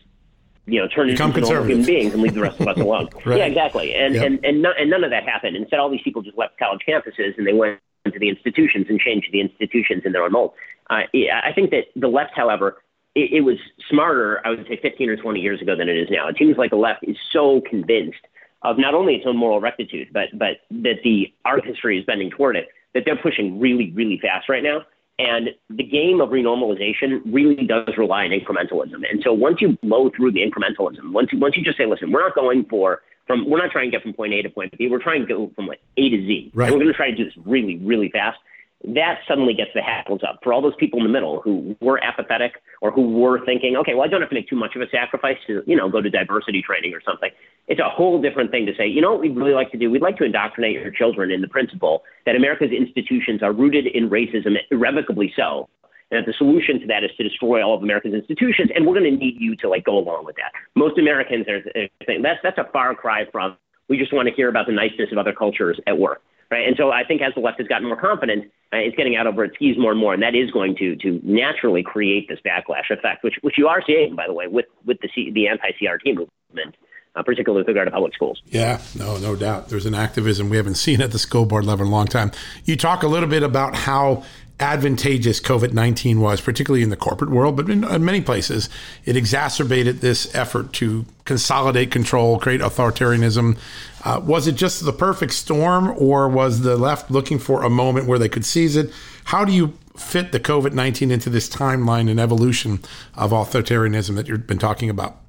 you 0.67 0.81
know, 0.81 0.89
turn 0.89 1.09
Become 1.09 1.31
into 1.31 1.43
normal 1.43 1.65
human 1.65 1.85
beings 1.85 2.13
and 2.15 2.23
leave 2.23 2.35
the 2.35 2.41
rest 2.41 2.61
of 2.61 2.69
us 2.69 2.77
alone. 2.81 3.09
right. 3.27 3.39
Yeah, 3.39 3.47
exactly. 3.47 3.95
And, 3.95 4.15
yep. 4.15 4.25
and, 4.25 4.45
and, 4.45 4.63
no, 4.63 4.73
and 4.79 4.91
none 4.91 5.05
of 5.05 5.11
that 5.11 5.25
happened. 5.25 5.57
Instead, 5.57 5.81
all 5.81 5.91
these 5.91 6.03
people 6.03 6.23
just 6.23 6.39
left 6.39 6.59
college 6.59 6.81
campuses 6.89 7.37
and 7.37 7.47
they 7.47 7.53
went 7.53 7.81
into 8.05 8.19
the 8.19 8.29
institutions 8.29 8.87
and 8.89 8.99
changed 8.99 9.29
the 9.33 9.41
institutions 9.41 10.03
in 10.05 10.13
their 10.13 10.23
own 10.23 10.33
mold. 10.33 10.53
Uh, 10.89 11.03
I 11.13 11.53
think 11.55 11.71
that 11.71 11.87
the 11.97 12.09
left, 12.09 12.33
however, 12.35 12.79
it, 13.15 13.33
it 13.33 13.41
was 13.43 13.57
smarter, 13.89 14.41
I 14.45 14.51
would 14.51 14.67
say, 14.69 14.79
15 14.81 15.09
or 15.11 15.17
20 15.17 15.41
years 15.41 15.61
ago 15.61 15.77
than 15.77 15.89
it 15.89 15.97
is 15.97 16.09
now. 16.11 16.29
It 16.29 16.37
seems 16.39 16.57
like 16.57 16.71
the 16.71 16.77
left 16.77 17.05
is 17.05 17.17
so 17.31 17.61
convinced 17.69 18.21
of 18.63 18.79
not 18.79 18.95
only 18.95 19.15
its 19.17 19.27
own 19.27 19.37
moral 19.37 19.61
rectitude, 19.61 20.09
but 20.13 20.29
but 20.35 20.59
that 20.71 21.03
the 21.03 21.33
art 21.45 21.65
history 21.65 21.99
is 21.99 22.05
bending 22.05 22.31
toward 22.31 22.57
it. 22.57 22.69
That 22.95 23.05
they're 23.05 23.17
pushing 23.17 23.59
really, 23.59 23.91
really 23.93 24.19
fast 24.21 24.49
right 24.49 24.63
now. 24.63 24.83
And 25.19 25.51
the 25.71 25.85
game 25.85 26.21
of 26.21 26.31
renormalization 26.31 27.21
really 27.27 27.67
does 27.67 27.97
rely 27.97 28.25
on 28.25 28.31
incrementalism. 28.31 29.03
And 29.09 29.23
so 29.23 29.33
once 29.33 29.61
you 29.61 29.79
blow 29.83 30.11
through 30.17 30.33
the 30.33 30.41
incrementalism, 30.41 31.13
once 31.13 31.33
you, 31.33 31.39
once 31.39 31.57
you 31.57 31.63
just 31.63 31.79
say, 31.79 31.87
listen, 31.87 32.11
we're 32.11 32.23
not 32.23 32.35
going 32.35 32.65
for 32.69 33.03
from 33.27 33.49
we're 33.49 33.59
not 33.59 33.71
trying 33.71 33.91
to 33.91 33.97
get 33.97 34.03
from 34.03 34.15
point 34.15 34.33
A 34.35 34.43
to 34.43 34.51
point 34.51 34.77
B. 34.77 34.89
We're 34.89 35.03
trying 35.03 35.21
to 35.23 35.27
go 35.27 35.51
from 35.55 35.67
like 35.67 35.81
A 35.97 36.09
to 36.09 36.17
Z. 36.17 36.53
Right. 36.55 36.67
And 36.67 36.75
we're 36.75 36.83
going 36.83 36.93
to 36.93 36.97
try 36.97 37.11
to 37.11 37.17
do 37.17 37.25
this 37.25 37.35
really, 37.45 37.77
really 37.79 38.11
fast 38.11 38.39
that 38.85 39.21
suddenly 39.29 39.55
gets 39.55 39.71
the 39.75 39.83
hackles 39.83 40.23
up 40.27 40.41
for 40.43 40.53
all 40.53 40.61
those 40.61 40.75
people 40.79 40.99
in 40.99 41.05
the 41.05 41.13
middle 41.13 41.41
who 41.41 41.77
were 41.81 42.03
apathetic 42.03 42.61
or 42.81 42.91
who 42.91 43.13
were 43.13 43.45
thinking, 43.45 43.77
okay, 43.77 43.95
well, 43.95 44.05
I 44.05 44.09
don't 44.09 44.21
have 44.21 44.31
to 44.31 44.35
make 44.35 44.49
too 44.49 44.57
much 44.57 44.75
of 44.75 44.83
a 44.83 44.89
sacrifice 44.91 45.37
to, 45.47 45.63
you 45.67 45.77
know, 45.77 45.89
go 45.89 46.01
to 46.01 46.11
diversity 46.11 46.63
training 46.63 46.93
or 46.93 47.01
something. 47.01 47.31
It's 47.69 47.81
a 47.81 47.89
whole 47.89 48.21
different 48.21 48.51
thing 48.51 48.67
to 48.67 48.75
say, 48.75 48.87
you 48.87 49.01
know 49.01 49.13
what 49.13 49.21
we'd 49.21 49.37
really 49.37 49.53
like 49.53 49.71
to 49.73 49.79
do? 49.79 49.91
We'd 49.91 50.03
like 50.03 50.17
to 50.19 50.25
indoctrinate 50.25 50.73
your 50.73 50.91
children 50.91 51.31
in 51.31 51.41
the 51.41 51.49
principle 51.49 52.03
that 52.27 52.35
America's 52.35 52.73
institutions 52.73 53.43
are 53.43 53.53
rooted 53.53 53.87
in 53.87 54.11
racism, 54.11 54.57
irrevocably 54.71 55.33
so. 55.37 55.69
And 56.11 56.19
that 56.19 56.27
the 56.27 56.35
solution 56.37 56.81
to 56.81 56.87
that 56.89 57.05
is 57.05 57.11
to 57.17 57.23
destroy 57.23 57.65
all 57.65 57.75
of 57.75 57.83
America's 57.83 58.13
institutions, 58.13 58.71
and 58.75 58.87
we're 58.87 58.99
going 58.99 59.11
to 59.11 59.17
need 59.17 59.37
you 59.39 59.57
to 59.57 59.69
like 59.69 59.85
go 59.85 59.97
along 59.97 60.27
with 60.27 60.37
that. 60.37 60.53
Most 60.75 60.99
Americans 60.99 61.47
are 61.49 61.63
saying 62.07 62.21
that's 62.21 62.39
that's 62.43 62.59
a 62.59 62.69
far 62.71 62.95
cry 62.95 63.25
from 63.33 63.57
we 63.89 63.97
just 63.97 64.13
want 64.13 64.29
to 64.29 64.35
hear 64.35 64.51
about 64.51 64.67
the 64.67 64.73
niceness 64.73 65.11
of 65.11 65.17
other 65.17 65.33
cultures 65.33 65.81
at 65.87 65.97
work 65.97 66.21
right? 66.53 66.69
And 66.69 66.77
so 66.77 66.93
I 66.93 67.03
think 67.03 67.23
as 67.23 67.33
the 67.35 67.41
left 67.41 67.59
has 67.59 67.67
gotten 67.67 67.89
more 67.89 67.97
confident, 67.97 68.53
uh, 68.73 68.77
it's 68.77 68.95
getting 68.95 69.17
out 69.17 69.27
over 69.27 69.45
its 69.45 69.55
skis 69.55 69.77
more 69.79 69.91
and 69.91 69.99
more, 69.99 70.13
and 70.13 70.23
that 70.23 70.35
is 70.35 70.51
going 70.51 70.77
to 70.77 70.95
to 70.97 71.19
naturally 71.25 71.83
create 71.83 72.29
this 72.29 72.39
backlash 72.47 72.91
effect, 72.91 73.25
which 73.25 73.37
which 73.41 73.57
you 73.57 73.67
are 73.67 73.83
seeing, 73.87 74.15
by 74.15 74.27
the 74.27 74.35
way, 74.35 74.47
with 74.47 74.67
with 74.85 74.99
the 75.01 75.09
C, 75.15 75.33
the 75.33 75.49
anti-CRT 75.49 76.15
movement. 76.15 76.77
Uh, 77.15 77.23
particularly 77.23 77.61
with 77.61 77.69
regard 77.69 77.87
to 77.87 77.91
public 77.91 78.15
schools. 78.15 78.41
Yeah, 78.47 78.81
no, 78.97 79.19
no 79.19 79.37
doubt. 79.37 79.69
There's 79.69 79.85
an 79.85 79.95
activism 79.95 80.49
we 80.49 80.57
haven't 80.57 80.77
seen 80.77 81.03
at 81.03 81.13
the 81.13 81.19
school 81.19 81.45
board 81.45 81.67
level 81.67 81.85
in 81.85 81.93
a 81.93 81.95
long 81.95 82.07
time. 82.07 82.33
You 82.65 82.75
talk 82.75 83.03
a 83.03 83.07
little 83.07 83.29
bit 83.29 83.43
about 83.43 83.75
how 83.75 84.25
advantageous 84.61 85.41
COVID 85.41 85.73
19 85.73 86.21
was, 86.21 86.41
particularly 86.41 86.83
in 86.83 86.91
the 86.91 86.97
corporate 86.97 87.31
world, 87.31 87.57
but 87.57 87.69
in, 87.69 87.85
in, 87.85 88.05
many 88.05 88.21
places. 88.21 88.69
It 89.05 89.17
exacerbated 89.17 90.01
this 90.01 90.33
effort 90.35 90.73
to 90.75 91.05
consolidate 91.25 91.91
control, 91.91 92.39
create 92.39 92.61
authoritarianism. 92.61 93.59
Uh, 94.05 94.21
was 94.25 94.47
it 94.47 94.55
just 94.55 94.85
the 94.85 94.93
perfect 94.93 95.33
storm, 95.33 95.95
or 95.97 96.29
was 96.29 96.61
the 96.61 96.77
left 96.77 97.11
looking 97.11 97.39
for 97.39 97.63
a 97.63 97.71
moment 97.71 98.07
where 98.07 98.19
they 98.19 98.29
could 98.29 98.45
seize 98.45 98.77
it? 98.77 98.93
How 99.25 99.45
do 99.45 99.53
you 99.53 99.75
fit 99.97 100.33
the 100.33 100.41
COVID 100.41 100.73
19 100.73 101.11
into 101.11 101.31
this 101.31 101.49
timeline 101.49 102.11
and 102.11 102.21
evolution 102.21 102.81
of 103.15 103.31
authoritarianism 103.31 104.17
that 104.17 104.29
you've 104.29 104.47
been 104.47 104.59
talking 104.59 104.91
about? 104.91 105.22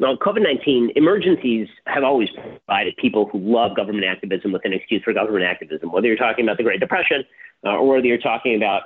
Well, 0.00 0.16
COVID 0.16 0.42
19 0.42 0.92
emergencies 0.96 1.68
have 1.84 2.04
always 2.04 2.30
provided 2.30 2.96
people 2.96 3.26
who 3.26 3.38
love 3.38 3.76
government 3.76 4.06
activism 4.06 4.50
with 4.50 4.64
an 4.64 4.72
excuse 4.72 5.02
for 5.04 5.12
government 5.12 5.44
activism, 5.44 5.92
whether 5.92 6.06
you're 6.06 6.16
talking 6.16 6.46
about 6.46 6.56
the 6.56 6.62
Great 6.62 6.80
Depression 6.80 7.22
uh, 7.66 7.76
or 7.76 7.86
whether 7.86 8.06
you're 8.06 8.16
talking 8.16 8.56
about 8.56 8.84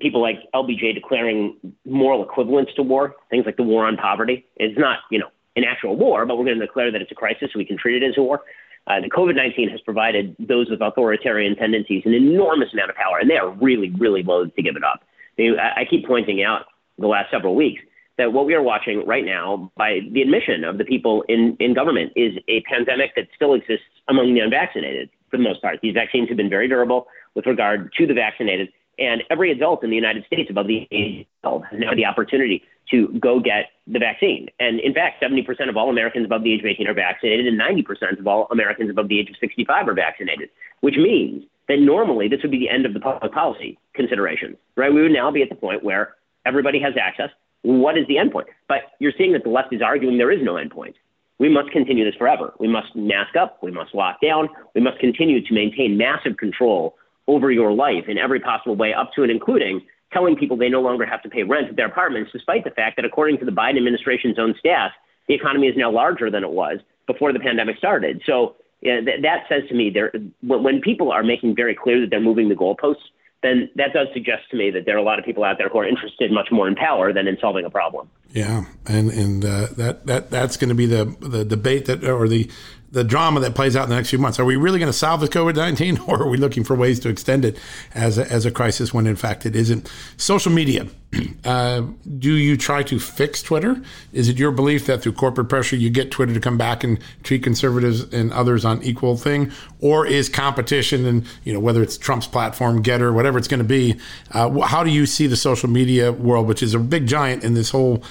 people 0.00 0.20
like 0.20 0.38
LBJ 0.56 0.92
declaring 0.92 1.56
moral 1.84 2.24
equivalence 2.24 2.70
to 2.74 2.82
war, 2.82 3.14
things 3.30 3.46
like 3.46 3.56
the 3.56 3.62
war 3.62 3.86
on 3.86 3.96
poverty. 3.96 4.44
It's 4.56 4.76
not, 4.76 4.98
you 5.08 5.20
know, 5.20 5.28
an 5.54 5.62
actual 5.62 5.94
war, 5.94 6.26
but 6.26 6.36
we're 6.36 6.44
going 6.44 6.58
to 6.58 6.66
declare 6.66 6.90
that 6.90 7.00
it's 7.00 7.12
a 7.12 7.14
crisis 7.14 7.50
so 7.52 7.58
we 7.60 7.64
can 7.64 7.78
treat 7.78 8.02
it 8.02 8.04
as 8.04 8.18
a 8.18 8.22
war. 8.22 8.42
Uh, 8.88 9.00
the 9.00 9.08
COVID 9.08 9.36
19 9.36 9.68
has 9.68 9.80
provided 9.82 10.34
those 10.40 10.68
with 10.68 10.80
authoritarian 10.82 11.54
tendencies 11.54 12.02
an 12.06 12.12
enormous 12.12 12.72
amount 12.72 12.90
of 12.90 12.96
power, 12.96 13.18
and 13.20 13.30
they 13.30 13.36
are 13.36 13.50
really, 13.50 13.90
really 13.98 14.24
loath 14.24 14.52
to 14.56 14.62
give 14.62 14.74
it 14.74 14.82
up. 14.82 15.04
I, 15.38 15.82
I 15.82 15.84
keep 15.88 16.08
pointing 16.08 16.42
out 16.42 16.66
the 16.98 17.06
last 17.06 17.30
several 17.30 17.54
weeks 17.54 17.82
that 18.18 18.32
what 18.32 18.46
we 18.46 18.54
are 18.54 18.62
watching 18.62 19.04
right 19.06 19.24
now, 19.24 19.70
by 19.76 20.00
the 20.10 20.22
admission 20.22 20.64
of 20.64 20.78
the 20.78 20.84
people 20.84 21.22
in, 21.28 21.56
in 21.60 21.74
government, 21.74 22.12
is 22.16 22.34
a 22.48 22.62
pandemic 22.62 23.14
that 23.14 23.28
still 23.34 23.54
exists 23.54 23.84
among 24.08 24.34
the 24.34 24.40
unvaccinated 24.40 25.10
for 25.30 25.36
the 25.36 25.42
most 25.42 25.60
part. 25.60 25.80
These 25.82 25.94
vaccines 25.94 26.28
have 26.28 26.36
been 26.36 26.50
very 26.50 26.68
durable 26.68 27.08
with 27.34 27.46
regard 27.46 27.92
to 27.98 28.06
the 28.06 28.14
vaccinated. 28.14 28.72
And 28.98 29.22
every 29.28 29.52
adult 29.52 29.84
in 29.84 29.90
the 29.90 29.96
United 29.96 30.24
States 30.24 30.48
above 30.48 30.66
the 30.66 30.88
age 30.90 31.26
of 31.44 31.60
12 31.60 31.64
has 31.70 31.80
now 31.80 31.94
the 31.94 32.06
opportunity 32.06 32.62
to 32.90 33.08
go 33.20 33.40
get 33.40 33.70
the 33.86 33.98
vaccine. 33.98 34.48
And 34.58 34.80
in 34.80 34.94
fact, 34.94 35.22
70% 35.22 35.68
of 35.68 35.76
all 35.76 35.90
Americans 35.90 36.24
above 36.24 36.44
the 36.44 36.52
age 36.52 36.60
of 36.60 36.66
18 36.66 36.86
are 36.86 36.94
vaccinated, 36.94 37.46
and 37.46 37.60
90% 37.60 38.18
of 38.18 38.26
all 38.26 38.46
Americans 38.50 38.90
above 38.90 39.08
the 39.08 39.18
age 39.18 39.28
of 39.28 39.36
65 39.40 39.88
are 39.88 39.94
vaccinated, 39.94 40.48
which 40.80 40.96
means 40.96 41.44
that 41.68 41.80
normally 41.80 42.28
this 42.28 42.40
would 42.42 42.50
be 42.50 42.58
the 42.58 42.70
end 42.70 42.86
of 42.86 42.94
the 42.94 43.00
public 43.00 43.32
policy 43.32 43.78
considerations, 43.94 44.56
right? 44.76 44.92
We 44.92 45.02
would 45.02 45.12
now 45.12 45.30
be 45.30 45.42
at 45.42 45.48
the 45.48 45.56
point 45.56 45.82
where 45.82 46.14
everybody 46.46 46.80
has 46.80 46.94
access. 47.00 47.30
What 47.62 47.98
is 47.98 48.06
the 48.06 48.16
endpoint? 48.16 48.46
But 48.68 48.92
you're 49.00 49.12
seeing 49.16 49.32
that 49.32 49.44
the 49.44 49.50
left 49.50 49.72
is 49.72 49.82
arguing 49.82 50.18
there 50.18 50.30
is 50.30 50.40
no 50.42 50.54
endpoint. 50.54 50.94
We 51.38 51.48
must 51.48 51.70
continue 51.70 52.04
this 52.04 52.14
forever. 52.14 52.54
We 52.58 52.68
must 52.68 52.94
mask 52.94 53.36
up. 53.36 53.62
We 53.62 53.70
must 53.70 53.94
lock 53.94 54.20
down. 54.22 54.48
We 54.74 54.80
must 54.80 54.98
continue 54.98 55.44
to 55.44 55.54
maintain 55.54 55.96
massive 55.96 56.36
control 56.38 56.96
over 57.26 57.50
your 57.50 57.72
life 57.72 58.04
in 58.08 58.18
every 58.18 58.40
possible 58.40 58.76
way, 58.76 58.94
up 58.94 59.10
to 59.16 59.22
and 59.22 59.30
including 59.30 59.82
telling 60.12 60.36
people 60.36 60.56
they 60.56 60.68
no 60.68 60.80
longer 60.80 61.04
have 61.04 61.22
to 61.22 61.28
pay 61.28 61.42
rent 61.42 61.68
at 61.68 61.76
their 61.76 61.86
apartments, 61.86 62.30
despite 62.32 62.64
the 62.64 62.70
fact 62.70 62.96
that, 62.96 63.04
according 63.04 63.38
to 63.38 63.44
the 63.44 63.50
Biden 63.50 63.76
administration's 63.76 64.38
own 64.38 64.54
staff, 64.58 64.92
the 65.28 65.34
economy 65.34 65.66
is 65.66 65.76
now 65.76 65.90
larger 65.90 66.30
than 66.30 66.44
it 66.44 66.50
was 66.50 66.78
before 67.06 67.32
the 67.32 67.40
pandemic 67.40 67.76
started. 67.76 68.22
So 68.24 68.56
th- 68.82 69.04
that 69.22 69.44
says 69.48 69.64
to 69.68 69.74
me, 69.74 69.90
there 69.90 70.12
when 70.42 70.80
people 70.80 71.10
are 71.10 71.24
making 71.24 71.56
very 71.56 71.74
clear 71.74 72.00
that 72.00 72.10
they're 72.10 72.20
moving 72.20 72.48
the 72.48 72.54
goalposts, 72.54 73.10
then 73.42 73.70
that 73.76 73.92
does 73.92 74.08
suggest 74.12 74.50
to 74.50 74.56
me 74.56 74.70
that 74.70 74.86
there 74.86 74.96
are 74.96 74.98
a 74.98 75.02
lot 75.02 75.18
of 75.18 75.24
people 75.24 75.44
out 75.44 75.58
there 75.58 75.68
who 75.68 75.78
are 75.78 75.86
interested 75.86 76.32
much 76.32 76.48
more 76.50 76.66
in 76.66 76.74
power 76.74 77.12
than 77.12 77.28
in 77.28 77.36
solving 77.40 77.64
a 77.64 77.70
problem. 77.70 78.08
Yeah, 78.30 78.64
and 78.86 79.10
and 79.10 79.44
uh, 79.44 79.68
that 79.76 80.06
that 80.06 80.30
that's 80.30 80.56
going 80.56 80.68
to 80.68 80.74
be 80.74 80.86
the 80.86 81.04
the 81.20 81.44
debate 81.44 81.86
that 81.86 82.04
or 82.04 82.28
the 82.28 82.50
the 82.90 83.04
drama 83.04 83.40
that 83.40 83.54
plays 83.54 83.76
out 83.76 83.84
in 83.84 83.90
the 83.90 83.96
next 83.96 84.10
few 84.10 84.18
months. 84.18 84.38
Are 84.38 84.44
we 84.44 84.56
really 84.56 84.78
going 84.78 84.90
to 84.90 84.96
solve 84.96 85.20
this 85.20 85.30
COVID 85.30 85.56
19 85.56 85.98
or 86.06 86.22
are 86.22 86.28
we 86.28 86.36
looking 86.36 86.64
for 86.64 86.74
ways 86.74 87.00
to 87.00 87.08
extend 87.08 87.44
it 87.44 87.58
as 87.94 88.18
a, 88.18 88.30
as 88.30 88.46
a 88.46 88.50
crisis 88.50 88.94
when 88.94 89.06
in 89.06 89.16
fact 89.16 89.46
it 89.46 89.56
isn't? 89.56 89.90
Social 90.16 90.52
media. 90.52 90.86
Uh, 91.44 91.82
do 92.18 92.34
you 92.34 92.56
try 92.56 92.82
to 92.82 92.98
fix 92.98 93.40
Twitter? 93.40 93.80
Is 94.12 94.28
it 94.28 94.36
your 94.36 94.50
belief 94.50 94.86
that 94.86 95.02
through 95.02 95.12
corporate 95.12 95.48
pressure 95.48 95.76
you 95.76 95.90
get 95.90 96.10
Twitter 96.10 96.34
to 96.34 96.40
come 96.40 96.58
back 96.58 96.82
and 96.82 96.98
treat 97.22 97.44
conservatives 97.44 98.12
and 98.12 98.32
others 98.32 98.64
on 98.64 98.82
equal 98.82 99.16
thing? 99.16 99.52
Or 99.80 100.04
is 100.04 100.28
competition 100.28 101.06
and, 101.06 101.24
you 101.44 101.52
know, 101.52 101.60
whether 101.60 101.82
it's 101.82 101.96
Trump's 101.96 102.26
platform, 102.26 102.82
Gettr, 102.82 103.14
whatever 103.14 103.38
it's 103.38 103.46
going 103.46 103.58
to 103.58 103.64
be, 103.64 103.94
uh, 104.32 104.60
how 104.62 104.82
do 104.82 104.90
you 104.90 105.06
see 105.06 105.28
the 105.28 105.36
social 105.36 105.70
media 105.70 106.10
world, 106.10 106.48
which 106.48 106.62
is 106.62 106.74
a 106.74 106.80
big 106.80 107.06
giant 107.06 107.44
in 107.44 107.54
this 107.54 107.70
whole 107.70 108.02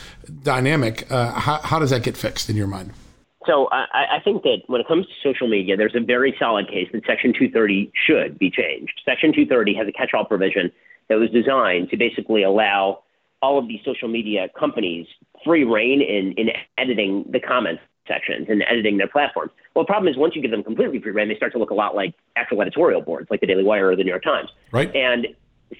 dynamic? 0.43 1.11
Uh, 1.11 1.31
how, 1.33 1.57
how 1.57 1.79
does 1.79 1.89
that 1.89 2.03
get 2.03 2.15
fixed 2.15 2.49
in 2.49 2.55
your 2.55 2.67
mind? 2.67 2.93
So 3.45 3.67
I, 3.71 4.17
I 4.17 4.19
think 4.23 4.43
that 4.43 4.63
when 4.67 4.81
it 4.81 4.87
comes 4.87 5.05
to 5.05 5.13
social 5.23 5.47
media, 5.47 5.77
there's 5.77 5.95
a 5.95 5.99
very 5.99 6.35
solid 6.39 6.67
case 6.67 6.89
that 6.93 7.05
Section 7.05 7.33
230 7.33 7.91
should 7.93 8.39
be 8.39 8.49
changed. 8.49 9.01
Section 9.05 9.31
230 9.31 9.75
has 9.75 9.87
a 9.87 9.91
catch-all 9.91 10.25
provision 10.25 10.71
that 11.09 11.15
was 11.15 11.29
designed 11.29 11.89
to 11.91 11.97
basically 11.97 12.43
allow 12.43 13.03
all 13.41 13.59
of 13.59 13.67
these 13.67 13.79
social 13.85 14.07
media 14.07 14.47
companies 14.57 15.05
free 15.43 15.63
rein 15.63 16.01
in, 16.01 16.33
in 16.33 16.49
editing 16.77 17.25
the 17.29 17.39
comments 17.39 17.81
sections 18.07 18.47
and 18.49 18.63
editing 18.69 18.97
their 18.97 19.07
platforms. 19.07 19.51
Well, 19.73 19.83
the 19.83 19.87
problem 19.87 20.11
is 20.11 20.17
once 20.17 20.35
you 20.35 20.41
give 20.41 20.51
them 20.51 20.63
completely 20.63 20.99
free 20.99 21.11
rein, 21.11 21.27
they 21.27 21.35
start 21.35 21.51
to 21.53 21.57
look 21.57 21.71
a 21.71 21.73
lot 21.73 21.95
like 21.95 22.13
actual 22.35 22.61
editorial 22.61 23.01
boards, 23.01 23.27
like 23.29 23.41
the 23.41 23.47
Daily 23.47 23.63
Wire 23.63 23.89
or 23.89 23.95
the 23.95 24.03
New 24.03 24.11
York 24.11 24.23
Times. 24.23 24.49
Right. 24.71 24.93
And 24.95 25.27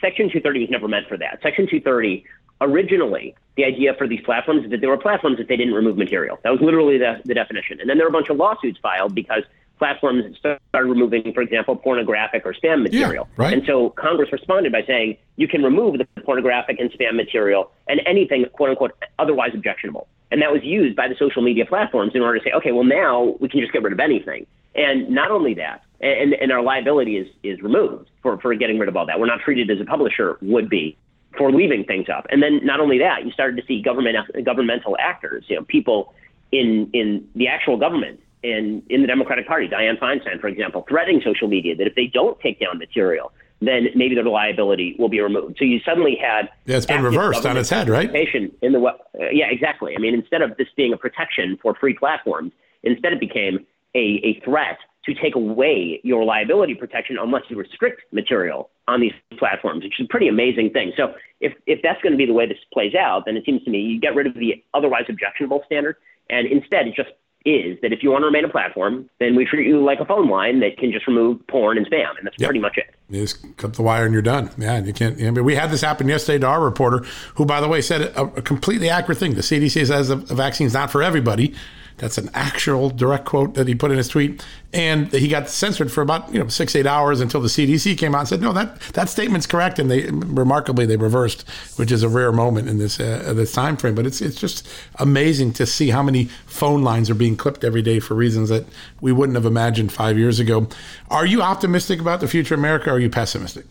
Section 0.01 0.25
230 0.25 0.61
was 0.61 0.69
never 0.69 0.87
meant 0.87 1.07
for 1.07 1.17
that. 1.17 1.39
Section 1.43 1.67
230 1.69 2.25
originally 2.61 3.35
the 3.57 3.63
idea 3.63 3.93
for 3.97 4.07
these 4.07 4.21
platforms 4.21 4.65
is 4.65 4.71
that 4.71 4.81
they 4.81 4.87
were 4.87 4.97
platforms 4.97 5.37
that 5.37 5.47
they 5.47 5.55
didn't 5.55 5.73
remove 5.73 5.97
material. 5.97 6.39
That 6.43 6.51
was 6.51 6.61
literally 6.61 6.97
the, 6.97 7.21
the 7.25 7.33
definition. 7.33 7.79
And 7.79 7.89
then 7.89 7.97
there 7.97 8.05
were 8.05 8.09
a 8.09 8.13
bunch 8.13 8.29
of 8.29 8.37
lawsuits 8.37 8.79
filed 8.81 9.15
because 9.15 9.43
platforms 9.77 10.37
started 10.37 10.61
removing, 10.73 11.33
for 11.33 11.41
example, 11.41 11.75
pornographic 11.75 12.45
or 12.45 12.53
spam 12.53 12.83
material. 12.83 13.27
Yeah, 13.31 13.43
right. 13.43 13.53
And 13.53 13.63
so 13.65 13.89
Congress 13.91 14.31
responded 14.31 14.71
by 14.71 14.83
saying 14.85 15.17
you 15.35 15.47
can 15.47 15.63
remove 15.63 15.97
the 15.97 16.07
pornographic 16.21 16.79
and 16.79 16.91
spam 16.91 17.15
material 17.15 17.71
and 17.87 18.01
anything, 18.05 18.45
quote 18.53 18.69
unquote, 18.69 18.91
otherwise 19.19 19.51
objectionable. 19.53 20.07
And 20.31 20.41
that 20.41 20.51
was 20.51 20.63
used 20.63 20.95
by 20.95 21.07
the 21.07 21.15
social 21.17 21.41
media 21.41 21.65
platforms 21.65 22.13
in 22.15 22.21
order 22.21 22.39
to 22.39 22.43
say, 22.43 22.51
okay, 22.51 22.71
well, 22.71 22.83
now 22.83 23.35
we 23.39 23.47
can 23.47 23.59
just 23.59 23.71
get 23.71 23.83
rid 23.83 23.93
of 23.93 23.99
anything. 23.99 24.47
And 24.75 25.09
not 25.09 25.31
only 25.31 25.53
that, 25.55 25.83
and, 26.01 26.33
and 26.33 26.51
our 26.51 26.61
liability 26.61 27.17
is, 27.17 27.27
is 27.43 27.61
removed 27.61 28.09
for, 28.21 28.37
for 28.39 28.53
getting 28.55 28.77
rid 28.77 28.89
of 28.89 28.97
all 28.97 29.05
that. 29.05 29.19
We're 29.19 29.27
not 29.27 29.39
treated 29.39 29.71
as 29.71 29.79
a 29.79 29.85
publisher 29.85 30.37
would 30.41 30.69
be 30.69 30.97
for 31.37 31.51
leaving 31.51 31.83
things 31.83 32.07
up. 32.09 32.25
And 32.29 32.41
then 32.41 32.61
not 32.63 32.79
only 32.79 32.99
that, 32.99 33.25
you 33.25 33.31
started 33.31 33.57
to 33.57 33.65
see 33.65 33.81
government 33.81 34.17
governmental 34.43 34.95
actors, 34.99 35.45
you 35.47 35.55
know, 35.55 35.63
people 35.63 36.13
in 36.51 36.89
in 36.93 37.27
the 37.35 37.47
actual 37.47 37.77
government 37.77 38.19
and 38.43 38.83
in 38.89 39.01
the 39.01 39.07
Democratic 39.07 39.47
Party, 39.47 39.67
Dianne 39.67 39.99
Feinstein, 39.99 40.39
for 40.39 40.47
example, 40.47 40.85
threatening 40.87 41.21
social 41.23 41.47
media 41.47 41.75
that 41.75 41.87
if 41.87 41.95
they 41.95 42.07
don't 42.07 42.39
take 42.39 42.59
down 42.59 42.77
material, 42.77 43.31
then 43.61 43.87
maybe 43.95 44.13
their 44.13 44.23
liability 44.23 44.95
will 44.99 45.09
be 45.09 45.19
removed. 45.19 45.55
So 45.57 45.65
you 45.65 45.79
suddenly 45.85 46.15
had 46.15 46.49
yeah, 46.65 46.77
it's 46.77 46.85
been 46.85 47.03
reversed 47.03 47.45
on 47.45 47.57
its 47.57 47.69
head, 47.69 47.89
right? 47.89 48.13
In 48.61 48.71
the 48.73 48.79
uh, 48.79 49.29
yeah, 49.31 49.47
exactly. 49.49 49.95
I 49.95 49.99
mean, 49.99 50.13
instead 50.13 50.41
of 50.41 50.55
this 50.57 50.67
being 50.75 50.93
a 50.93 50.97
protection 50.97 51.57
for 51.61 51.73
free 51.75 51.93
platforms, 51.93 52.51
instead 52.83 53.13
it 53.13 53.19
became 53.19 53.65
a, 53.95 54.19
a 54.23 54.41
threat 54.43 54.77
to 55.05 55.13
take 55.13 55.35
away 55.35 55.99
your 56.03 56.23
liability 56.23 56.75
protection 56.75 57.17
unless 57.19 57.43
you 57.49 57.57
restrict 57.57 58.01
material 58.11 58.69
on 58.87 59.01
these 59.01 59.13
platforms, 59.37 59.83
which 59.83 59.99
is 59.99 60.05
a 60.05 60.09
pretty 60.09 60.27
amazing 60.27 60.71
thing. 60.71 60.91
So 60.97 61.13
if, 61.41 61.53
if 61.67 61.79
that's 61.83 62.01
going 62.01 62.13
to 62.13 62.17
be 62.17 62.25
the 62.25 62.33
way 62.33 62.47
this 62.47 62.57
plays 62.73 62.95
out, 62.95 63.23
then 63.25 63.37
it 63.37 63.45
seems 63.45 63.63
to 63.63 63.69
me 63.69 63.79
you 63.79 63.99
get 63.99 64.15
rid 64.15 64.27
of 64.27 64.33
the 64.33 64.63
otherwise 64.73 65.03
objectionable 65.09 65.63
standard 65.65 65.97
and 66.29 66.47
instead 66.47 66.87
it 66.87 66.95
just 66.95 67.09
is 67.45 67.77
that 67.83 67.93
if 67.93 68.01
you 68.01 68.09
want 68.09 68.23
to 68.23 68.25
remain 68.25 68.43
a 68.43 68.49
platform, 68.49 69.07
then 69.19 69.35
we 69.35 69.45
treat 69.45 69.67
you 69.67 69.83
like 69.83 69.99
a 69.99 70.05
phone 70.05 70.27
line 70.27 70.59
that 70.61 70.77
can 70.77 70.91
just 70.91 71.05
remove 71.05 71.45
porn 71.47 71.77
and 71.77 71.85
spam, 71.85 72.17
and 72.17 72.25
that's 72.25 72.35
yep. 72.39 72.47
pretty 72.47 72.59
much 72.59 72.77
it. 72.77 72.95
You 73.07 73.21
just 73.21 73.57
cut 73.57 73.75
the 73.75 73.83
wire 73.83 74.05
and 74.05 74.13
you're 74.13 74.23
done. 74.23 74.49
Yeah, 74.57 74.79
you 74.79 74.93
can't. 74.93 75.21
I 75.21 75.29
mean, 75.29 75.45
we 75.45 75.53
had 75.53 75.69
this 75.69 75.81
happen 75.81 76.07
yesterday 76.07 76.39
to 76.39 76.47
our 76.47 76.63
reporter, 76.63 77.05
who, 77.35 77.45
by 77.45 77.61
the 77.61 77.67
way, 77.67 77.81
said 77.81 78.01
a, 78.01 78.23
a 78.23 78.41
completely 78.41 78.89
accurate 78.89 79.19
thing. 79.19 79.35
The 79.35 79.41
CDC 79.41 79.85
says 79.85 80.09
a, 80.09 80.15
a 80.15 80.35
vaccine 80.35 80.65
is 80.65 80.73
not 80.73 80.89
for 80.89 81.03
everybody. 81.03 81.53
That's 81.97 82.17
an 82.17 82.29
actual 82.33 82.89
direct 82.89 83.25
quote 83.25 83.53
that 83.53 83.67
he 83.67 83.75
put 83.75 83.89
in 83.91 83.97
his 83.97 84.09
tweet. 84.09 84.45
And 84.73 85.11
he 85.13 85.29
got 85.29 85.47
censored 85.49 85.91
for 85.91 86.01
about 86.01 86.33
you 86.33 86.39
know 86.39 86.49
six 86.49 86.75
eight 86.75 86.85
hours 86.85 87.21
until 87.21 87.39
the 87.39 87.47
CDC 87.47 87.97
came 87.97 88.13
out 88.13 88.19
and 88.19 88.27
said 88.27 88.41
no 88.41 88.51
that 88.51 88.79
that 88.93 89.07
statement's 89.07 89.47
correct. 89.47 89.79
And 89.79 89.89
they 89.89 90.09
remarkably 90.11 90.85
they 90.85 90.97
reversed, 90.97 91.47
which 91.77 91.91
is 91.91 92.03
a 92.03 92.09
rare 92.09 92.33
moment 92.33 92.67
in 92.67 92.77
this 92.77 92.99
uh, 92.99 93.31
this 93.33 93.53
time 93.53 93.77
frame. 93.77 93.95
But 93.95 94.05
it's 94.05 94.21
it's 94.21 94.39
just 94.39 94.67
amazing 94.95 95.53
to 95.53 95.65
see 95.65 95.89
how 95.89 96.03
many 96.03 96.25
phone 96.45 96.83
lines 96.83 97.09
are 97.09 97.15
being 97.15 97.37
clipped 97.37 97.63
every 97.63 97.81
day 97.81 97.99
for 97.99 98.15
reasons 98.15 98.49
that 98.49 98.65
we 98.99 99.13
wouldn't 99.13 99.35
have 99.35 99.45
imagined 99.45 99.93
five 99.93 100.17
years 100.17 100.39
ago. 100.39 100.67
Are 101.09 101.25
you 101.25 101.41
optimistic 101.41 102.01
about 102.01 102.19
the 102.19 102.27
future 102.27 102.55
of 102.55 102.59
America? 102.59 102.89
Or 102.89 102.93
are 102.93 102.99
you 102.99 103.09
pessimistic? 103.09 103.65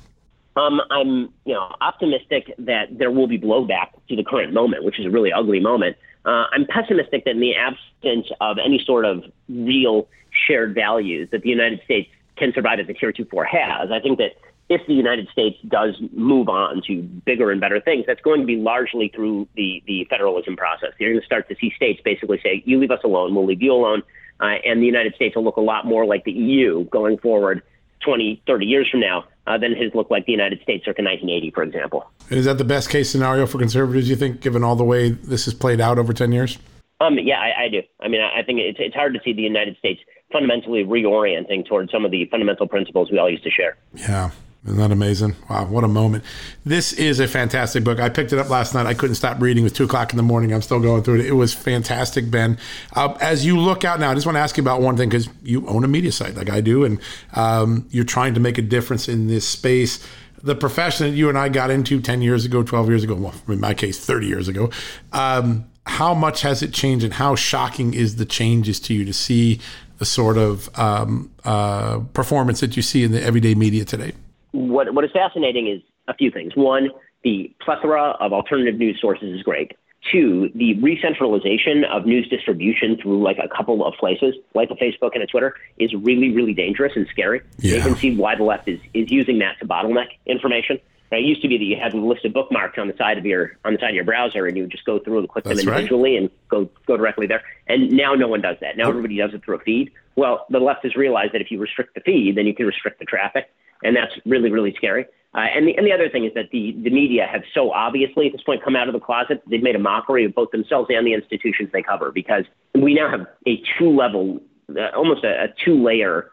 Um, 0.57 0.81
I'm, 0.91 1.33
you 1.45 1.55
know, 1.55 1.69
optimistic 1.81 2.55
that 2.59 2.97
there 2.97 3.11
will 3.11 3.27
be 3.27 3.39
blowback 3.39 3.89
to 4.09 4.17
the 4.17 4.23
current 4.23 4.53
moment, 4.53 4.85
which 4.85 5.01
is 5.01 5.07
a 5.07 5.11
really 5.11 5.33
ugly 5.33 5.61
moment. 5.61 5.97
Uh, 6.25 6.47
I'm 6.53 6.67
pessimistic 6.67 7.25
that 7.25 7.33
in 7.33 7.41
the 7.41 7.55
absence 7.55 8.29
of 8.41 8.59
any 8.65 8.83
sort 8.85 9.05
of 9.05 9.25
real 9.49 10.09
shared 10.47 10.75
values 10.75 11.29
that 11.33 11.43
the 11.43 11.51
United 11.51 11.81
States 11.85 12.11
can 12.37 12.53
survive 12.53 12.81
as 12.81 12.89
a 12.89 12.95
tier 12.95 13.13
two 13.13 13.25
four 13.27 13.45
has. 13.45 13.91
I 13.91 14.01
think 14.01 14.19
that 14.19 14.33
if 14.69 14.81
the 14.87 14.95
United 14.95 15.29
States 15.29 15.59
does 15.69 15.95
move 16.13 16.49
on 16.49 16.83
to 16.87 17.03
bigger 17.03 17.51
and 17.51 17.61
better 17.61 17.81
things, 17.81 18.05
that's 18.07 18.23
going 18.23 18.41
to 18.41 18.47
be 18.47 18.57
largely 18.57 19.09
through 19.15 19.47
the, 19.57 19.83
the 19.87 20.07
federalism 20.09 20.57
process. 20.57 20.91
You're 20.99 21.11
going 21.11 21.21
to 21.21 21.27
start 21.27 21.49
to 21.51 21.57
see 21.61 21.73
states 21.77 22.01
basically 22.03 22.41
say, 22.43 22.63
you 22.65 22.81
leave 22.81 22.91
us 22.91 23.01
alone, 23.05 23.35
we'll 23.35 23.47
leave 23.47 23.61
you 23.61 23.73
alone. 23.73 24.03
Uh, 24.41 24.57
and 24.65 24.81
the 24.81 24.87
United 24.87 25.15
States 25.15 25.37
will 25.37 25.45
look 25.45 25.57
a 25.57 25.61
lot 25.61 25.87
more 25.87 26.07
like 26.07 26.25
the 26.25 26.33
EU 26.33 26.85
going 26.87 27.19
forward 27.19 27.63
20, 28.01 28.43
30 28.47 28.67
years 28.67 28.89
from 28.91 29.01
now 29.01 29.25
uh, 29.47 29.59
than 29.59 29.73
it 29.73 29.79
has 29.79 29.95
looked 29.95 30.11
like 30.11 30.27
the 30.27 30.33
United 30.33 30.61
States 30.63 30.85
circa 30.85 31.03
1980, 31.03 31.51
for 31.51 31.63
example. 31.63 32.11
is 32.31 32.45
that 32.47 32.59
the 32.59 32.65
best 32.65 32.91
case 32.91 33.11
scenario 33.11 33.47
for 33.47 33.59
conservatives, 33.59 34.09
you 34.09 34.17
think, 34.17 34.41
given 34.41 34.65
all 34.65 34.77
the 34.77 34.85
way 34.85 35.11
this 35.11 35.45
has 35.45 35.55
played 35.55 35.81
out 35.81 35.99
over 35.99 36.13
10 36.13 36.33
years? 36.33 36.59
Um, 37.01 37.19
yeah, 37.19 37.39
I, 37.39 37.65
I 37.65 37.69
do. 37.69 37.83
I 38.01 38.09
mean, 38.09 38.21
I, 38.21 38.41
I 38.41 38.43
think 38.43 38.61
it's, 38.61 38.79
it's 38.81 38.95
hard 38.95 39.15
to 39.15 39.21
see 39.25 39.33
the 39.33 39.43
United 39.43 39.77
States 39.79 40.01
fundamentally 40.33 40.85
reorienting 40.85 41.67
towards 41.67 41.93
some 41.93 42.05
of 42.05 42.11
the 42.11 42.27
fundamental 42.27 42.67
principles 42.67 43.11
we 43.11 43.19
all 43.19 43.31
used 43.31 43.45
to 43.45 43.51
share. 43.51 43.77
Yeah. 43.95 44.31
Isn't 44.65 44.79
that 44.79 44.91
amazing? 44.91 45.37
Wow, 45.51 45.67
what 45.67 45.85
a 45.85 45.89
moment. 45.89 46.25
This 46.65 46.95
is 46.95 47.21
a 47.21 47.29
fantastic 47.29 47.85
book. 47.85 48.01
I 48.01 48.09
picked 48.09 48.33
it 48.33 48.39
up 48.39 48.49
last 48.49 48.73
night. 48.73 48.87
I 48.87 48.95
couldn't 48.95 49.17
stop 49.17 49.39
reading. 49.43 49.63
It 49.63 49.65
was 49.65 49.73
2 49.75 49.85
o'clock 49.85 50.11
in 50.11 50.17
the 50.17 50.23
morning. 50.23 50.55
I'm 50.55 50.63
still 50.63 50.81
going 50.81 51.03
through 51.03 51.21
it. 51.21 51.27
It 51.27 51.35
was 51.35 51.53
fantastic, 51.53 52.31
Ben. 52.31 52.57
Uh, 52.95 53.15
as 53.21 53.45
you 53.45 53.59
look 53.59 53.85
out 53.85 54.01
now, 54.01 54.11
I 54.11 54.15
just 54.15 54.25
want 54.25 54.37
to 54.37 54.41
ask 54.41 54.57
you 54.57 54.63
about 54.63 54.81
one 54.81 54.97
thing 54.97 55.11
because 55.11 55.29
you 55.43 55.67
own 55.69 55.85
a 55.85 55.89
media 55.89 56.11
site 56.13 56.35
like 56.35 56.49
I 56.49 56.63
do, 56.63 56.83
and 56.85 56.99
um, 57.35 57.87
you're 57.91 58.07
trying 58.07 58.33
to 58.35 58.41
make 58.41 58.57
a 58.57 58.63
difference 58.63 59.07
in 59.07 59.27
this 59.27 59.47
space. 59.47 60.03
The 60.43 60.55
profession 60.55 61.11
that 61.11 61.17
you 61.17 61.29
and 61.29 61.37
I 61.37 61.51
got 61.51 61.71
into 61.71 62.01
10 62.01 62.23
years 62.23 62.47
ago, 62.47 62.63
12 62.63 62.89
years 62.89 63.05
ago, 63.05 63.17
well, 63.17 63.35
in 63.49 63.61
my 63.61 63.75
case, 63.75 64.03
30 64.03 64.27
years 64.27 64.49
ago, 64.49 64.71
um, 65.13 65.67
how 65.85 66.15
much 66.15 66.41
has 66.41 66.63
it 66.63 66.73
changed 66.73 67.05
and 67.05 67.13
how 67.13 67.35
shocking 67.35 67.93
is 67.93 68.17
the 68.17 68.25
changes 68.25 68.81
to 68.81 68.95
you 68.95 69.05
to 69.05 69.13
see 69.13 69.61
the 69.99 70.07
sort 70.07 70.39
of 70.39 70.71
um, 70.79 71.31
uh, 71.45 71.99
performance 72.15 72.61
that 72.61 72.77
you 72.77 72.83
see 72.83 73.05
in 73.05 73.13
the 73.13 73.23
everyday 73.23 73.55
media 73.55 73.85
today? 73.85 74.13
What 74.55 74.95
what 74.95 75.05
is 75.05 75.11
fascinating 75.11 75.67
is 75.69 75.83
a 76.09 76.15
few 76.15 76.31
things. 76.31 76.55
One, 76.55 76.91
the 77.23 77.55
plethora 77.61 78.11
of 78.21 78.33
alternative 78.33 78.77
news 78.77 78.99
sources 79.01 79.35
is 79.35 79.43
great. 79.43 79.73
Two, 80.13 80.51
the 80.55 80.75
re-centralization 80.81 81.85
of 81.85 82.05
news 82.05 82.29
distribution 82.29 82.99
through 83.01 83.23
like 83.23 83.39
a 83.43 83.49
couple 83.49 83.85
of 83.85 83.95
places, 83.95 84.35
like 84.55 84.71
a 84.71 84.75
Facebook 84.75 85.13
and 85.15 85.23
a 85.23 85.27
Twitter, 85.27 85.55
is 85.79 85.95
really, 85.95 86.31
really 86.31 86.53
dangerous 86.53 86.93
and 86.95 87.07
scary. 87.11 87.41
Yeah. 87.59 87.77
You 87.77 87.83
can 87.83 87.97
see 87.97 88.15
why 88.15 88.37
the 88.37 88.45
left 88.45 88.69
is, 88.69 88.79
is 88.93 89.11
using 89.11 89.39
that 89.39 89.59
to 89.61 89.67
bottleneck 89.67 90.09
information. 90.27 90.79
Right? 91.11 91.25
It 91.25 91.27
used 91.27 91.41
to 91.43 91.49
be 91.49 91.57
that 91.57 91.65
you 91.65 91.77
had 91.83 91.95
a 91.95 91.97
list 91.97 92.27
of 92.27 92.35
bookmarks 92.35 92.79
on 92.79 92.87
the 92.87 92.97
side 92.99 93.17
of 93.17 93.25
your 93.25 93.57
on 93.65 93.73
the 93.73 93.79
side 93.79 93.91
of 93.91 93.95
your 93.95 94.05
browser, 94.05 94.47
and 94.47 94.57
you 94.57 94.65
would 94.65 94.71
just 94.71 94.85
go 94.85 94.99
through 94.99 95.21
and 95.21 95.29
click 95.29 95.45
That's 95.45 95.61
them 95.61 95.69
individually 95.69 96.13
right. 96.13 96.23
and 96.23 96.31
go 96.49 96.69
go 96.87 96.99
directly 96.99 97.27
there. 97.27 97.43
And 97.67 97.91
now 97.91 98.15
no 98.15 98.29
one 98.29 98.43
does 98.43 98.57
that. 98.61 98.77
Now 98.77 98.91
everybody 98.91 99.17
does 99.17 99.33
it 99.33 99.43
through 99.43 99.57
a 99.57 99.61
feed. 99.61 99.91
Well, 100.17 100.45
the 100.51 100.61
left 100.61 100.85
has 100.85 100.97
realized 100.97 101.33
that 101.33 101.41
if 101.41 101.51
you 101.51 101.59
restrict 101.59 101.95
the 101.95 102.01
feed, 102.01 102.37
then 102.37 102.47
you 102.47 102.55
can 102.55 102.67
restrict 102.67 102.99
the 102.99 103.07
traffic 103.07 103.49
and 103.83 103.97
that's 103.97 104.13
really 104.25 104.51
really 104.51 104.75
scary. 104.77 105.07
Uh, 105.35 105.47
and 105.55 105.67
the 105.67 105.77
and 105.77 105.85
the 105.85 105.93
other 105.93 106.09
thing 106.09 106.25
is 106.25 106.33
that 106.35 106.51
the 106.53 106.73
the 106.85 106.91
media 106.91 107.27
have 107.31 107.43
so 107.53 107.73
obviously 107.73 108.27
at 108.27 108.33
this 108.33 108.43
point 108.43 108.63
come 108.63 108.77
out 108.77 108.89
of 108.89 108.95
the 108.95 109.01
closet. 109.01 109.43
They've 109.51 109.63
made 109.63 109.75
a 109.75 109.81
mockery 109.81 110.25
of 110.25 110.35
both 110.35 110.53
themselves 110.53 110.89
and 110.91 111.05
the 111.05 111.13
institutions 111.13 111.71
they 111.73 111.83
cover 111.83 112.13
because 112.13 112.45
we 112.75 112.95
now 112.95 113.11
have 113.11 113.27
a 113.47 113.61
two 113.77 113.91
level, 113.91 114.41
uh, 114.71 114.97
almost 114.97 115.25
a, 115.25 115.45
a 115.45 115.49
two 115.65 115.83
layer 115.83 116.31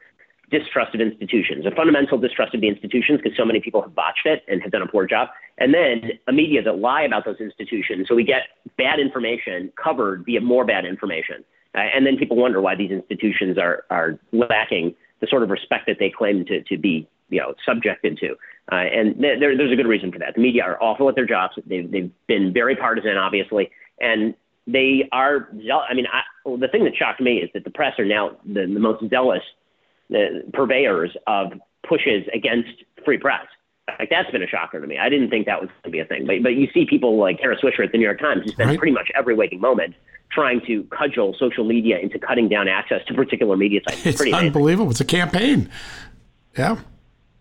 distrust 0.52 0.94
of 0.94 1.02
institutions, 1.02 1.66
a 1.66 1.72
fundamental 1.72 2.20
distrust 2.20 2.54
of 2.54 2.62
the 2.62 2.68
institutions 2.68 3.20
because 3.24 3.36
so 3.36 3.46
many 3.46 3.60
people 3.60 3.82
have 3.82 3.96
botched 3.96 4.26
it 4.26 4.44
and 4.48 4.62
have 4.62 4.72
done 4.72 4.84
a 4.84 4.88
poor 4.88 5.08
job, 5.08 5.30
and 5.58 5.74
then 5.74 6.12
a 6.28 6.34
media 6.34 6.62
that 6.62 6.78
lie 6.78 7.02
about 7.02 7.26
those 7.26 7.40
institutions. 7.40 8.08
So 8.08 8.14
we 8.14 8.24
get 8.24 8.44
bad 8.78 9.00
information 9.00 9.72
covered 9.82 10.26
via 10.26 10.42
more 10.42 10.64
bad 10.64 10.86
information, 10.86 11.44
uh, 11.74 11.80
and 11.80 12.06
then 12.06 12.18
people 12.18 12.38
wonder 12.38 12.62
why 12.62 12.76
these 12.76 12.92
institutions 12.92 13.58
are 13.58 13.84
are 13.90 14.20
lacking 14.32 14.94
the 15.22 15.28
sort 15.28 15.42
of 15.42 15.50
respect 15.50 15.88
that 15.88 15.98
they 15.98 16.12
claim 16.12 16.46
to 16.46 16.62
to 16.62 16.78
be 16.78 17.08
you 17.32 17.40
know 17.40 17.56
subjected 17.66 18.18
to. 18.20 18.36
Uh, 18.72 18.76
and 18.76 19.20
th- 19.20 19.40
there, 19.40 19.58
there's 19.58 19.72
a 19.72 19.76
good 19.76 19.88
reason 19.88 20.12
for 20.12 20.20
that. 20.20 20.36
The 20.36 20.42
media 20.42 20.64
are 20.64 20.82
awful 20.82 21.10
at 21.10 21.16
their 21.16 21.26
jobs. 21.26 21.56
They've 21.66 21.90
they've 21.90 22.12
been 22.28 22.54
very 22.54 22.76
partisan, 22.76 23.18
obviously, 23.18 23.72
and 24.00 24.36
they 24.68 25.10
are. 25.12 25.50
I 25.90 25.94
mean, 25.94 26.06
I, 26.12 26.22
well, 26.46 26.58
the 26.58 26.68
thing 26.68 26.84
that 26.84 26.96
shocked 26.96 27.22
me 27.22 27.38
is 27.38 27.50
that 27.54 27.64
the 27.64 27.72
press 27.72 27.98
are 28.00 28.06
now 28.06 28.38
the, 28.46 28.62
the 28.62 28.80
most 28.80 29.04
zealous 29.10 29.44
uh, 30.14 30.46
purveyors 30.54 31.16
of 31.28 31.54
pushes 31.88 32.24
against 32.34 32.84
free 33.04 33.18
press. 33.18 33.46
Like 34.00 34.10
that's 34.10 34.30
been 34.32 34.44
a 34.44 34.48
shocker 34.48 34.80
to 34.80 34.88
me. 34.88 34.98
I 34.98 35.10
didn't 35.10 35.30
think 35.30 35.48
that 35.48 35.60
was 35.60 35.70
going 35.70 35.84
to 35.84 35.90
be 35.90 36.00
a 36.00 36.06
thing. 36.06 36.26
But 36.26 36.44
but 36.44 36.56
you 36.56 36.68
see 36.74 36.86
people 36.86 37.18
like 37.18 37.40
Kara 37.40 37.58
Swisher 37.58 37.84
at 37.84 37.92
the 37.92 37.98
New 37.98 38.06
York 38.06 38.20
Times 38.20 38.44
who 38.44 38.52
spend 38.52 38.70
right. 38.70 38.80
pretty 38.80 38.94
much 38.94 39.12
every 39.16 39.36
waking 39.36 39.60
moment 39.60 39.96
trying 40.32 40.62
to 40.66 40.84
cudgel 40.86 41.36
social 41.38 41.66
media 41.66 42.00
into 42.00 42.18
cutting 42.18 42.48
down 42.48 42.68
access 42.68 43.02
to 43.08 43.14
particular 43.14 43.58
media 43.58 43.82
sites. 43.88 44.06
It's, 44.06 44.22
it's 44.22 44.34
unbelievable. 44.34 44.92
It's 44.92 45.02
a 45.02 45.06
campaign. 45.06 45.70
Yeah. 46.58 46.78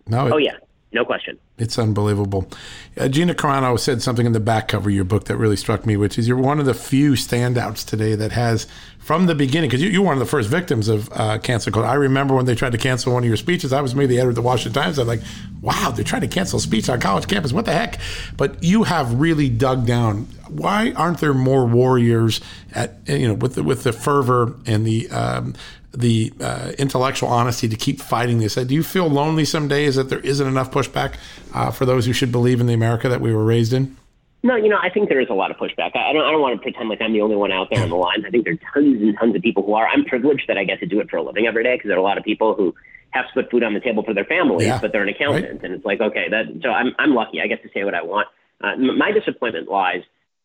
No. 0.07 0.27
It, 0.27 0.33
oh 0.33 0.37
yeah, 0.37 0.57
no 0.91 1.05
question. 1.05 1.37
It's 1.57 1.77
unbelievable. 1.77 2.49
Uh, 2.97 3.07
Gina 3.07 3.35
Carano 3.35 3.79
said 3.79 4.01
something 4.01 4.25
in 4.25 4.31
the 4.31 4.39
back 4.39 4.67
cover 4.69 4.89
of 4.89 4.95
your 4.95 5.03
book 5.03 5.25
that 5.25 5.37
really 5.37 5.55
struck 5.55 5.85
me, 5.85 5.95
which 5.95 6.17
is 6.17 6.27
you're 6.27 6.37
one 6.37 6.59
of 6.59 6.65
the 6.65 6.73
few 6.73 7.11
standouts 7.11 7.87
today 7.87 8.15
that 8.15 8.31
has, 8.31 8.65
from 8.97 9.27
the 9.27 9.35
beginning, 9.35 9.69
because 9.69 9.81
you, 9.81 9.89
you 9.89 10.01
were 10.01 10.07
one 10.07 10.15
of 10.15 10.19
the 10.19 10.25
first 10.25 10.49
victims 10.49 10.87
of 10.87 11.09
uh, 11.13 11.37
cancel 11.37 11.71
culture. 11.71 11.87
I 11.87 11.93
remember 11.93 12.35
when 12.35 12.45
they 12.45 12.55
tried 12.55 12.71
to 12.71 12.79
cancel 12.79 13.13
one 13.13 13.23
of 13.23 13.27
your 13.27 13.37
speeches. 13.37 13.71
I 13.71 13.81
was 13.81 13.93
maybe 13.93 14.07
the 14.07 14.17
editor 14.17 14.29
of 14.29 14.35
the 14.35 14.41
Washington 14.41 14.81
Times. 14.81 14.97
I'm 14.97 15.07
like, 15.07 15.21
wow, 15.61 15.91
they're 15.95 16.03
trying 16.03 16.23
to 16.23 16.27
cancel 16.27 16.57
a 16.57 16.61
speech 16.61 16.89
on 16.89 16.99
college 16.99 17.27
campus. 17.27 17.53
What 17.53 17.65
the 17.65 17.73
heck? 17.73 17.99
But 18.35 18.63
you 18.63 18.83
have 18.83 19.19
really 19.19 19.49
dug 19.49 19.85
down. 19.85 20.27
Why 20.51 20.91
aren't 20.95 21.19
there 21.19 21.33
more 21.33 21.65
warriors 21.65 22.41
at 22.73 22.99
you 23.07 23.27
know 23.27 23.33
with 23.33 23.55
the, 23.55 23.63
with 23.63 23.83
the 23.83 23.93
fervor 23.93 24.55
and 24.65 24.85
the 24.85 25.09
um, 25.09 25.55
the 25.93 26.33
uh, 26.39 26.71
intellectual 26.77 27.29
honesty 27.29 27.67
to 27.67 27.75
keep 27.75 27.99
fighting 27.99 28.39
this. 28.39 28.55
Do 28.55 28.73
you 28.73 28.83
feel 28.83 29.09
lonely 29.09 29.45
some 29.45 29.67
days 29.67 29.95
that 29.95 30.09
there 30.09 30.19
isn't 30.19 30.47
enough 30.47 30.71
pushback 30.71 31.15
uh, 31.53 31.71
for 31.71 31.85
those 31.85 32.05
who 32.05 32.13
should 32.13 32.31
believe 32.31 32.61
in 32.61 32.67
the 32.67 32.73
America 32.73 33.09
that 33.09 33.21
we 33.21 33.33
were 33.33 33.43
raised 33.43 33.73
in? 33.73 33.97
No, 34.43 34.55
you 34.55 34.69
know, 34.69 34.79
I 34.81 34.89
think 34.89 35.09
there 35.09 35.19
is 35.19 35.29
a 35.29 35.33
lot 35.33 35.51
of 35.51 35.57
pushback. 35.57 35.95
I 35.95 36.13
don't, 36.13 36.23
I 36.23 36.31
don't 36.31 36.41
want 36.41 36.57
to 36.57 36.61
pretend 36.63 36.89
like 36.89 36.99
I'm 37.01 37.13
the 37.13 37.21
only 37.21 37.35
one 37.35 37.51
out 37.51 37.67
there 37.69 37.83
on 37.83 37.89
the 37.89 37.95
line. 37.95 38.25
I 38.25 38.31
think 38.31 38.45
there 38.45 38.53
are 38.53 38.73
tons 38.73 39.01
and 39.01 39.15
tons 39.19 39.35
of 39.35 39.41
people 39.41 39.63
who 39.63 39.73
are. 39.73 39.87
I'm 39.87 40.03
privileged 40.03 40.45
that 40.47 40.57
I 40.57 40.63
get 40.63 40.79
to 40.79 40.87
do 40.87 40.99
it 40.99 41.11
for 41.11 41.17
a 41.17 41.21
living 41.21 41.45
every 41.45 41.63
day 41.63 41.75
because 41.75 41.89
there 41.89 41.97
are 41.97 41.99
a 41.99 42.03
lot 42.03 42.17
of 42.17 42.23
people 42.23 42.55
who 42.55 42.73
have 43.11 43.27
to 43.27 43.33
put 43.33 43.51
food 43.51 43.63
on 43.63 43.73
the 43.73 43.79
table 43.79 44.03
for 44.03 44.15
their 44.15 44.25
families, 44.25 44.67
yeah. 44.67 44.79
but 44.81 44.91
they're 44.91 45.03
an 45.03 45.09
accountant, 45.09 45.45
right. 45.45 45.63
and 45.63 45.73
it's 45.75 45.85
like, 45.85 46.01
okay, 46.01 46.27
that. 46.29 46.45
So 46.63 46.69
I'm, 46.69 46.95
I'm 46.97 47.13
lucky. 47.13 47.39
I 47.39 47.47
get 47.47 47.61
to 47.63 47.69
say 47.73 47.83
what 47.83 47.93
I 47.93 48.01
want. 48.01 48.29
Uh, 48.61 48.75
my 48.77 49.11
disappointment 49.11 49.69
lies 49.69 50.01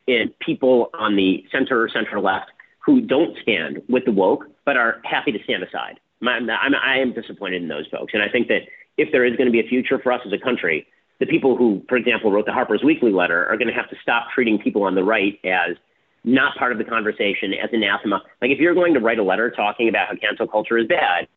in 0.07 0.33
people 0.41 0.91
on 0.95 1.17
the 1.17 1.45
center 1.51 1.83
or 1.83 1.89
center 1.89 2.21
left 2.21 2.51
who 2.85 3.01
don't 3.01 3.37
stand 3.43 3.83
with 3.89 4.05
the 4.05 4.13
woke, 4.13 4.47
but 4.65 4.77
are 4.77 5.01
happy 5.05 5.33
to 5.33 5.43
stand 5.45 5.63
aside. 5.63 5.99
I'm, 6.23 6.49
I'm, 6.49 6.75
I 6.75 6.99
am 6.99 7.13
disappointed 7.13 7.63
in 7.63 7.69
those 7.69 7.87
folks. 7.89 8.15
And 8.15 8.23
I 8.23 8.29
think 8.29 8.49
that 8.49 8.63
if 8.97 9.11
there 9.13 9.25
is 9.25 9.37
going 9.37 9.47
to 9.47 9.53
be 9.53 9.61
a 9.61 9.69
future 9.69 9.99
for 9.99 10.13
us 10.13 10.21
as 10.25 10.33
a 10.33 10.39
country, 10.39 10.87
the 11.19 11.27
people 11.27 11.57
who, 11.57 11.83
for 11.89 11.97
example, 11.97 12.31
wrote 12.31 12.47
the 12.47 12.53
Harper's 12.53 12.83
Weekly 12.83 13.13
letter 13.13 13.47
are 13.47 13.57
going 13.57 13.69
to 13.69 13.75
have 13.75 13.89
to 13.91 13.97
stop 14.03 14.29
treating 14.35 14.59
people 14.59 14.83
on 14.85 14.95
the 14.95 15.05
right 15.05 15.39
as 15.45 15.77
not 16.25 16.57
part 16.57 16.73
of 16.73 16.79
the 16.79 16.85
conversation, 16.85 17.55
as 17.55 17.71
anathema. 17.73 18.23
Like 18.43 18.51
if 18.51 18.59
you're 18.59 18.75
going 18.75 18.95
to 18.95 19.01
write 19.01 19.19
a 19.19 19.23
letter 19.23 19.51
talking 19.51 19.89
about 19.89 20.09
how 20.09 20.15
cancel 20.17 20.47
culture 20.47 20.77
is 20.77 20.87
bad, 20.87 21.29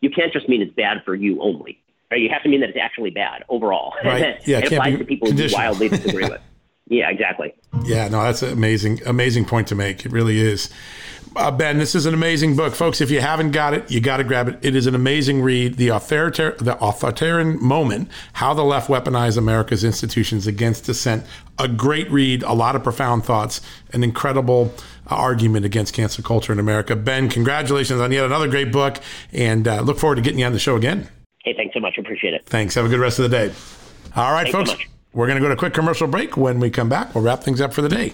you 0.00 0.10
can't 0.10 0.32
just 0.32 0.48
mean 0.48 0.62
it's 0.62 0.74
bad 0.74 0.98
for 1.04 1.14
you 1.14 1.42
only. 1.42 1.80
Right? 2.10 2.20
You 2.20 2.30
have 2.30 2.42
to 2.44 2.48
mean 2.48 2.60
that 2.60 2.70
it's 2.70 2.78
actually 2.80 3.10
bad 3.10 3.44
overall. 3.48 3.94
Right. 4.02 4.38
Yeah, 4.46 4.58
it 4.58 4.72
applies 4.72 4.98
to 4.98 5.04
people 5.04 5.30
who 5.30 5.48
wildly 5.52 5.88
disagree 5.88 6.28
with. 6.28 6.40
Yeah, 6.88 7.10
exactly. 7.10 7.54
Yeah, 7.84 8.08
no, 8.08 8.22
that's 8.22 8.42
an 8.42 8.52
amazing, 8.52 9.00
amazing 9.06 9.44
point 9.44 9.68
to 9.68 9.74
make. 9.74 10.06
It 10.06 10.12
really 10.12 10.40
is. 10.40 10.70
Uh, 11.36 11.50
ben, 11.50 11.78
this 11.78 11.94
is 11.94 12.06
an 12.06 12.14
amazing 12.14 12.56
book, 12.56 12.74
folks. 12.74 13.00
If 13.00 13.10
you 13.10 13.20
haven't 13.20 13.50
got 13.50 13.74
it, 13.74 13.90
you 13.90 14.00
got 14.00 14.16
to 14.16 14.24
grab 14.24 14.48
it. 14.48 14.58
It 14.62 14.74
is 14.74 14.86
an 14.86 14.94
amazing 14.94 15.42
read. 15.42 15.76
The, 15.76 15.88
authoritar- 15.88 16.56
the 16.58 16.82
authoritarian 16.82 17.62
moment: 17.62 18.08
how 18.32 18.54
the 18.54 18.64
left 18.64 18.88
weaponized 18.88 19.36
America's 19.36 19.84
institutions 19.84 20.46
against 20.46 20.84
dissent. 20.84 21.24
A 21.58 21.68
great 21.68 22.10
read, 22.10 22.42
a 22.42 22.54
lot 22.54 22.74
of 22.74 22.82
profound 22.82 23.24
thoughts, 23.24 23.60
an 23.92 24.02
incredible 24.02 24.72
uh, 25.10 25.14
argument 25.14 25.66
against 25.66 25.92
cancel 25.94 26.24
culture 26.24 26.52
in 26.52 26.58
America. 26.58 26.96
Ben, 26.96 27.28
congratulations 27.28 28.00
on 28.00 28.10
yet 28.10 28.24
another 28.24 28.48
great 28.48 28.72
book, 28.72 28.98
and 29.32 29.68
uh, 29.68 29.80
look 29.82 29.98
forward 29.98 30.16
to 30.16 30.22
getting 30.22 30.40
you 30.40 30.46
on 30.46 30.52
the 30.52 30.58
show 30.58 30.76
again. 30.76 31.08
Hey, 31.44 31.54
thanks 31.54 31.74
so 31.74 31.80
much. 31.80 31.98
Appreciate 31.98 32.34
it. 32.34 32.46
Thanks. 32.46 32.74
Have 32.74 32.86
a 32.86 32.88
good 32.88 33.00
rest 33.00 33.18
of 33.18 33.30
the 33.30 33.36
day. 33.36 33.54
All 34.16 34.32
right, 34.32 34.50
thanks 34.50 34.70
folks. 34.70 34.82
So 34.82 34.88
we're 35.18 35.26
going 35.26 35.34
to 35.36 35.42
go 35.42 35.48
to 35.48 35.54
a 35.54 35.56
quick 35.56 35.74
commercial 35.74 36.06
break. 36.06 36.36
When 36.36 36.60
we 36.60 36.70
come 36.70 36.88
back, 36.88 37.12
we'll 37.12 37.24
wrap 37.24 37.42
things 37.42 37.60
up 37.60 37.74
for 37.74 37.82
the 37.82 37.88
day. 37.88 38.12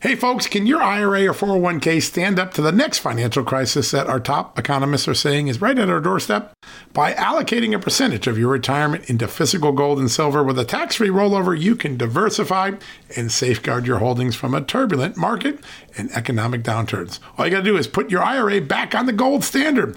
Hey, 0.00 0.14
folks, 0.14 0.46
can 0.46 0.66
your 0.66 0.82
IRA 0.82 1.26
or 1.26 1.32
401k 1.32 2.02
stand 2.02 2.38
up 2.38 2.54
to 2.54 2.62
the 2.62 2.70
next 2.70 2.98
financial 2.98 3.42
crisis 3.44 3.92
that 3.92 4.08
our 4.08 4.20
top 4.20 4.58
economists 4.58 5.08
are 5.08 5.14
saying 5.14 5.48
is 5.48 5.60
right 5.60 5.78
at 5.78 5.88
our 5.88 6.00
doorstep? 6.00 6.52
By 6.92 7.12
allocating 7.12 7.74
a 7.74 7.78
percentage 7.78 8.26
of 8.26 8.36
your 8.36 8.50
retirement 8.50 9.08
into 9.08 9.26
physical 9.26 9.72
gold 9.72 9.98
and 9.98 10.10
silver 10.10 10.42
with 10.44 10.58
a 10.58 10.64
tax 10.64 10.96
free 10.96 11.08
rollover, 11.08 11.58
you 11.58 11.76
can 11.76 11.96
diversify 11.96 12.72
and 13.16 13.32
safeguard 13.32 13.86
your 13.86 13.98
holdings 13.98 14.36
from 14.36 14.54
a 14.54 14.60
turbulent 14.60 15.16
market 15.16 15.60
and 15.96 16.10
economic 16.12 16.62
downturns. 16.62 17.18
All 17.38 17.44
you 17.46 17.50
got 17.52 17.58
to 17.58 17.64
do 17.64 17.76
is 17.76 17.86
put 17.86 18.10
your 18.10 18.22
IRA 18.22 18.60
back 18.60 18.94
on 18.94 19.06
the 19.06 19.12
gold 19.12 19.44
standard. 19.44 19.96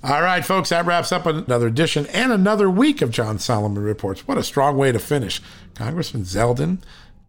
All 0.00 0.22
right, 0.22 0.44
folks, 0.44 0.68
that 0.68 0.86
wraps 0.86 1.10
up 1.10 1.26
another 1.26 1.66
edition 1.66 2.06
and 2.08 2.30
another 2.30 2.70
week 2.70 3.02
of 3.02 3.10
John 3.10 3.40
Solomon 3.40 3.82
Reports. 3.82 4.28
What 4.28 4.38
a 4.38 4.44
strong 4.44 4.76
way 4.76 4.92
to 4.92 4.98
finish. 5.00 5.42
Congressman 5.74 6.22
Zeldin, 6.22 6.78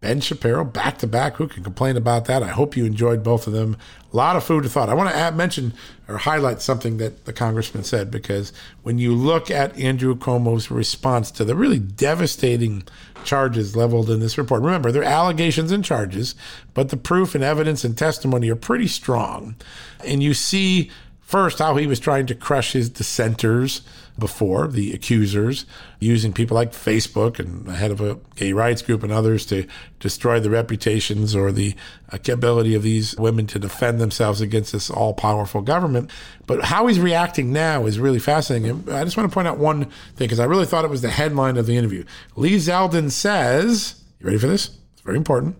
Ben 0.00 0.20
Shapiro, 0.20 0.64
back 0.64 0.98
to 0.98 1.08
back. 1.08 1.34
Who 1.34 1.48
can 1.48 1.64
complain 1.64 1.96
about 1.96 2.26
that? 2.26 2.44
I 2.44 2.48
hope 2.50 2.76
you 2.76 2.84
enjoyed 2.84 3.24
both 3.24 3.48
of 3.48 3.54
them. 3.54 3.76
A 4.12 4.16
lot 4.16 4.36
of 4.36 4.44
food 4.44 4.62
for 4.62 4.68
thought. 4.68 4.88
I 4.88 4.94
want 4.94 5.10
to 5.10 5.16
add, 5.16 5.36
mention 5.36 5.74
or 6.06 6.18
highlight 6.18 6.62
something 6.62 6.98
that 6.98 7.24
the 7.24 7.32
congressman 7.32 7.82
said 7.82 8.08
because 8.08 8.52
when 8.84 8.98
you 8.98 9.16
look 9.16 9.50
at 9.50 9.76
Andrew 9.76 10.14
Cuomo's 10.14 10.70
response 10.70 11.32
to 11.32 11.44
the 11.44 11.56
really 11.56 11.80
devastating 11.80 12.84
charges 13.24 13.74
leveled 13.74 14.10
in 14.10 14.20
this 14.20 14.38
report, 14.38 14.62
remember, 14.62 14.92
they're 14.92 15.02
allegations 15.02 15.72
and 15.72 15.84
charges, 15.84 16.36
but 16.72 16.90
the 16.90 16.96
proof 16.96 17.34
and 17.34 17.42
evidence 17.42 17.82
and 17.82 17.98
testimony 17.98 18.48
are 18.48 18.54
pretty 18.54 18.86
strong. 18.86 19.56
And 20.04 20.22
you 20.22 20.34
see 20.34 20.88
First, 21.30 21.60
how 21.60 21.76
he 21.76 21.86
was 21.86 22.00
trying 22.00 22.26
to 22.26 22.34
crush 22.34 22.72
his 22.72 22.88
dissenters 22.88 23.82
before, 24.18 24.66
the 24.66 24.92
accusers, 24.92 25.64
using 26.00 26.32
people 26.32 26.56
like 26.56 26.72
Facebook 26.72 27.38
and 27.38 27.66
the 27.66 27.74
head 27.74 27.92
of 27.92 28.00
a 28.00 28.18
gay 28.34 28.52
rights 28.52 28.82
group 28.82 29.04
and 29.04 29.12
others 29.12 29.46
to 29.46 29.64
destroy 30.00 30.40
the 30.40 30.50
reputations 30.50 31.36
or 31.36 31.52
the 31.52 31.76
ability 32.08 32.74
of 32.74 32.82
these 32.82 33.14
women 33.14 33.46
to 33.46 33.60
defend 33.60 34.00
themselves 34.00 34.40
against 34.40 34.72
this 34.72 34.90
all 34.90 35.14
powerful 35.14 35.62
government. 35.62 36.10
But 36.48 36.64
how 36.64 36.88
he's 36.88 36.98
reacting 36.98 37.52
now 37.52 37.86
is 37.86 38.00
really 38.00 38.18
fascinating. 38.18 38.92
I 38.92 39.04
just 39.04 39.16
want 39.16 39.30
to 39.30 39.32
point 39.32 39.46
out 39.46 39.56
one 39.56 39.84
thing 39.84 40.26
because 40.26 40.40
I 40.40 40.46
really 40.46 40.66
thought 40.66 40.84
it 40.84 40.90
was 40.90 41.02
the 41.02 41.10
headline 41.10 41.56
of 41.56 41.66
the 41.66 41.76
interview. 41.76 42.04
Lee 42.34 42.56
Zeldin 42.56 43.08
says, 43.08 44.02
You 44.18 44.26
ready 44.26 44.38
for 44.40 44.48
this? 44.48 44.76
It's 44.94 45.02
very 45.02 45.16
important. 45.16 45.54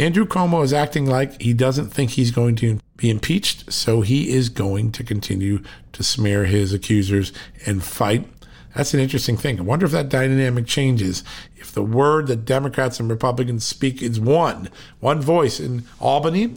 Andrew 0.00 0.24
Cuomo 0.24 0.64
is 0.64 0.72
acting 0.72 1.04
like 1.04 1.42
he 1.42 1.52
doesn't 1.52 1.90
think 1.90 2.12
he's 2.12 2.30
going 2.30 2.56
to 2.56 2.80
be 2.96 3.10
impeached, 3.10 3.70
so 3.70 4.00
he 4.00 4.30
is 4.30 4.48
going 4.48 4.92
to 4.92 5.04
continue 5.04 5.62
to 5.92 6.02
smear 6.02 6.46
his 6.46 6.72
accusers 6.72 7.34
and 7.66 7.84
fight. 7.84 8.26
That's 8.74 8.94
an 8.94 9.00
interesting 9.00 9.36
thing. 9.36 9.58
I 9.58 9.62
wonder 9.62 9.84
if 9.84 9.92
that 9.92 10.08
dynamic 10.08 10.66
changes. 10.66 11.22
If 11.56 11.72
the 11.72 11.82
word 11.82 12.28
that 12.28 12.46
Democrats 12.46 12.98
and 12.98 13.10
Republicans 13.10 13.66
speak 13.66 14.00
is 14.00 14.18
one, 14.18 14.70
one 15.00 15.20
voice 15.20 15.60
in 15.60 15.84
Albany, 16.00 16.56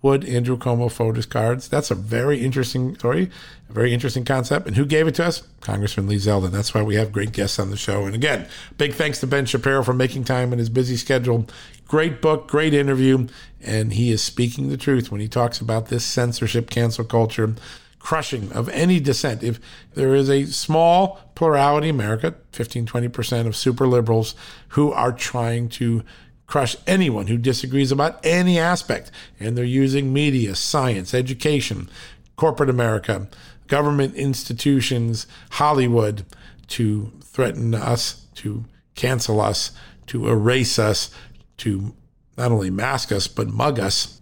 would 0.00 0.24
Andrew 0.24 0.56
Cuomo 0.56 0.90
fold 0.90 1.16
his 1.16 1.26
cards? 1.26 1.68
That's 1.68 1.90
a 1.90 1.96
very 1.96 2.38
interesting 2.38 2.94
story, 2.94 3.30
a 3.68 3.72
very 3.72 3.92
interesting 3.92 4.24
concept. 4.24 4.66
And 4.66 4.76
who 4.76 4.86
gave 4.86 5.08
it 5.08 5.16
to 5.16 5.26
us? 5.26 5.42
Congressman 5.60 6.06
Lee 6.06 6.16
Zeldin. 6.16 6.52
That's 6.52 6.72
why 6.72 6.82
we 6.82 6.94
have 6.94 7.12
great 7.12 7.32
guests 7.32 7.58
on 7.58 7.70
the 7.70 7.76
show. 7.76 8.06
And 8.06 8.14
again, 8.14 8.46
big 8.76 8.94
thanks 8.94 9.18
to 9.20 9.26
Ben 9.26 9.44
Shapiro 9.44 9.82
for 9.82 9.92
making 9.92 10.24
time 10.24 10.52
in 10.52 10.58
his 10.58 10.68
busy 10.68 10.96
schedule. 10.96 11.46
Great 11.88 12.22
book, 12.22 12.46
great 12.46 12.74
interview. 12.74 13.26
And 13.60 13.94
he 13.94 14.12
is 14.12 14.22
speaking 14.22 14.68
the 14.68 14.76
truth 14.76 15.10
when 15.10 15.20
he 15.20 15.28
talks 15.28 15.60
about 15.60 15.88
this 15.88 16.04
censorship, 16.04 16.70
cancel 16.70 17.04
culture, 17.04 17.54
crushing 17.98 18.52
of 18.52 18.68
any 18.68 19.00
dissent. 19.00 19.42
If 19.42 19.58
there 19.94 20.14
is 20.14 20.30
a 20.30 20.44
small 20.44 21.18
plurality 21.34 21.88
in 21.88 21.94
America, 21.96 22.34
15, 22.52 22.86
20% 22.86 23.46
of 23.46 23.56
super 23.56 23.86
liberals 23.86 24.34
who 24.68 24.92
are 24.92 25.12
trying 25.12 25.68
to 25.70 26.04
crush 26.46 26.76
anyone 26.86 27.26
who 27.26 27.36
disagrees 27.36 27.92
about 27.92 28.24
any 28.24 28.58
aspect. 28.58 29.10
And 29.38 29.56
they're 29.56 29.64
using 29.64 30.12
media, 30.12 30.54
science, 30.54 31.14
education, 31.14 31.88
corporate 32.36 32.70
America, 32.70 33.28
government 33.66 34.14
institutions, 34.14 35.26
Hollywood 35.50 36.24
to 36.68 37.12
threaten 37.22 37.74
us, 37.74 38.26
to 38.36 38.64
cancel 38.94 39.40
us, 39.40 39.72
to 40.06 40.28
erase 40.28 40.78
us, 40.78 41.10
to 41.58 41.94
not 42.36 42.52
only 42.52 42.70
mask 42.70 43.12
us, 43.12 43.26
but 43.26 43.48
mug 43.48 43.78
us. 43.78 44.20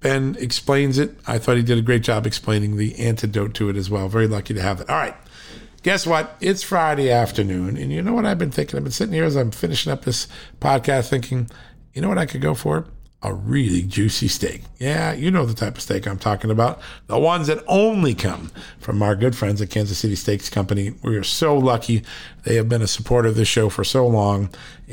Ben 0.00 0.36
explains 0.38 0.98
it. 0.98 1.16
I 1.26 1.38
thought 1.38 1.56
he 1.56 1.62
did 1.62 1.78
a 1.78 1.82
great 1.82 2.02
job 2.02 2.26
explaining 2.26 2.76
the 2.76 2.98
antidote 2.98 3.54
to 3.54 3.68
it 3.68 3.76
as 3.76 3.88
well. 3.88 4.08
Very 4.08 4.26
lucky 4.26 4.52
to 4.54 4.60
have 4.60 4.80
it. 4.80 4.90
All 4.90 4.96
right. 4.96 5.14
Guess 5.82 6.06
what? 6.06 6.36
It's 6.40 6.62
Friday 6.62 7.10
afternoon. 7.10 7.76
And 7.76 7.92
you 7.92 8.02
know 8.02 8.12
what 8.12 8.26
I've 8.26 8.38
been 8.38 8.50
thinking? 8.50 8.76
I've 8.76 8.84
been 8.84 8.92
sitting 8.92 9.14
here 9.14 9.24
as 9.24 9.36
I'm 9.36 9.50
finishing 9.50 9.92
up 9.92 10.04
this 10.04 10.28
podcast 10.60 11.08
thinking, 11.08 11.48
you 11.94 12.02
know 12.02 12.08
what 12.08 12.18
I 12.18 12.26
could 12.26 12.40
go 12.40 12.54
for? 12.54 12.86
A 13.24 13.32
really 13.32 13.82
juicy 13.82 14.26
steak. 14.26 14.62
Yeah, 14.80 15.12
you 15.12 15.30
know 15.30 15.46
the 15.46 15.54
type 15.54 15.76
of 15.76 15.82
steak 15.82 16.08
I'm 16.08 16.18
talking 16.18 16.50
about. 16.50 16.80
The 17.06 17.18
ones 17.18 17.46
that 17.46 17.62
only 17.68 18.14
come 18.14 18.50
from 18.80 19.00
our 19.00 19.14
good 19.14 19.36
friends 19.36 19.62
at 19.62 19.70
Kansas 19.70 19.98
City 19.98 20.16
Steaks 20.16 20.50
Company. 20.50 20.94
We 21.02 21.16
are 21.16 21.22
so 21.22 21.56
lucky. 21.56 22.02
They 22.42 22.56
have 22.56 22.68
been 22.68 22.82
a 22.82 22.88
supporter 22.88 23.28
of 23.28 23.36
this 23.36 23.46
show 23.46 23.68
for 23.68 23.84
so 23.84 24.06
long. 24.08 24.50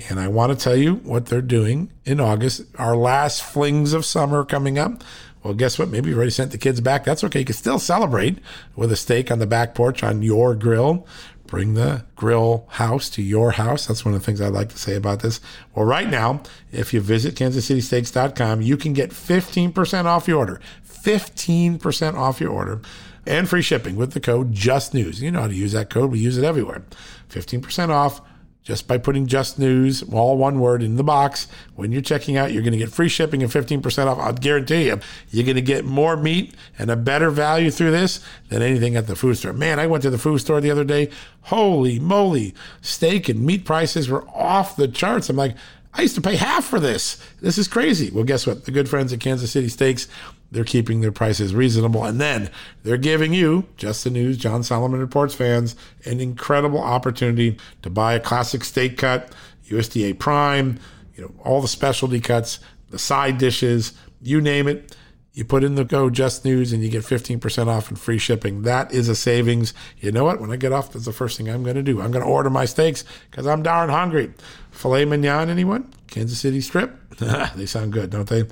And 0.09 0.19
I 0.19 0.27
want 0.27 0.51
to 0.51 0.63
tell 0.63 0.75
you 0.75 0.95
what 0.97 1.25
they're 1.25 1.41
doing 1.41 1.91
in 2.05 2.19
August. 2.19 2.61
Our 2.77 2.95
last 2.95 3.41
flings 3.41 3.93
of 3.93 4.05
summer 4.05 4.45
coming 4.45 4.77
up. 4.77 5.03
Well, 5.41 5.53
guess 5.53 5.79
what? 5.79 5.89
Maybe 5.89 6.09
you've 6.09 6.17
already 6.17 6.31
sent 6.31 6.51
the 6.51 6.57
kids 6.57 6.81
back. 6.81 7.05
That's 7.05 7.23
okay. 7.23 7.39
You 7.39 7.45
can 7.45 7.55
still 7.55 7.79
celebrate 7.79 8.39
with 8.75 8.91
a 8.91 8.95
steak 8.95 9.31
on 9.31 9.39
the 9.39 9.47
back 9.47 9.73
porch 9.73 10.03
on 10.03 10.21
your 10.21 10.53
grill. 10.53 11.07
Bring 11.49 11.73
the 11.73 12.05
grill 12.15 12.67
house 12.69 13.09
to 13.09 13.23
your 13.23 13.53
house. 13.53 13.87
That's 13.87 14.05
one 14.05 14.13
of 14.13 14.19
the 14.19 14.25
things 14.25 14.39
I 14.39 14.49
like 14.49 14.69
to 14.69 14.77
say 14.77 14.93
about 14.93 15.21
this. 15.21 15.41
Well, 15.73 15.83
right 15.83 16.07
now, 16.07 16.43
if 16.71 16.93
you 16.93 17.01
visit 17.01 17.33
kansascitysteaks.com, 17.33 18.61
you 18.61 18.77
can 18.77 18.93
get 18.93 19.09
15% 19.09 20.05
off 20.05 20.27
your 20.27 20.37
order. 20.37 20.61
15% 20.87 22.13
off 22.13 22.39
your 22.39 22.51
order 22.51 22.81
and 23.25 23.49
free 23.49 23.63
shipping 23.63 23.95
with 23.95 24.11
the 24.11 24.19
code 24.19 24.53
JUSTNEWS. 24.53 25.21
You 25.21 25.31
know 25.31 25.41
how 25.41 25.47
to 25.47 25.55
use 25.55 25.71
that 25.71 25.89
code. 25.89 26.11
We 26.11 26.19
use 26.19 26.37
it 26.37 26.43
everywhere. 26.43 26.83
15% 27.29 27.89
off 27.89 28.21
just 28.63 28.87
by 28.87 28.97
putting 28.97 29.25
just 29.25 29.57
news, 29.57 30.03
all 30.11 30.37
one 30.37 30.59
word 30.59 30.83
in 30.83 30.95
the 30.95 31.03
box. 31.03 31.47
When 31.75 31.91
you're 31.91 32.01
checking 32.01 32.37
out, 32.37 32.51
you're 32.51 32.61
going 32.61 32.73
to 32.73 32.77
get 32.77 32.91
free 32.91 33.09
shipping 33.09 33.41
and 33.41 33.51
15% 33.51 34.05
off. 34.07 34.19
I'll 34.19 34.33
guarantee 34.33 34.87
you, 34.87 34.99
you're 35.31 35.45
going 35.45 35.55
to 35.55 35.61
get 35.61 35.85
more 35.85 36.15
meat 36.15 36.53
and 36.77 36.91
a 36.91 36.95
better 36.95 37.29
value 37.31 37.71
through 37.71 37.91
this 37.91 38.23
than 38.49 38.61
anything 38.61 38.95
at 38.95 39.07
the 39.07 39.15
food 39.15 39.37
store. 39.37 39.53
Man, 39.53 39.79
I 39.79 39.87
went 39.87 40.03
to 40.03 40.09
the 40.09 40.17
food 40.17 40.39
store 40.39 40.61
the 40.61 40.71
other 40.71 40.83
day. 40.83 41.09
Holy 41.43 41.99
moly, 41.99 42.53
steak 42.81 43.29
and 43.29 43.45
meat 43.45 43.65
prices 43.65 44.09
were 44.09 44.27
off 44.29 44.75
the 44.75 44.87
charts. 44.87 45.29
I'm 45.29 45.35
like, 45.35 45.55
I 45.93 46.03
used 46.03 46.15
to 46.15 46.21
pay 46.21 46.35
half 46.35 46.65
for 46.65 46.79
this. 46.79 47.23
This 47.41 47.57
is 47.57 47.67
crazy. 47.67 48.11
Well, 48.11 48.23
guess 48.23 48.45
what? 48.45 48.65
The 48.65 48.71
good 48.71 48.87
friends 48.87 49.11
at 49.11 49.19
Kansas 49.19 49.51
City 49.51 49.69
Steaks, 49.69 50.07
they're 50.51 50.63
keeping 50.63 51.01
their 51.01 51.11
prices 51.11 51.53
reasonable. 51.53 52.03
And 52.03 52.19
then 52.19 52.49
they're 52.83 52.97
giving 52.97 53.33
you, 53.33 53.65
just 53.77 54.03
the 54.03 54.09
news, 54.09 54.37
John 54.37 54.63
Solomon 54.63 54.99
Reports 54.99 55.35
fans, 55.35 55.75
an 56.05 56.19
incredible 56.19 56.81
opportunity 56.81 57.57
to 57.81 57.89
buy 57.89 58.13
a 58.13 58.19
classic 58.19 58.63
steak 58.63 58.97
cut, 58.97 59.31
USDA 59.69 60.17
Prime, 60.17 60.79
you 61.15 61.23
know, 61.23 61.33
all 61.43 61.61
the 61.61 61.67
specialty 61.67 62.19
cuts, 62.19 62.59
the 62.89 62.99
side 62.99 63.37
dishes, 63.37 63.93
you 64.21 64.41
name 64.41 64.67
it. 64.67 64.95
You 65.33 65.45
put 65.45 65.63
in 65.63 65.75
the 65.75 65.85
go 65.85 66.09
just 66.09 66.43
news 66.43 66.73
and 66.73 66.83
you 66.83 66.89
get 66.89 67.03
15% 67.03 67.67
off 67.67 67.89
and 67.89 67.97
free 67.99 68.17
shipping. 68.17 68.63
That 68.63 68.91
is 68.91 69.07
a 69.07 69.15
savings. 69.15 69.73
You 69.99 70.11
know 70.11 70.23
what? 70.23 70.41
When 70.41 70.51
I 70.51 70.57
get 70.57 70.73
off, 70.73 70.91
that's 70.91 71.05
the 71.05 71.13
first 71.13 71.37
thing 71.37 71.47
I'm 71.47 71.63
going 71.63 71.75
to 71.75 71.83
do. 71.83 72.01
I'm 72.01 72.11
going 72.11 72.25
to 72.25 72.29
order 72.29 72.49
my 72.49 72.65
steaks 72.65 73.05
because 73.29 73.45
I'm 73.47 73.63
darn 73.63 73.89
hungry. 73.89 74.33
Filet 74.71 75.05
mignon, 75.05 75.49
anyone? 75.49 75.93
Kansas 76.07 76.39
City 76.39 76.59
strip? 76.61 76.91
they 77.55 77.65
sound 77.67 77.93
good, 77.93 78.09
don't 78.09 78.27
they? 78.27 78.43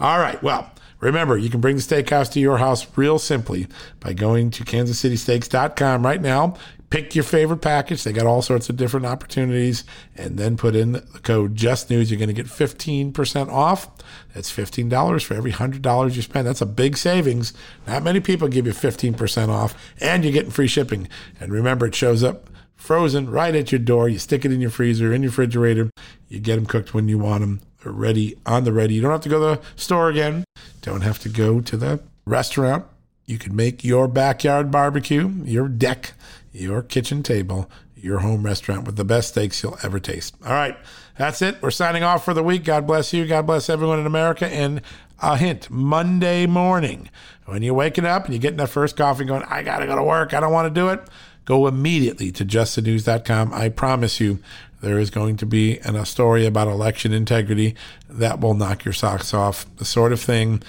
All 0.00 0.18
right. 0.18 0.42
Well, 0.42 0.70
remember, 1.04 1.36
you 1.36 1.50
can 1.50 1.60
bring 1.60 1.76
the 1.76 1.82
steakhouse 1.82 2.30
to 2.32 2.40
your 2.40 2.58
house 2.58 2.86
real 2.96 3.18
simply 3.18 3.66
by 4.00 4.12
going 4.12 4.50
to 4.52 4.64
kansascitysteaks.com 4.64 6.04
right 6.04 6.20
now 6.20 6.56
pick 6.94 7.16
your 7.16 7.24
favorite 7.24 7.60
package. 7.60 8.04
They 8.04 8.12
got 8.12 8.26
all 8.26 8.40
sorts 8.40 8.68
of 8.68 8.76
different 8.76 9.04
opportunities, 9.04 9.82
and 10.14 10.38
then 10.38 10.56
put 10.56 10.76
in 10.76 10.92
the 10.92 11.00
code 11.00 11.56
JustNews. 11.56 12.08
You're 12.08 12.20
going 12.20 12.28
to 12.28 12.32
get 12.32 12.46
15% 12.46 13.48
off. 13.50 13.90
That's 14.32 14.54
$15 14.54 15.24
for 15.24 15.34
every 15.34 15.50
$100 15.50 16.14
you 16.14 16.22
spend. 16.22 16.46
That's 16.46 16.60
a 16.60 16.66
big 16.66 16.96
savings. 16.96 17.52
Not 17.84 18.04
many 18.04 18.20
people 18.20 18.46
give 18.46 18.66
you 18.66 18.72
15% 18.72 19.48
off, 19.48 19.74
and 20.00 20.22
you're 20.22 20.32
getting 20.32 20.52
free 20.52 20.68
shipping. 20.68 21.08
And 21.40 21.52
remember, 21.52 21.86
it 21.86 21.96
shows 21.96 22.22
up 22.22 22.48
frozen 22.76 23.28
right 23.28 23.56
at 23.56 23.72
your 23.72 23.80
door. 23.80 24.08
You 24.08 24.20
stick 24.20 24.44
it 24.44 24.52
in 24.52 24.60
your 24.60 24.70
freezer, 24.70 25.12
in 25.12 25.22
your 25.22 25.30
refrigerator. 25.30 25.90
You 26.28 26.38
get 26.38 26.54
them 26.54 26.66
cooked 26.66 26.94
when 26.94 27.08
you 27.08 27.18
want 27.18 27.40
them. 27.40 27.60
They're 27.82 27.92
ready 27.92 28.36
on 28.46 28.62
the 28.62 28.72
ready. 28.72 28.94
You 28.94 29.02
don't 29.02 29.10
have 29.10 29.20
to 29.22 29.28
go 29.28 29.56
to 29.56 29.60
the 29.60 29.66
store 29.76 30.10
again. 30.10 30.44
Don't 30.84 31.00
have 31.00 31.18
to 31.20 31.28
go 31.28 31.60
to 31.60 31.76
the 31.76 32.00
restaurant. 32.24 32.84
You 33.26 33.38
can 33.38 33.56
make 33.56 33.82
your 33.82 34.06
backyard 34.06 34.70
barbecue, 34.70 35.32
your 35.44 35.66
deck 35.66 36.12
your 36.54 36.82
kitchen 36.82 37.22
table, 37.22 37.68
your 37.96 38.20
home 38.20 38.44
restaurant 38.44 38.86
with 38.86 38.96
the 38.96 39.04
best 39.04 39.30
steaks 39.30 39.62
you'll 39.62 39.78
ever 39.82 39.98
taste. 39.98 40.34
All 40.44 40.52
right, 40.52 40.76
that's 41.18 41.42
it. 41.42 41.60
We're 41.60 41.70
signing 41.70 42.02
off 42.02 42.24
for 42.24 42.32
the 42.32 42.42
week. 42.42 42.64
God 42.64 42.86
bless 42.86 43.12
you. 43.12 43.26
God 43.26 43.46
bless 43.46 43.68
everyone 43.68 43.98
in 43.98 44.06
America. 44.06 44.46
And 44.46 44.80
a 45.20 45.36
hint 45.36 45.68
Monday 45.70 46.46
morning, 46.46 47.10
when 47.46 47.62
you're 47.62 47.74
waking 47.74 48.06
up 48.06 48.24
and 48.24 48.34
you're 48.34 48.40
getting 48.40 48.58
that 48.58 48.68
first 48.68 48.96
coffee 48.96 49.24
going, 49.24 49.42
I 49.44 49.62
got 49.62 49.78
to 49.80 49.86
go 49.86 49.96
to 49.96 50.02
work. 50.02 50.32
I 50.32 50.40
don't 50.40 50.52
want 50.52 50.72
to 50.72 50.80
do 50.80 50.88
it. 50.90 51.00
Go 51.44 51.66
immediately 51.66 52.30
to 52.32 52.44
justthenews.com. 52.44 53.52
I 53.52 53.68
promise 53.68 54.20
you, 54.20 54.38
there 54.84 54.98
is 54.98 55.10
going 55.10 55.36
to 55.38 55.46
be 55.46 55.78
an, 55.80 55.96
a 55.96 56.06
story 56.06 56.46
about 56.46 56.68
election 56.68 57.12
integrity 57.12 57.74
that 58.08 58.40
will 58.40 58.54
knock 58.54 58.84
your 58.84 58.94
socks 58.94 59.34
off. 59.34 59.66
The 59.76 59.84
sort 59.84 60.12
of 60.12 60.20
thing 60.20 60.62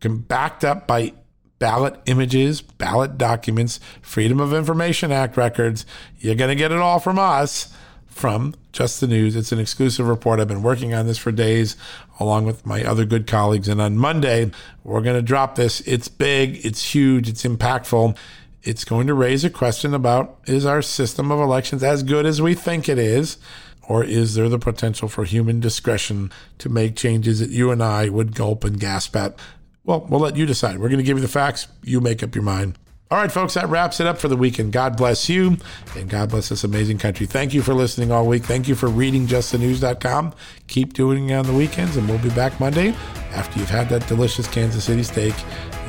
backed 0.00 0.64
up 0.64 0.86
by 0.86 1.12
ballot 1.58 1.94
images, 2.06 2.60
ballot 2.60 3.16
documents, 3.16 3.78
Freedom 4.00 4.40
of 4.40 4.52
Information 4.52 5.12
Act 5.12 5.36
records. 5.36 5.86
You're 6.18 6.34
going 6.34 6.50
to 6.50 6.56
get 6.56 6.72
it 6.72 6.78
all 6.78 6.98
from 6.98 7.20
us, 7.20 7.72
from 8.06 8.54
Just 8.72 9.00
the 9.00 9.06
News. 9.06 9.36
It's 9.36 9.52
an 9.52 9.60
exclusive 9.60 10.08
report. 10.08 10.40
I've 10.40 10.48
been 10.48 10.64
working 10.64 10.92
on 10.92 11.06
this 11.06 11.18
for 11.18 11.30
days, 11.30 11.76
along 12.18 12.46
with 12.46 12.66
my 12.66 12.84
other 12.84 13.04
good 13.04 13.28
colleagues. 13.28 13.68
And 13.68 13.80
on 13.80 13.96
Monday, 13.96 14.50
we're 14.82 15.02
going 15.02 15.14
to 15.14 15.22
drop 15.22 15.54
this. 15.54 15.80
It's 15.82 16.08
big, 16.08 16.66
it's 16.66 16.92
huge, 16.92 17.28
it's 17.28 17.44
impactful. 17.44 18.16
It's 18.62 18.84
going 18.84 19.06
to 19.08 19.14
raise 19.14 19.44
a 19.44 19.50
question 19.50 19.92
about 19.94 20.38
is 20.46 20.64
our 20.64 20.82
system 20.82 21.30
of 21.30 21.40
elections 21.40 21.82
as 21.82 22.02
good 22.02 22.26
as 22.26 22.40
we 22.40 22.54
think 22.54 22.88
it 22.88 22.98
is? 22.98 23.38
Or 23.88 24.04
is 24.04 24.34
there 24.34 24.48
the 24.48 24.58
potential 24.58 25.08
for 25.08 25.24
human 25.24 25.58
discretion 25.58 26.30
to 26.58 26.68
make 26.68 26.94
changes 26.94 27.40
that 27.40 27.50
you 27.50 27.70
and 27.72 27.82
I 27.82 28.08
would 28.08 28.34
gulp 28.34 28.62
and 28.64 28.78
gasp 28.78 29.16
at 29.16 29.38
well, 29.84 30.06
we'll 30.08 30.20
let 30.20 30.36
you 30.36 30.46
decide. 30.46 30.78
We're 30.78 30.88
going 30.88 30.98
to 30.98 31.04
give 31.04 31.18
you 31.18 31.22
the 31.22 31.28
facts. 31.28 31.66
You 31.82 32.00
make 32.00 32.22
up 32.22 32.34
your 32.34 32.44
mind. 32.44 32.78
All 33.10 33.18
right, 33.18 33.30
folks, 33.30 33.54
that 33.54 33.68
wraps 33.68 34.00
it 34.00 34.06
up 34.06 34.16
for 34.16 34.28
the 34.28 34.38
weekend. 34.38 34.72
God 34.72 34.96
bless 34.96 35.28
you 35.28 35.58
and 35.96 36.08
God 36.08 36.30
bless 36.30 36.48
this 36.48 36.64
amazing 36.64 36.96
country. 36.96 37.26
Thank 37.26 37.52
you 37.52 37.60
for 37.60 37.74
listening 37.74 38.10
all 38.10 38.26
week. 38.26 38.44
Thank 38.44 38.68
you 38.68 38.74
for 38.74 38.88
reading 38.88 39.26
justthenews.com. 39.26 40.32
Keep 40.66 40.94
doing 40.94 41.28
it 41.28 41.34
on 41.34 41.44
the 41.44 41.52
weekends, 41.52 41.98
and 41.98 42.08
we'll 42.08 42.18
be 42.20 42.30
back 42.30 42.58
Monday 42.58 42.94
after 43.32 43.58
you've 43.58 43.68
had 43.68 43.90
that 43.90 44.06
delicious 44.08 44.48
Kansas 44.48 44.84
City 44.84 45.02
steak. 45.02 45.34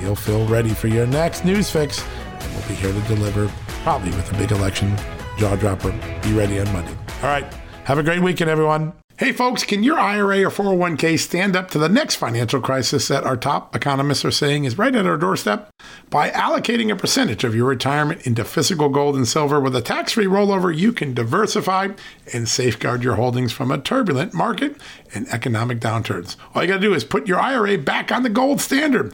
You'll 0.02 0.18
feel 0.18 0.46
ready 0.48 0.72
for 0.72 0.90
your 0.90 1.08
next 1.08 1.46
news 1.46 1.70
fix, 1.70 2.04
we'll 2.52 2.68
be 2.68 2.76
here 2.76 2.92
to 2.92 3.02
deliver, 3.08 3.52
probably 3.84 4.12
with 4.12 4.32
a 4.34 4.38
big 4.38 4.52
election 4.52 4.96
jaw 5.38 5.56
dropper. 5.56 5.92
Be 6.24 6.34
ready 6.34 6.60
on 6.60 6.72
Monday. 6.74 6.96
All 7.22 7.30
right, 7.30 7.46
have 7.86 7.98
a 7.98 8.04
great 8.04 8.22
weekend, 8.22 8.50
everyone. 8.50 8.94
Hey 9.16 9.32
folks, 9.32 9.64
can 9.64 9.84
your 9.84 10.00
IRA 10.00 10.44
or 10.44 10.50
401k 10.50 11.20
stand 11.20 11.56
up 11.56 11.70
to 11.70 11.78
the 11.78 11.88
next 11.88 12.16
financial 12.16 12.60
crisis 12.60 13.08
that 13.10 13.24
our 13.24 13.38
top 13.38 13.76
economists 13.76 14.26
are 14.26 14.32
saying 14.32 14.66
is 14.66 14.80
right 14.80 14.96
at 14.96 15.06
our 15.06 15.18
doorstep? 15.18 15.70
By 16.10 16.32
allocating 16.32 16.92
a 16.92 16.96
percentage 16.96 17.44
of 17.44 17.54
your 17.54 17.68
retirement 17.68 18.26
into 18.26 18.44
physical 18.44 18.90
gold 18.90 19.16
and 19.16 19.28
silver 19.28 19.60
with 19.60 19.76
a 19.76 19.84
tax 19.84 20.14
free 20.14 20.26
rollover, 20.26 20.76
you 20.76 20.92
can 20.92 21.14
diversify 21.14 21.90
and 22.34 22.50
safeguard 22.50 23.04
your 23.04 23.14
holdings 23.14 23.54
from 23.54 23.70
a 23.70 23.78
turbulent 23.78 24.34
market 24.34 24.78
and 25.14 25.28
economic 25.28 25.80
downturns. 25.80 26.36
All 26.56 26.64
you 26.64 26.68
got 26.68 26.78
to 26.78 26.82
do 26.82 26.96
is 26.96 27.04
put 27.04 27.28
your 27.28 27.40
IRA 27.40 27.78
back 27.78 28.12
on 28.12 28.24
the 28.24 28.30
gold 28.30 28.62
standard. 28.62 29.14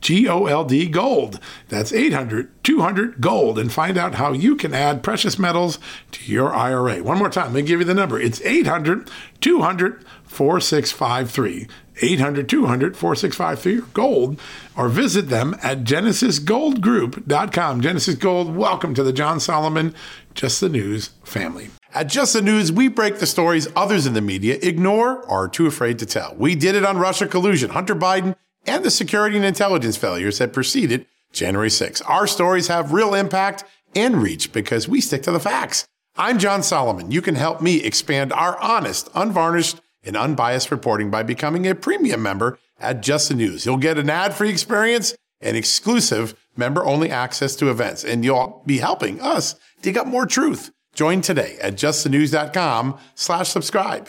GOLD 0.00 0.92
Gold. 0.92 1.40
That's 1.68 1.92
800 1.92 2.50
200 2.64 3.20
Gold 3.20 3.58
and 3.58 3.72
find 3.72 3.96
out 3.96 4.16
how 4.16 4.32
you 4.32 4.56
can 4.56 4.74
add 4.74 5.02
precious 5.02 5.38
metals 5.38 5.78
to 6.12 6.24
your 6.30 6.52
IRA. 6.52 7.02
One 7.02 7.18
more 7.18 7.30
time, 7.30 7.52
let 7.52 7.54
me 7.54 7.62
give 7.62 7.80
you 7.80 7.86
the 7.86 7.94
number. 7.94 8.20
It's 8.20 8.40
800 8.42 9.10
200 9.40 10.04
4653. 10.24 11.68
800 12.02 12.48
200 12.48 12.96
4653 12.96 13.92
gold 13.92 14.40
or 14.76 14.88
visit 14.88 15.28
them 15.28 15.54
at 15.62 15.84
genesisgoldgroup.com. 15.84 17.80
Genesis 17.80 18.14
Gold, 18.14 18.56
welcome 18.56 18.94
to 18.94 19.02
the 19.02 19.12
John 19.12 19.40
Solomon 19.40 19.94
Just 20.34 20.60
the 20.60 20.68
News 20.68 21.10
family. 21.24 21.70
At 21.92 22.06
Just 22.08 22.32
the 22.32 22.42
News, 22.42 22.70
we 22.72 22.88
break 22.88 23.18
the 23.18 23.26
stories 23.26 23.68
others 23.74 24.06
in 24.06 24.14
the 24.14 24.20
media 24.20 24.58
ignore 24.62 25.22
or 25.24 25.44
are 25.44 25.48
too 25.48 25.66
afraid 25.66 25.98
to 25.98 26.06
tell. 26.06 26.34
We 26.36 26.54
did 26.54 26.74
it 26.74 26.84
on 26.84 26.98
Russia 26.98 27.26
collusion, 27.26 27.70
Hunter 27.70 27.96
Biden, 27.96 28.36
and 28.66 28.84
the 28.84 28.90
security 28.90 29.36
and 29.36 29.44
intelligence 29.44 29.96
failures 29.96 30.38
that 30.38 30.52
preceded 30.52 31.06
January 31.32 31.70
6. 31.70 32.00
Our 32.02 32.26
stories 32.26 32.68
have 32.68 32.92
real 32.92 33.14
impact 33.14 33.64
and 33.94 34.22
reach 34.22 34.52
because 34.52 34.88
we 34.88 35.00
stick 35.00 35.22
to 35.22 35.32
the 35.32 35.40
facts. 35.40 35.86
I'm 36.16 36.38
John 36.38 36.62
Solomon. 36.62 37.10
You 37.10 37.22
can 37.22 37.34
help 37.34 37.60
me 37.60 37.82
expand 37.82 38.32
our 38.32 38.58
honest, 38.60 39.08
unvarnished, 39.14 39.80
and 40.02 40.16
unbiased 40.16 40.70
reporting 40.70 41.10
by 41.10 41.22
becoming 41.22 41.66
a 41.66 41.74
premium 41.74 42.22
member 42.22 42.58
at 42.78 43.02
Just 43.02 43.28
the 43.28 43.34
News. 43.34 43.66
You'll 43.66 43.76
get 43.76 43.98
an 43.98 44.10
ad-free 44.10 44.50
experience 44.50 45.14
and 45.40 45.56
exclusive 45.56 46.34
member-only 46.56 47.10
access 47.10 47.54
to 47.56 47.70
events, 47.70 48.04
and 48.04 48.24
you'll 48.24 48.62
be 48.66 48.78
helping 48.78 49.20
us 49.20 49.54
dig 49.82 49.96
up 49.96 50.06
more 50.06 50.26
truth. 50.26 50.70
Join 50.94 51.20
today 51.20 51.56
at 51.62 51.74
justthenews.com 51.74 52.98
slash 53.14 53.48
subscribe. 53.48 54.08